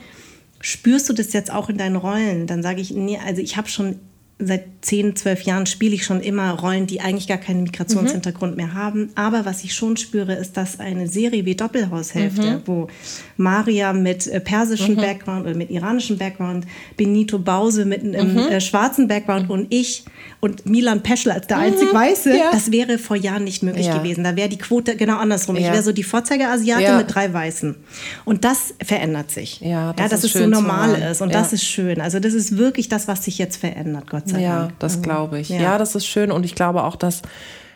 spürst 0.61 1.09
du 1.09 1.13
das 1.13 1.33
jetzt 1.33 1.51
auch 1.51 1.69
in 1.69 1.77
deinen 1.77 1.95
Rollen? 1.95 2.47
Dann 2.47 2.61
sage 2.61 2.81
ich, 2.81 2.91
nee, 2.91 3.17
also 3.25 3.41
ich 3.41 3.57
habe 3.57 3.69
schon 3.69 3.99
seit 4.41 4.67
10, 4.81 5.17
12 5.17 5.41
Jahren 5.41 5.65
spiele 5.65 5.93
ich 5.93 6.05
schon 6.05 6.21
immer 6.21 6.51
Rollen, 6.51 6.87
die 6.87 7.01
eigentlich 7.01 7.27
gar 7.27 7.37
keinen 7.37 7.63
Migrationshintergrund 7.63 8.53
mhm. 8.53 8.57
mehr 8.57 8.73
haben. 8.73 9.09
Aber 9.15 9.45
was 9.45 9.65
ich 9.65 9.73
schon 9.73 9.97
spüre, 9.97 10.33
ist, 10.33 10.55
dass 10.55 10.79
eine 10.79 11.09
Serie 11.09 11.43
wie 11.43 11.55
Doppelhaushälfte, 11.55 12.51
mhm. 12.51 12.61
wo 12.65 12.87
Maria 13.35 13.91
mit 13.91 14.27
äh, 14.27 14.39
persischem 14.39 14.95
mhm. 14.95 15.01
Background 15.01 15.45
oder 15.45 15.55
mit 15.55 15.69
iranischem 15.69 16.17
Background, 16.17 16.65
Benito 16.95 17.37
Bause 17.37 17.83
mit 17.83 18.01
einem 18.01 18.33
mhm. 18.33 18.39
äh, 18.39 18.61
schwarzen 18.61 19.09
Background 19.09 19.49
und 19.49 19.67
ich 19.71 20.05
und 20.39 20.65
Milan 20.65 21.03
Peschel 21.03 21.33
als 21.33 21.47
der 21.47 21.57
mhm. 21.57 21.63
einzig 21.63 21.93
Weiße, 21.93 22.37
ja. 22.37 22.51
das 22.53 22.71
wäre 22.71 22.97
vor 22.97 23.17
Jahren 23.17 23.43
nicht 23.43 23.61
möglich 23.61 23.87
ja. 23.87 23.97
gewesen. 23.97 24.23
Da 24.23 24.37
wäre 24.37 24.47
die 24.47 24.57
Quote 24.57 24.95
genau 24.95 25.17
andersrum. 25.17 25.57
Ja. 25.57 25.63
Ich 25.63 25.73
wäre 25.73 25.83
so 25.83 25.91
die 25.91 26.03
Vorzeigeasiate 26.03 26.95
mit 26.95 27.13
drei 27.13 27.33
Weißen. 27.33 27.75
Und 28.23 28.45
das 28.45 28.73
verändert 28.81 29.31
sich. 29.31 29.59
Ja, 29.59 29.91
das, 29.91 30.03
ja, 30.03 30.09
dass 30.09 30.23
es 30.23 30.31
so 30.31 30.47
normal 30.47 30.95
ist. 31.11 31.21
Und 31.21 31.35
das 31.35 31.51
ist 31.51 31.65
schön. 31.65 31.99
Also 31.99 32.21
das 32.21 32.33
ist 32.33 32.57
wirklich 32.57 32.87
das, 32.87 33.09
was 33.09 33.25
sich 33.25 33.37
jetzt 33.37 33.57
verändert, 33.57 34.09
Gott 34.09 34.28
sei 34.29 34.41
ja, 34.41 34.69
das 34.79 34.97
mhm. 34.97 35.01
glaube 35.01 35.39
ich. 35.39 35.49
Ja. 35.49 35.61
ja, 35.61 35.77
das 35.77 35.95
ist 35.95 36.05
schön 36.05 36.31
und 36.31 36.45
ich 36.45 36.55
glaube 36.55 36.83
auch, 36.83 36.95
dass 36.95 37.21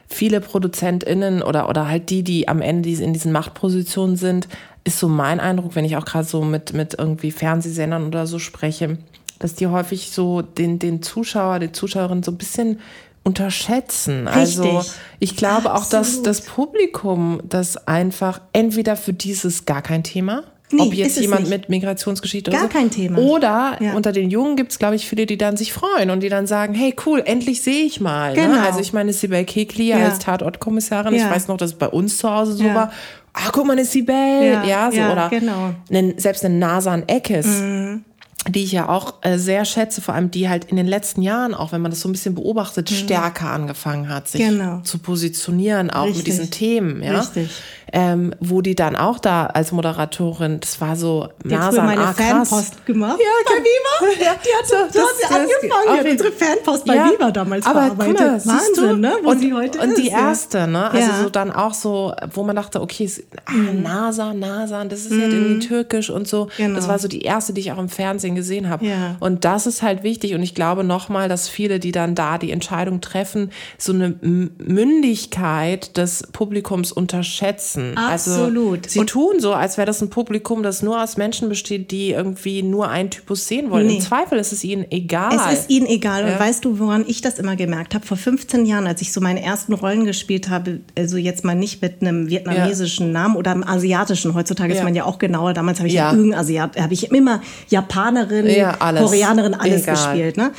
viele 0.08 0.42
ProduzentInnen 0.42 1.42
oder, 1.42 1.70
oder 1.70 1.88
halt 1.88 2.10
die, 2.10 2.24
die 2.24 2.48
am 2.48 2.62
Ende 2.62 2.90
in 2.90 3.14
diesen 3.14 3.32
Machtpositionen 3.32 4.16
sind, 4.16 4.48
ist 4.84 5.00
so 5.00 5.08
mein 5.08 5.40
Eindruck, 5.40 5.76
wenn 5.76 5.86
ich 5.86 5.98
auch 5.98 6.06
gerade 6.06 6.26
so 6.26 6.44
mit, 6.44 6.74
mit 6.74 6.96
irgendwie 6.98 7.32
Fernsehsendern 7.32 8.08
oder 8.08 8.28
so 8.28 8.40
spreche, 8.40 8.98
dass 9.40 9.56
die 9.56 9.68
häufig 9.68 10.12
so 10.12 10.42
den, 10.42 10.80
den 10.80 11.02
Zuschauer, 11.02 11.60
die 11.60 11.72
Zuschauerin 11.72 12.24
so 12.24 12.32
ein 12.32 12.38
bisschen 12.38 12.80
unterschätzen. 13.24 14.28
Richtig. 14.28 14.60
Also 14.60 14.86
ich 15.20 15.36
glaube 15.36 15.72
Absolut. 15.72 15.78
auch, 15.78 15.90
dass 15.90 16.22
das 16.22 16.42
Publikum 16.42 17.42
das 17.44 17.88
einfach 17.88 18.42
entweder 18.52 18.96
für 18.96 19.14
dieses 19.14 19.66
gar 19.66 19.82
kein 19.82 20.04
Thema 20.04 20.44
Nee, 20.74 20.82
Ob 20.82 20.94
jetzt 20.94 21.20
jemand 21.20 21.50
mit 21.50 21.70
Migrationsgeschichte 21.70 22.50
Gar 22.52 22.62
oder 22.62 22.72
so. 22.72 22.78
kein 22.78 22.90
Thema. 22.90 23.20
Oder 23.20 23.78
ja. 23.80 23.94
unter 23.94 24.12
den 24.12 24.30
Jungen 24.30 24.56
gibt 24.56 24.72
es, 24.72 24.80
glaube 24.80 24.96
ich, 24.96 25.08
viele, 25.08 25.26
die 25.26 25.38
dann 25.38 25.56
sich 25.56 25.72
freuen 25.72 26.10
und 26.10 26.22
die 26.22 26.30
dann 26.30 26.48
sagen, 26.48 26.74
hey, 26.74 26.96
cool, 27.06 27.22
endlich 27.24 27.62
sehe 27.62 27.86
ich 27.86 28.02
mal. 28.02 28.34
Ne? 28.34 28.42
Genau. 28.42 28.56
Ne? 28.56 28.62
Also 28.62 28.80
ich 28.80 28.92
meine, 28.92 29.14
Sibel 29.14 29.46
Kekli 29.46 29.90
ja. 29.90 29.98
als 29.98 30.20
Tatortkommissarin, 30.20 31.14
ja. 31.14 31.26
ich 31.26 31.32
weiß 31.32 31.48
noch, 31.48 31.58
dass 31.58 31.72
es 31.72 31.78
bei 31.78 31.88
uns 31.88 32.18
zu 32.18 32.30
Hause 32.30 32.54
so 32.54 32.66
war. 32.66 32.92
Ah, 33.34 33.50
guck 33.52 33.66
mal, 33.66 33.74
eine 33.74 33.86
Sibel. 33.86 34.16
Ja, 34.16 34.64
ja 34.64 34.92
so. 34.92 35.00
oder 35.00 35.30
genau. 35.30 35.74
einen, 35.90 36.18
selbst 36.18 36.44
eine 36.46 36.56
Nasan 36.56 37.08
Eckes. 37.08 37.48
Mhm 37.48 38.06
die 38.50 38.64
ich 38.64 38.74
ja 38.74 38.90
auch 38.90 39.16
äh, 39.22 39.38
sehr 39.38 39.64
schätze, 39.64 40.02
vor 40.02 40.14
allem 40.14 40.30
die 40.30 40.50
halt 40.50 40.66
in 40.66 40.76
den 40.76 40.86
letzten 40.86 41.22
Jahren, 41.22 41.54
auch 41.54 41.72
wenn 41.72 41.82
man 41.82 41.92
das 41.92 42.02
so 42.02 42.10
ein 42.10 42.12
bisschen 42.12 42.36
beobachtet, 42.36 42.92
mhm. 42.92 42.96
stärker 42.96 43.50
angefangen 43.50 44.10
hat, 44.10 44.28
sich 44.28 44.42
genau. 44.42 44.82
zu 44.82 44.98
positionieren, 44.98 45.90
auch 45.90 46.08
Richtig. 46.08 46.18
mit 46.18 46.28
diesen 46.28 46.52
Themen. 46.52 47.02
Ja? 47.02 47.22
Richtig 47.22 47.50
ähm, 47.96 48.34
wo 48.40 48.62
die 48.62 48.74
dann 48.74 48.96
auch 48.96 49.20
da 49.20 49.46
als 49.46 49.72
Moderatorin, 49.72 50.60
das 50.60 50.82
war 50.82 50.96
so 50.96 51.30
hat 51.52 51.74
meine 51.76 52.02
ah, 52.02 52.14
Fanpost 52.14 52.88
gemacht. 52.88 53.20
Ja, 53.20 53.28
bei 53.46 53.64
Viva. 53.64 54.24
Ja, 54.24 54.36
die 54.44 54.50
hat 54.58 54.68
so, 54.68 54.76
das, 54.76 54.94
das, 54.94 55.04
sie 55.18 55.26
angefangen. 55.26 55.70
Die 55.86 56.00
hat 56.00 56.12
unsere 56.12 56.32
Fanpost 56.32 56.86
bei 56.86 56.96
ja, 56.96 57.10
Viva 57.12 57.30
damals 57.30 57.66
aber 57.66 57.82
verarbeitet. 57.82 58.46
Mal, 58.46 58.56
Wahnsinn, 58.56 59.00
ne? 59.00 59.14
Wo 59.22 59.30
und, 59.30 59.40
sie 59.40 59.54
heute 59.54 59.80
Und 59.80 59.90
ist, 59.90 59.98
die 60.00 60.08
erste, 60.08 60.60
ja. 60.60 60.68
ne? 60.68 60.90
Also 60.90 61.12
ja. 61.12 61.22
so 61.22 61.30
dann 61.30 61.52
auch 61.52 61.76
so, 61.76 62.14
wo 62.34 62.44
man 62.44 62.56
dachte, 62.56 62.82
okay, 62.82 63.08
ah, 63.46 63.52
mhm. 63.52 63.84
NASA, 63.84 64.34
NASA, 64.34 64.84
das 64.86 65.02
ist 65.02 65.12
mhm. 65.12 65.20
ja 65.20 65.28
irgendwie 65.28 65.68
türkisch 65.68 66.10
und 66.10 66.28
so. 66.28 66.48
Genau. 66.58 66.76
Das 66.76 66.88
war 66.88 66.98
so 66.98 67.08
die 67.08 67.22
erste, 67.22 67.54
die 67.54 67.62
ich 67.62 67.72
auch 67.72 67.78
im 67.78 67.90
Fernsehen 67.90 68.34
gesehen 68.34 68.70
habe. 68.70 68.88
Ja. 68.88 69.18
Und 69.20 69.46
das 69.46 69.68
ist 69.68 69.84
halt 69.84 70.02
wichtig. 70.02 70.34
Und 70.34 70.42
ich 70.42 70.56
glaube 70.56 70.84
nochmal, 70.84 71.30
dass 71.30 71.48
viele, 71.48 71.80
die 71.80 71.92
dann 71.92 72.16
da 72.16 72.40
die 72.40 72.52
Entscheidung 72.52 73.02
treffen, 73.02 73.52
so 73.78 73.94
eine 73.94 74.16
Mündigkeit 74.22 75.96
des 75.96 76.28
Publikums 76.32 76.92
unterschätzen 76.92 77.83
lassen. 77.92 77.98
Also 77.98 78.32
Absolut. 78.32 78.84
Also, 78.84 78.90
sie 78.90 79.00
und 79.00 79.10
tun 79.10 79.40
so, 79.40 79.54
als 79.54 79.78
wäre 79.78 79.86
das 79.86 80.02
ein 80.02 80.10
Publikum, 80.10 80.64
das 80.64 80.82
nur 80.82 81.02
aus 81.02 81.18
Menschen 81.18 81.50
besteht, 81.50 81.92
die 81.92 82.12
irgendwie 82.12 82.64
nur 82.64 82.90
einen 82.90 83.10
Typus 83.10 83.48
sehen 83.48 83.70
wollen. 83.72 83.88
Nee. 83.88 83.96
Im 83.96 84.02
Zweifel 84.02 84.40
ist 84.40 84.54
es 84.54 84.64
ihnen 84.64 84.86
egal. 84.92 85.36
Es 85.36 85.60
ist 85.60 85.70
ihnen 85.70 85.88
egal. 85.88 86.26
Ja. 86.26 86.34
Und 86.34 86.40
weißt 86.40 86.66
du, 86.66 86.80
woran 86.80 87.06
ich 87.08 87.22
das 87.22 87.40
immer 87.40 87.56
gemerkt 87.56 87.96
habe? 87.96 88.06
Vor 88.06 88.18
15 88.18 88.66
Jahren, 88.66 88.88
als 88.88 89.02
ich 89.02 89.12
so 89.12 89.22
meine 89.22 89.44
ersten 89.44 89.74
Rollen 89.74 90.06
gespielt 90.06 90.50
habe, 90.50 90.80
also 90.98 91.18
jetzt 91.18 91.44
mal 91.44 91.56
nicht 91.56 91.82
mit 91.82 92.02
einem 92.02 92.30
vietnamesischen 92.30 93.08
ja. 93.08 93.14
Namen 93.14 93.36
oder 93.36 93.52
einem 93.52 93.64
asiatischen. 93.64 94.34
Heutzutage 94.34 94.74
ja. 94.74 94.80
ist 94.80 94.84
man 94.84 94.96
ja 94.96 95.06
auch 95.06 95.20
genauer. 95.20 95.54
Damals 95.54 95.80
habe 95.80 95.88
ich 95.88 95.96
ja, 95.96 96.12
irgendein 96.12 96.40
Asiat, 96.40 96.80
habe 96.80 96.94
ich 96.94 97.12
immer 97.12 97.42
Japanerin. 97.70 98.48
Koreanerin, 98.80 99.54
alles 99.54 99.84
egal. 99.84 99.96
gespielt. 99.96 100.38
Ne? 100.38 100.52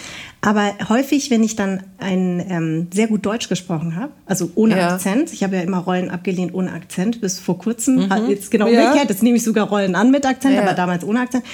Aber 0.44 0.74
häufig, 0.90 1.30
wenn 1.30 1.42
ich 1.42 1.56
dann 1.56 1.84
ein 1.96 2.44
ähm, 2.50 2.88
sehr 2.92 3.06
gut 3.06 3.24
Deutsch 3.24 3.48
gesprochen 3.48 3.96
habe, 3.96 4.12
also 4.26 4.50
ohne 4.56 4.76
ja. 4.76 4.90
Akzent, 4.90 5.32
ich 5.32 5.42
habe 5.42 5.56
ja 5.56 5.62
immer 5.62 5.78
Rollen 5.78 6.10
abgelehnt 6.10 6.52
ohne 6.52 6.70
Akzent, 6.72 7.22
bis 7.22 7.40
vor 7.40 7.58
kurzem, 7.58 8.04
mhm. 8.04 8.12
Äh, 8.12 8.26
jetzt 8.28 8.50
genau 8.50 8.66
ja. 8.66 8.82
umgekehrt, 8.82 9.08
jetzt 9.08 9.22
nehme 9.22 9.38
ich 9.38 9.42
sogar 9.42 9.66
Rollen 9.66 9.94
an 9.94 10.10
mit 10.10 10.26
Akzent, 10.26 10.56
ja. 10.56 10.62
aber 10.62 10.74
damals 10.74 11.02
ohne 11.02 11.20
Akzent. 11.20 11.44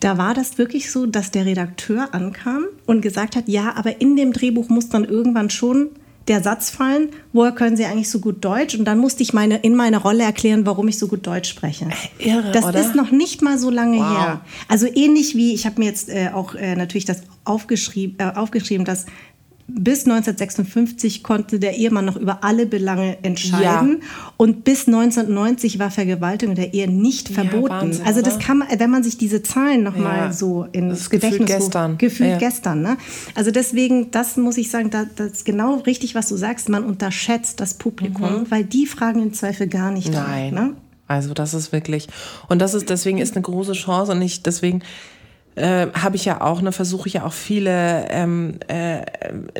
Da 0.00 0.16
war 0.16 0.32
das 0.32 0.56
wirklich 0.56 0.90
so, 0.90 1.04
dass 1.04 1.30
der 1.30 1.44
Redakteur 1.44 2.14
ankam 2.14 2.64
und 2.86 3.02
gesagt 3.02 3.36
hat, 3.36 3.46
ja, 3.46 3.74
aber 3.76 4.00
in 4.00 4.16
dem 4.16 4.32
Drehbuch 4.32 4.70
muss 4.70 4.88
dann 4.88 5.04
irgendwann 5.04 5.50
schon 5.50 5.90
der 6.28 6.42
Satz 6.42 6.70
fallen, 6.70 7.08
woher 7.32 7.52
können 7.52 7.76
Sie 7.76 7.84
eigentlich 7.84 8.10
so 8.10 8.20
gut 8.20 8.44
Deutsch? 8.44 8.74
Und 8.76 8.84
dann 8.84 8.98
musste 8.98 9.22
ich 9.22 9.32
meine, 9.32 9.56
in 9.58 9.74
meiner 9.74 9.98
Rolle 9.98 10.22
erklären, 10.22 10.66
warum 10.66 10.86
ich 10.88 10.98
so 10.98 11.08
gut 11.08 11.26
Deutsch 11.26 11.48
spreche. 11.48 11.88
Irre, 12.18 12.52
das 12.52 12.66
oder? 12.66 12.80
ist 12.80 12.94
noch 12.94 13.10
nicht 13.10 13.42
mal 13.42 13.58
so 13.58 13.70
lange 13.70 13.98
wow. 13.98 14.18
her. 14.18 14.40
Also 14.68 14.86
ähnlich 14.86 15.34
wie, 15.34 15.54
ich 15.54 15.66
habe 15.66 15.80
mir 15.80 15.86
jetzt 15.86 16.08
äh, 16.08 16.30
auch 16.32 16.54
äh, 16.54 16.76
natürlich 16.76 17.04
das 17.04 17.22
aufgeschrieben, 17.44 18.16
äh, 18.18 18.36
aufgeschrieben, 18.36 18.84
dass 18.84 19.06
bis 19.74 20.04
1956 20.06 21.22
konnte 21.22 21.58
der 21.58 21.76
Ehemann 21.76 22.04
noch 22.04 22.16
über 22.16 22.44
alle 22.44 22.66
Belange 22.66 23.18
entscheiden. 23.22 23.98
Ja. 24.00 24.32
Und 24.36 24.64
bis 24.64 24.86
1990 24.86 25.78
war 25.78 25.90
Vergewaltigung 25.90 26.54
der 26.54 26.74
Ehe 26.74 26.90
nicht 26.90 27.28
verboten. 27.28 27.72
Ja, 27.72 27.80
Wahnsinn, 27.80 28.06
also 28.06 28.22
das 28.22 28.38
kann 28.38 28.58
man, 28.58 28.68
wenn 28.78 28.90
man 28.90 29.02
sich 29.02 29.18
diese 29.18 29.42
Zahlen 29.42 29.82
noch 29.82 29.96
ja. 29.96 30.02
mal 30.02 30.32
so 30.32 30.66
ins 30.72 31.10
Gedächtnis 31.10 31.40
gefühlt 31.40 31.60
gestern. 31.60 31.98
Gefühlt 31.98 32.38
gestern. 32.38 32.82
Ne? 32.82 32.96
Also 33.34 33.50
deswegen, 33.50 34.10
das 34.10 34.36
muss 34.36 34.56
ich 34.56 34.70
sagen, 34.70 34.90
das, 34.90 35.06
das, 35.16 35.32
ist 35.32 35.44
genau 35.44 35.76
richtig, 35.78 36.14
was 36.14 36.28
du 36.28 36.36
sagst. 36.36 36.68
Man 36.68 36.84
unterschätzt 36.84 37.60
das 37.60 37.74
Publikum, 37.74 38.40
mhm. 38.40 38.50
weil 38.50 38.64
die 38.64 38.86
fragen 38.86 39.22
im 39.22 39.32
Zweifel 39.32 39.68
gar 39.68 39.90
nicht. 39.90 40.12
Nein. 40.12 40.54
Dran, 40.54 40.68
ne? 40.68 40.74
Also 41.06 41.34
das 41.34 41.54
ist 41.54 41.72
wirklich, 41.72 42.06
und 42.48 42.60
das 42.60 42.72
ist, 42.72 42.88
deswegen 42.88 43.18
ist 43.18 43.34
eine 43.34 43.42
große 43.42 43.72
Chance 43.72 44.12
und 44.12 44.22
ich, 44.22 44.44
deswegen 44.44 44.82
äh, 45.56 45.88
habe 45.92 46.16
ich 46.16 46.24
ja 46.24 46.40
auch, 46.40 46.62
ne, 46.62 46.72
versuche 46.72 47.08
ich 47.08 47.14
ja 47.14 47.24
auch 47.24 47.32
viele, 47.32 48.06
ähm, 48.08 48.58
äh, 48.68 49.02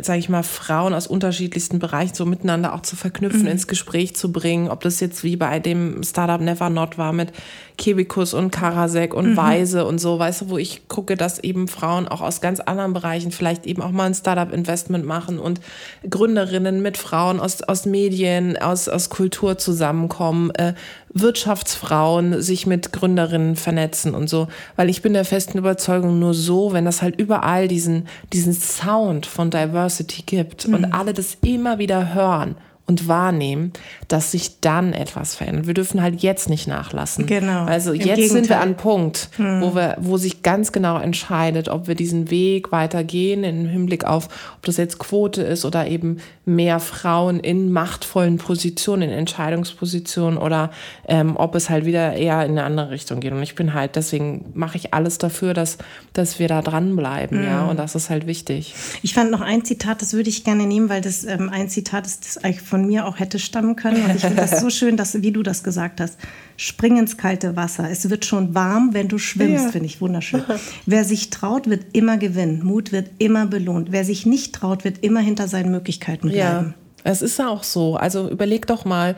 sage 0.01 0.21
ich 0.21 0.29
mal, 0.29 0.43
Frauen 0.43 0.95
aus 0.95 1.07
unterschiedlichsten 1.07 1.79
Bereichen 1.79 2.15
so 2.15 2.25
miteinander 2.25 2.75
auch 2.75 2.83
zu 2.83 2.97
verknüpfen, 2.97 3.43
mhm. 3.43 3.49
ins 3.49 3.67
Gespräch 3.67 4.15
zu 4.15 4.31
bringen. 4.31 4.69
Ob 4.69 4.83
das 4.83 5.01
jetzt 5.01 5.25
wie 5.25 5.37
bei 5.37 5.59
dem 5.59 6.03
Startup 6.03 6.41
Never 6.41 6.71
Not 6.71 6.97
war 6.97 7.13
mit 7.13 7.33
Kebikus 7.77 8.35
und 8.35 8.51
Karasek 8.51 9.15
und 9.15 9.31
mhm. 9.31 9.37
Weise 9.37 9.85
und 9.85 9.99
so, 9.99 10.19
weißt 10.19 10.43
du, 10.43 10.51
wo 10.51 10.59
ich 10.59 10.87
gucke, 10.89 11.17
dass 11.17 11.39
eben 11.39 11.67
Frauen 11.67 12.07
auch 12.07 12.21
aus 12.21 12.41
ganz 12.41 12.61
anderen 12.61 12.93
Bereichen 12.93 13.33
vielleicht 13.33 13.67
eben 13.67 13.83
auch 13.83 13.91
mal 13.91 14.05
ein 14.05 14.15
Startup-Investment 14.15 15.05
machen 15.05 15.39
und 15.39 15.61
Gründerinnen 16.09 16.83
mit 16.83 16.99
Frauen 16.99 17.41
aus, 17.41 17.63
aus 17.63 17.85
Medien, 17.87 18.57
aus, 18.57 18.89
aus 18.89 19.11
Kultur 19.11 19.59
zusammenkommen, 19.59 20.51
äh, 20.51 20.75
Wirtschaftsfrauen 21.13 22.41
sich 22.41 22.67
mit 22.67 22.93
Gründerinnen 22.93 23.57
vernetzen 23.57 24.15
und 24.15 24.29
so, 24.29 24.49
weil 24.77 24.89
ich 24.89 25.03
bin 25.03 25.13
der 25.13 25.25
festen 25.25 25.59
Überzeugung, 25.59 26.19
nur 26.19 26.35
so, 26.35 26.73
wenn 26.73 26.85
das 26.85 27.03
halt 27.03 27.21
überall 27.21 27.69
diesen, 27.69 28.07
diesen 28.33 28.53
Sound 28.53 29.27
von 29.27 29.51
Diversity 29.51 30.23
gibt 30.23 30.69
mhm. 30.69 30.75
und 30.75 30.85
alle 30.93 31.13
das 31.13 31.37
immer 31.43 31.79
wieder 31.79 32.15
hören 32.15 32.57
und 32.91 33.07
wahrnehmen, 33.07 33.73
dass 34.09 34.33
sich 34.33 34.59
dann 34.61 34.93
etwas 34.93 35.37
verändert. 35.37 35.69
Wir 35.69 35.75
dürfen 35.75 36.03
halt 36.03 36.23
jetzt 36.23 36.51
nicht 36.51 36.67
nachlassen. 36.67 37.25
Genau. 37.25 37.65
Also 37.65 37.93
jetzt 37.93 38.05
Gegenteil. 38.05 38.29
sind 38.29 38.49
wir 38.49 38.57
an 38.57 38.63
einem 38.63 38.77
Punkt, 38.77 39.29
hm. 39.37 39.61
wo 39.61 39.77
wir, 39.77 39.97
wo 40.01 40.17
sich 40.17 40.43
ganz 40.43 40.73
genau 40.73 40.99
entscheidet, 40.99 41.69
ob 41.69 41.87
wir 41.87 41.95
diesen 41.95 42.33
Weg 42.33 42.73
weitergehen 42.73 43.45
im 43.45 43.67
Hinblick 43.67 44.05
auf, 44.05 44.29
ob 44.57 44.67
das 44.67 44.77
jetzt 44.77 44.99
Quote 44.99 45.43
ist 45.43 45.65
oder 45.65 45.87
eben 45.87 46.19
mehr 46.45 46.81
Frauen 46.81 47.39
in 47.39 47.71
machtvollen 47.71 48.39
Positionen, 48.39 49.03
in 49.03 49.11
Entscheidungspositionen 49.11 50.37
oder 50.37 50.73
ähm, 51.07 51.37
ob 51.37 51.55
es 51.55 51.71
halt 51.71 51.85
wieder 51.85 52.15
eher 52.15 52.45
in 52.45 52.53
eine 52.53 52.65
andere 52.65 52.91
Richtung 52.91 53.21
geht. 53.21 53.33
Und 53.33 53.43
ich 53.45 53.55
bin 53.55 53.73
halt, 53.73 53.95
deswegen 53.95 54.47
mache 54.55 54.77
ich 54.77 54.93
alles 54.93 55.19
dafür, 55.19 55.55
dass, 55.55 55.79
dass 56.13 56.41
wir 56.41 56.49
da 56.49 56.61
dranbleiben, 56.61 57.39
hm. 57.39 57.45
ja. 57.47 57.67
Und 57.67 57.79
das 57.79 57.95
ist 57.95 58.11
halt 58.11 58.27
wichtig. 58.27 58.75
Ich 59.03 59.15
fand 59.15 59.31
noch 59.31 59.43
ein 59.43 59.65
Zitat, 59.65 60.03
das 60.03 60.13
würde 60.13 60.29
ich 60.29 60.43
gerne 60.43 60.67
nehmen, 60.67 60.89
weil 60.89 61.03
das 61.03 61.23
ähm, 61.23 61.51
ein 61.51 61.69
Zitat 61.69 62.05
ist, 62.05 62.27
das 62.27 62.43
eigentlich 62.43 62.63
von 62.63 62.80
von 62.81 62.87
mir 62.87 63.07
auch 63.07 63.19
hätte 63.19 63.39
stammen 63.39 63.77
können. 63.77 64.05
Und 64.05 64.17
ich 64.17 64.23
finde 64.23 64.37
das 64.37 64.61
so 64.61 64.71
schön, 64.71 64.97
dass, 64.97 65.23
wie 65.23 65.33
du 65.33 65.43
das 65.43 65.63
gesagt 65.63 66.01
hast. 66.01 66.19
Spring 66.57 66.99
ins 66.99 67.17
kalte 67.17 67.57
Wasser. 67.57 67.91
Es 67.91 68.09
wird 68.09 68.25
schon 68.25 68.55
warm, 68.55 68.91
wenn 68.93 69.09
du 69.09 69.19
schwimmst, 69.19 69.65
ja. 69.67 69.71
finde 69.71 69.87
ich 69.87 70.01
wunderschön. 70.01 70.43
Wer 70.87 71.05
sich 71.05 71.31
traut, 71.31 71.69
wird 71.69 71.85
immer 71.93 72.17
gewinnen. 72.17 72.65
Mut 72.65 72.93
wird 72.93 73.11
immer 73.19 73.47
belohnt. 73.47 73.93
Wer 73.93 74.05
sich 74.05 74.27
nicht 74.27 74.55
traut, 74.55 74.85
wird 74.85 75.03
immer 75.03 75.21
hinter 75.21 75.49
seinen 75.49 75.71
Möglichkeiten 75.71 76.29
bleiben. 76.29 76.67
Ja. 76.69 76.75
Es 77.03 77.23
ist 77.23 77.41
auch 77.41 77.63
so. 77.63 77.97
Also 77.97 78.29
überleg 78.29 78.67
doch 78.67 78.85
mal, 78.85 79.17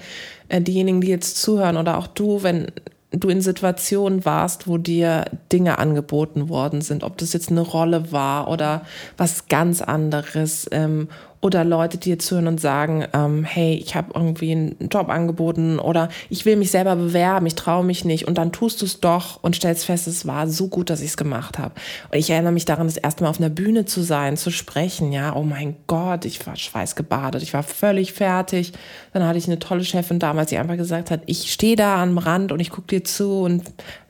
äh, 0.48 0.60
diejenigen, 0.60 1.00
die 1.00 1.08
jetzt 1.08 1.40
zuhören 1.40 1.76
oder 1.76 1.98
auch 1.98 2.06
du, 2.06 2.42
wenn 2.42 2.68
du 3.10 3.28
in 3.28 3.42
Situationen 3.42 4.24
warst, 4.24 4.66
wo 4.66 4.78
dir 4.78 5.24
Dinge 5.52 5.78
angeboten 5.78 6.48
worden 6.48 6.80
sind, 6.80 7.04
ob 7.04 7.18
das 7.18 7.32
jetzt 7.32 7.50
eine 7.50 7.60
Rolle 7.60 8.10
war 8.12 8.48
oder 8.48 8.82
was 9.16 9.48
ganz 9.48 9.82
anderes 9.82 10.66
ähm, 10.70 11.08
oder 11.42 11.64
Leute, 11.64 11.98
die 11.98 12.08
jetzt 12.08 12.30
hören 12.30 12.46
und 12.46 12.60
sagen, 12.60 13.04
ähm, 13.12 13.42
hey, 13.42 13.74
ich 13.74 13.96
habe 13.96 14.12
irgendwie 14.14 14.52
einen 14.52 14.88
Job 14.90 15.08
angeboten 15.08 15.80
oder 15.80 16.08
ich 16.30 16.44
will 16.44 16.54
mich 16.54 16.70
selber 16.70 16.94
bewerben, 16.94 17.46
ich 17.46 17.56
traue 17.56 17.84
mich 17.84 18.04
nicht 18.04 18.28
und 18.28 18.38
dann 18.38 18.52
tust 18.52 18.80
du 18.80 18.86
es 18.86 19.00
doch 19.00 19.42
und 19.42 19.56
stellst 19.56 19.84
fest, 19.84 20.06
es 20.06 20.24
war 20.24 20.46
so 20.46 20.68
gut, 20.68 20.88
dass 20.88 21.00
ich 21.00 21.08
es 21.08 21.16
gemacht 21.16 21.58
habe. 21.58 21.74
Und 22.12 22.18
ich 22.18 22.30
erinnere 22.30 22.52
mich 22.52 22.64
daran, 22.64 22.86
das 22.86 22.96
erste 22.96 23.24
Mal 23.24 23.30
auf 23.30 23.40
einer 23.40 23.50
Bühne 23.50 23.84
zu 23.84 24.02
sein, 24.02 24.36
zu 24.36 24.52
sprechen, 24.52 25.10
ja, 25.10 25.34
oh 25.34 25.42
mein 25.42 25.74
Gott, 25.88 26.24
ich 26.26 26.46
war 26.46 26.54
schweißgebadet, 26.54 27.42
ich 27.42 27.52
war 27.52 27.64
völlig 27.64 28.12
fertig. 28.12 28.72
Dann 29.12 29.26
hatte 29.26 29.38
ich 29.38 29.48
eine 29.48 29.58
tolle 29.58 29.84
Chefin 29.84 30.20
damals, 30.20 30.50
die 30.50 30.58
einfach 30.58 30.76
gesagt 30.76 31.10
hat, 31.10 31.22
ich 31.26 31.52
stehe 31.52 31.74
da 31.74 32.00
am 32.00 32.18
Rand 32.18 32.52
und 32.52 32.60
ich 32.60 32.70
gucke 32.70 32.86
dir 32.86 33.02
zu 33.02 33.40
und 33.40 33.64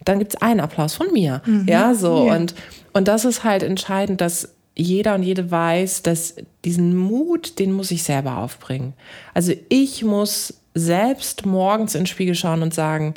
dann 0.04 0.18
gibt 0.18 0.34
es 0.34 0.42
einen 0.42 0.60
Applaus 0.60 0.94
von 0.94 1.10
mir. 1.14 1.40
Mhm. 1.46 1.66
Ja, 1.66 1.94
so 1.94 2.26
ja. 2.26 2.36
und 2.36 2.54
und 2.92 3.08
das 3.08 3.24
ist 3.24 3.42
halt 3.42 3.62
entscheidend, 3.62 4.20
dass 4.20 4.54
jeder 4.74 5.14
und 5.14 5.22
jede 5.22 5.50
weiß, 5.50 6.02
dass 6.02 6.36
diesen 6.64 6.96
Mut, 6.96 7.58
den 7.58 7.72
muss 7.72 7.90
ich 7.90 8.02
selber 8.02 8.38
aufbringen. 8.38 8.94
Also 9.34 9.52
ich 9.68 10.02
muss 10.02 10.54
selbst 10.74 11.44
morgens 11.44 11.94
in 11.94 12.02
den 12.02 12.06
Spiegel 12.06 12.34
schauen 12.34 12.62
und 12.62 12.72
sagen, 12.72 13.14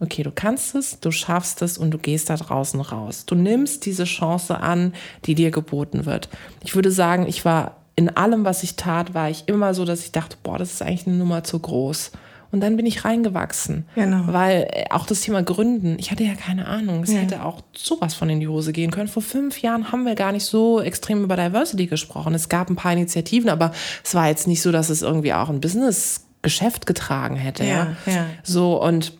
okay, 0.00 0.22
du 0.22 0.30
kannst 0.30 0.74
es, 0.74 1.00
du 1.00 1.10
schaffst 1.10 1.62
es 1.62 1.78
und 1.78 1.90
du 1.90 1.98
gehst 1.98 2.28
da 2.28 2.36
draußen 2.36 2.80
raus. 2.80 3.24
Du 3.26 3.34
nimmst 3.34 3.86
diese 3.86 4.04
Chance 4.04 4.58
an, 4.60 4.92
die 5.24 5.34
dir 5.34 5.50
geboten 5.50 6.06
wird. 6.06 6.28
Ich 6.62 6.74
würde 6.74 6.90
sagen, 6.90 7.26
ich 7.26 7.44
war 7.44 7.76
in 7.94 8.14
allem, 8.14 8.44
was 8.44 8.62
ich 8.62 8.76
tat, 8.76 9.14
war 9.14 9.30
ich 9.30 9.44
immer 9.46 9.72
so, 9.72 9.84
dass 9.84 10.04
ich 10.04 10.12
dachte, 10.12 10.36
boah, 10.42 10.58
das 10.58 10.74
ist 10.74 10.82
eigentlich 10.82 11.06
eine 11.06 11.16
Nummer 11.16 11.44
zu 11.44 11.58
groß. 11.58 12.12
Und 12.56 12.62
dann 12.62 12.78
bin 12.78 12.86
ich 12.86 13.04
reingewachsen. 13.04 13.84
Genau. 13.96 14.28
Weil 14.28 14.66
äh, 14.72 14.84
auch 14.88 15.04
das 15.04 15.20
Thema 15.20 15.42
Gründen, 15.42 15.98
ich 15.98 16.10
hatte 16.10 16.24
ja 16.24 16.34
keine 16.34 16.66
Ahnung. 16.66 17.02
Es 17.02 17.12
ja. 17.12 17.18
hätte 17.18 17.44
auch 17.44 17.60
sowas 17.76 18.14
von 18.14 18.30
in 18.30 18.40
die 18.40 18.48
Hose 18.48 18.72
gehen 18.72 18.90
können. 18.90 19.08
Vor 19.08 19.22
fünf 19.22 19.60
Jahren 19.60 19.92
haben 19.92 20.06
wir 20.06 20.14
gar 20.14 20.32
nicht 20.32 20.46
so 20.46 20.80
extrem 20.80 21.22
über 21.22 21.36
Diversity 21.36 21.86
gesprochen. 21.86 22.32
Es 22.32 22.48
gab 22.48 22.70
ein 22.70 22.76
paar 22.76 22.92
Initiativen, 22.92 23.50
aber 23.50 23.72
es 24.02 24.14
war 24.14 24.28
jetzt 24.28 24.46
nicht 24.46 24.62
so, 24.62 24.72
dass 24.72 24.88
es 24.88 25.02
irgendwie 25.02 25.34
auch 25.34 25.50
ein 25.50 25.60
Business-Geschäft 25.60 26.86
getragen 26.86 27.36
hätte. 27.36 27.64
Ja, 27.64 27.94
ja. 28.06 28.12
ja. 28.12 28.26
So 28.42 28.82
und 28.82 29.12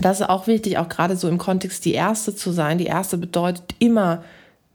das 0.00 0.20
ist 0.20 0.28
auch 0.28 0.46
wichtig, 0.46 0.78
auch 0.78 0.88
gerade 0.88 1.16
so 1.16 1.28
im 1.28 1.38
Kontext 1.38 1.84
die 1.84 1.94
Erste 1.94 2.32
zu 2.36 2.52
sein. 2.52 2.78
Die 2.78 2.86
Erste 2.86 3.18
bedeutet 3.18 3.74
immer, 3.80 4.22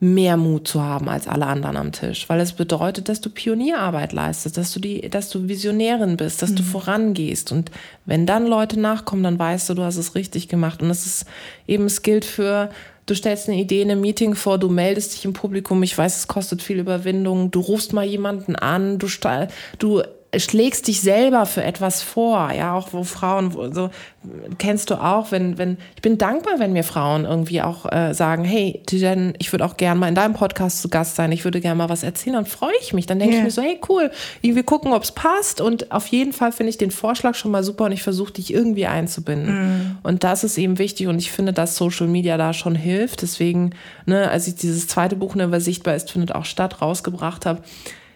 mehr 0.04 0.36
Mut 0.36 0.68
zu 0.68 0.82
haben 0.82 1.08
als 1.08 1.30
alle 1.30 1.46
anderen 1.46 1.78
am 1.78 1.92
Tisch, 1.94 2.28
weil 2.28 2.42
es 2.42 2.52
bedeutet, 2.52 3.08
dass 3.08 3.22
du 3.22 3.30
Pionierarbeit 3.30 4.12
leistest, 4.12 4.58
dass 4.58 4.74
du 4.74 4.82
die, 4.82 5.10
dass 5.10 5.30
du 5.30 5.48
Visionärin 5.48 6.18
bist, 6.18 6.42
dass 6.42 6.52
mhm. 6.52 6.56
du 6.58 6.64
vorangehst. 6.64 7.54
Und 7.54 7.72
wenn 8.06 8.26
dann 8.26 8.46
Leute 8.46 8.78
nachkommen, 8.80 9.24
dann 9.24 9.40
weißt 9.40 9.70
du, 9.70 9.76
du 9.76 9.84
hast 9.84 9.96
es 9.96 10.14
richtig 10.14 10.50
gemacht. 10.50 10.82
Und 10.82 10.90
es 10.90 11.06
ist 11.06 11.26
eben 11.68 11.86
es 11.86 12.02
gilt 12.02 12.26
für 12.26 12.70
Du 13.06 13.16
stellst 13.16 13.50
eine 13.50 13.60
Idee 13.60 13.82
in 13.82 13.92
einem 13.92 14.00
Meeting 14.00 14.34
vor, 14.34 14.58
du 14.58 14.70
meldest 14.70 15.14
dich 15.14 15.26
im 15.26 15.34
Publikum, 15.34 15.84
ich 15.84 15.98
weiß, 15.98 16.20
es 16.20 16.28
kostet 16.30 16.62
viel 16.62 16.80
Überwindung, 16.80 17.52
du 17.52 17.60
rufst 17.60 17.92
mal 17.92 18.06
jemanden 18.06 18.56
an, 18.56 18.98
du, 18.98 19.08
du 19.78 20.02
schlägst 20.38 20.88
dich 20.88 21.02
selber 21.02 21.46
für 21.46 21.64
etwas 21.64 22.02
vor, 22.02 22.52
ja, 22.52 22.74
auch 22.74 22.94
wo 22.94 23.04
Frauen, 23.04 23.54
wo, 23.54 23.72
so 23.72 23.90
kennst 24.58 24.90
du 24.90 24.96
auch, 24.96 25.32
wenn, 25.32 25.58
wenn, 25.58 25.78
ich 25.96 26.02
bin 26.02 26.18
dankbar, 26.18 26.60
wenn 26.60 26.74
mir 26.74 26.84
Frauen 26.84 27.26
irgendwie 27.26 27.62
auch 27.62 27.92
äh, 27.92 28.14
sagen, 28.14 28.44
hey, 28.44 28.82
Jen, 28.90 29.34
ich 29.40 29.52
würde 29.52 29.66
auch 29.66 29.78
gerne 29.78 30.00
mal 30.00 30.08
in 30.08 30.16
deinem 30.16 30.34
Podcast 30.34 30.82
zu 30.82 30.90
Gast 30.90 31.16
sein, 31.16 31.32
ich 31.32 31.44
würde 31.44 31.62
gerne 31.62 31.76
mal 31.76 31.90
was 31.90 32.04
erzählen, 32.04 32.36
dann 32.36 32.46
freue 32.46 32.74
ich 32.82 32.94
mich, 32.94 33.06
dann 33.06 33.20
denke 33.20 33.36
yeah. 33.36 33.42
ich 33.42 33.46
mir 33.46 33.52
so, 33.52 33.62
hey, 33.62 33.80
cool, 33.90 34.12
wir 34.42 34.64
gucken, 34.64 34.94
ob 34.94 35.04
es 35.04 35.12
passt 35.12 35.62
und 35.62 35.92
auf 35.92 36.08
jeden 36.08 36.34
Fall 36.34 36.52
finde 36.52 36.70
ich 36.70 36.78
den 36.78 36.92
Vorschlag 36.92 37.36
schon 37.36 37.52
mal 37.52 37.64
super 37.64 37.86
und 37.86 37.92
ich 37.92 38.04
versuche 38.04 38.34
dich 38.34 38.54
irgendwie 38.54 38.86
einzubinden. 38.86 39.54
Mm. 39.54 39.98
Und 40.04 40.24
das 40.24 40.44
ist 40.44 40.58
eben 40.58 40.80
wichtig 40.80 41.08
und 41.08 41.20
ich 41.20 41.32
finde, 41.32 41.54
dass 41.54 41.76
Social 41.76 42.08
Media 42.08 42.38
da 42.38 42.54
schon 42.54 42.76
hilft, 42.76 43.22
deswegen, 43.22 43.72
ne, 44.06 44.30
als 44.30 44.48
ich 44.48 44.56
dieses 44.56 44.88
zweite 44.88 45.16
Buch, 45.16 45.36
ne, 45.36 45.52
was 45.52 45.66
sichtbar 45.66 45.96
ist, 45.96 46.12
findet 46.12 46.34
auch 46.34 46.46
statt, 46.46 46.82
rausgebracht 46.82 47.46
habe, 47.46 47.62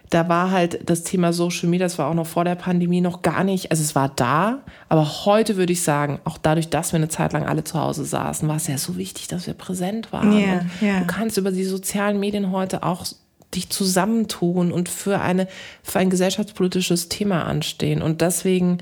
da 0.09 0.29
war 0.29 0.51
halt 0.51 0.89
das 0.89 1.03
Thema 1.03 1.33
Social 1.33 1.69
Media, 1.69 1.85
das 1.85 1.97
war 1.97 2.09
auch 2.09 2.13
noch 2.13 2.27
vor 2.27 2.45
der 2.45 2.55
Pandemie 2.55 3.01
noch 3.01 3.21
gar 3.21 3.43
nicht, 3.43 3.71
also 3.71 3.83
es 3.83 3.95
war 3.95 4.09
da, 4.09 4.59
aber 4.89 5.25
heute 5.25 5.57
würde 5.57 5.73
ich 5.73 5.81
sagen, 5.81 6.19
auch 6.23 6.37
dadurch, 6.37 6.69
dass 6.69 6.93
wir 6.93 6.97
eine 6.97 7.09
Zeit 7.09 7.33
lang 7.33 7.45
alle 7.45 7.63
zu 7.63 7.79
Hause 7.79 8.05
saßen, 8.05 8.47
war 8.47 8.55
es 8.55 8.67
ja 8.67 8.77
so 8.77 8.97
wichtig, 8.97 9.27
dass 9.27 9.47
wir 9.47 9.53
präsent 9.53 10.13
waren. 10.13 10.31
Yeah, 10.31 10.65
yeah. 10.81 10.99
Du 10.99 11.07
kannst 11.07 11.37
über 11.37 11.51
die 11.51 11.65
sozialen 11.65 12.19
Medien 12.19 12.51
heute 12.51 12.83
auch 12.83 13.05
dich 13.53 13.69
zusammentun 13.69 14.71
und 14.71 14.89
für, 14.89 15.19
eine, 15.19 15.47
für 15.83 15.99
ein 15.99 16.09
gesellschaftspolitisches 16.09 17.09
Thema 17.09 17.45
anstehen. 17.45 18.01
Und 18.01 18.21
deswegen, 18.21 18.79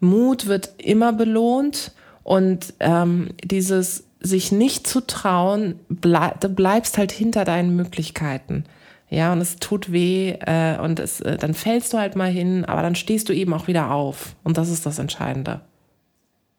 Mut 0.00 0.46
wird 0.46 0.70
immer 0.78 1.12
belohnt 1.12 1.92
und 2.24 2.74
ähm, 2.80 3.30
dieses 3.44 4.04
sich 4.20 4.50
nicht 4.50 4.86
zu 4.86 5.06
trauen, 5.06 5.78
bleib, 5.88 6.40
du 6.40 6.48
bleibst 6.48 6.98
halt 6.98 7.12
hinter 7.12 7.44
deinen 7.44 7.76
Möglichkeiten. 7.76 8.64
Ja, 9.10 9.32
und 9.32 9.40
es 9.40 9.56
tut 9.56 9.90
weh 9.90 10.34
äh, 10.40 10.78
und 10.78 11.00
es, 11.00 11.20
äh, 11.20 11.36
dann 11.38 11.54
fällst 11.54 11.92
du 11.92 11.98
halt 11.98 12.14
mal 12.14 12.30
hin, 12.30 12.64
aber 12.64 12.82
dann 12.82 12.94
stehst 12.94 13.28
du 13.28 13.32
eben 13.32 13.54
auch 13.54 13.66
wieder 13.66 13.90
auf. 13.90 14.34
Und 14.44 14.58
das 14.58 14.68
ist 14.68 14.84
das 14.84 14.98
Entscheidende. 14.98 15.60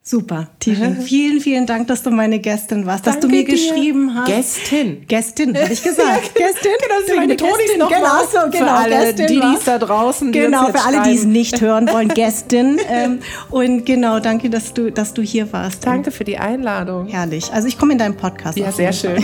Super, 0.01 0.47
Tijen. 0.59 1.01
vielen, 1.01 1.39
vielen 1.39 1.67
Dank, 1.67 1.87
dass 1.87 2.01
du 2.01 2.09
meine 2.09 2.39
Gästin 2.39 2.87
warst, 2.87 3.05
Danke 3.05 3.19
dass 3.19 3.29
du 3.29 3.35
mir 3.35 3.45
dir. 3.45 3.51
geschrieben 3.51 4.15
hast. 4.15 4.25
Gästin. 4.25 5.05
Gästin, 5.07 5.55
habe 5.55 5.71
ich 5.71 5.83
gesagt. 5.83 6.33
Gästin. 6.33 6.71
genau, 6.81 6.99
das 6.99 7.09
ist 7.09 7.15
meine 7.15 7.37
Tonis 7.37 7.77
noch 7.77 7.89
genau, 7.89 8.23
so, 8.23 8.49
genau, 8.49 8.65
für 8.65 8.71
alle, 8.71 9.13
Gästin 9.13 9.27
die 9.27 9.39
dies 9.39 9.63
da 9.65 9.77
draußen. 9.77 10.31
Genau, 10.31 10.65
für 10.67 10.83
alle, 10.83 11.03
die 11.03 11.15
es 11.15 11.25
nicht 11.25 11.61
hören 11.61 11.87
wollen, 11.91 12.07
Gästin. 12.15 12.79
ähm, 12.89 13.19
und 13.51 13.85
genau, 13.85 14.19
danke, 14.19 14.49
dass 14.49 14.73
du, 14.73 14.91
dass 14.91 15.13
du 15.13 15.21
hier 15.21 15.53
warst. 15.53 15.85
Danke 15.85 16.09
für 16.09 16.23
die 16.23 16.39
Einladung. 16.39 17.05
Herrlich. 17.05 17.53
Also 17.53 17.67
ich 17.67 17.77
komme 17.77 17.91
in 17.91 17.99
deinen 17.99 18.17
Podcast. 18.17 18.57
Ja, 18.57 18.71
sehr 18.71 18.93
schön. 18.93 19.23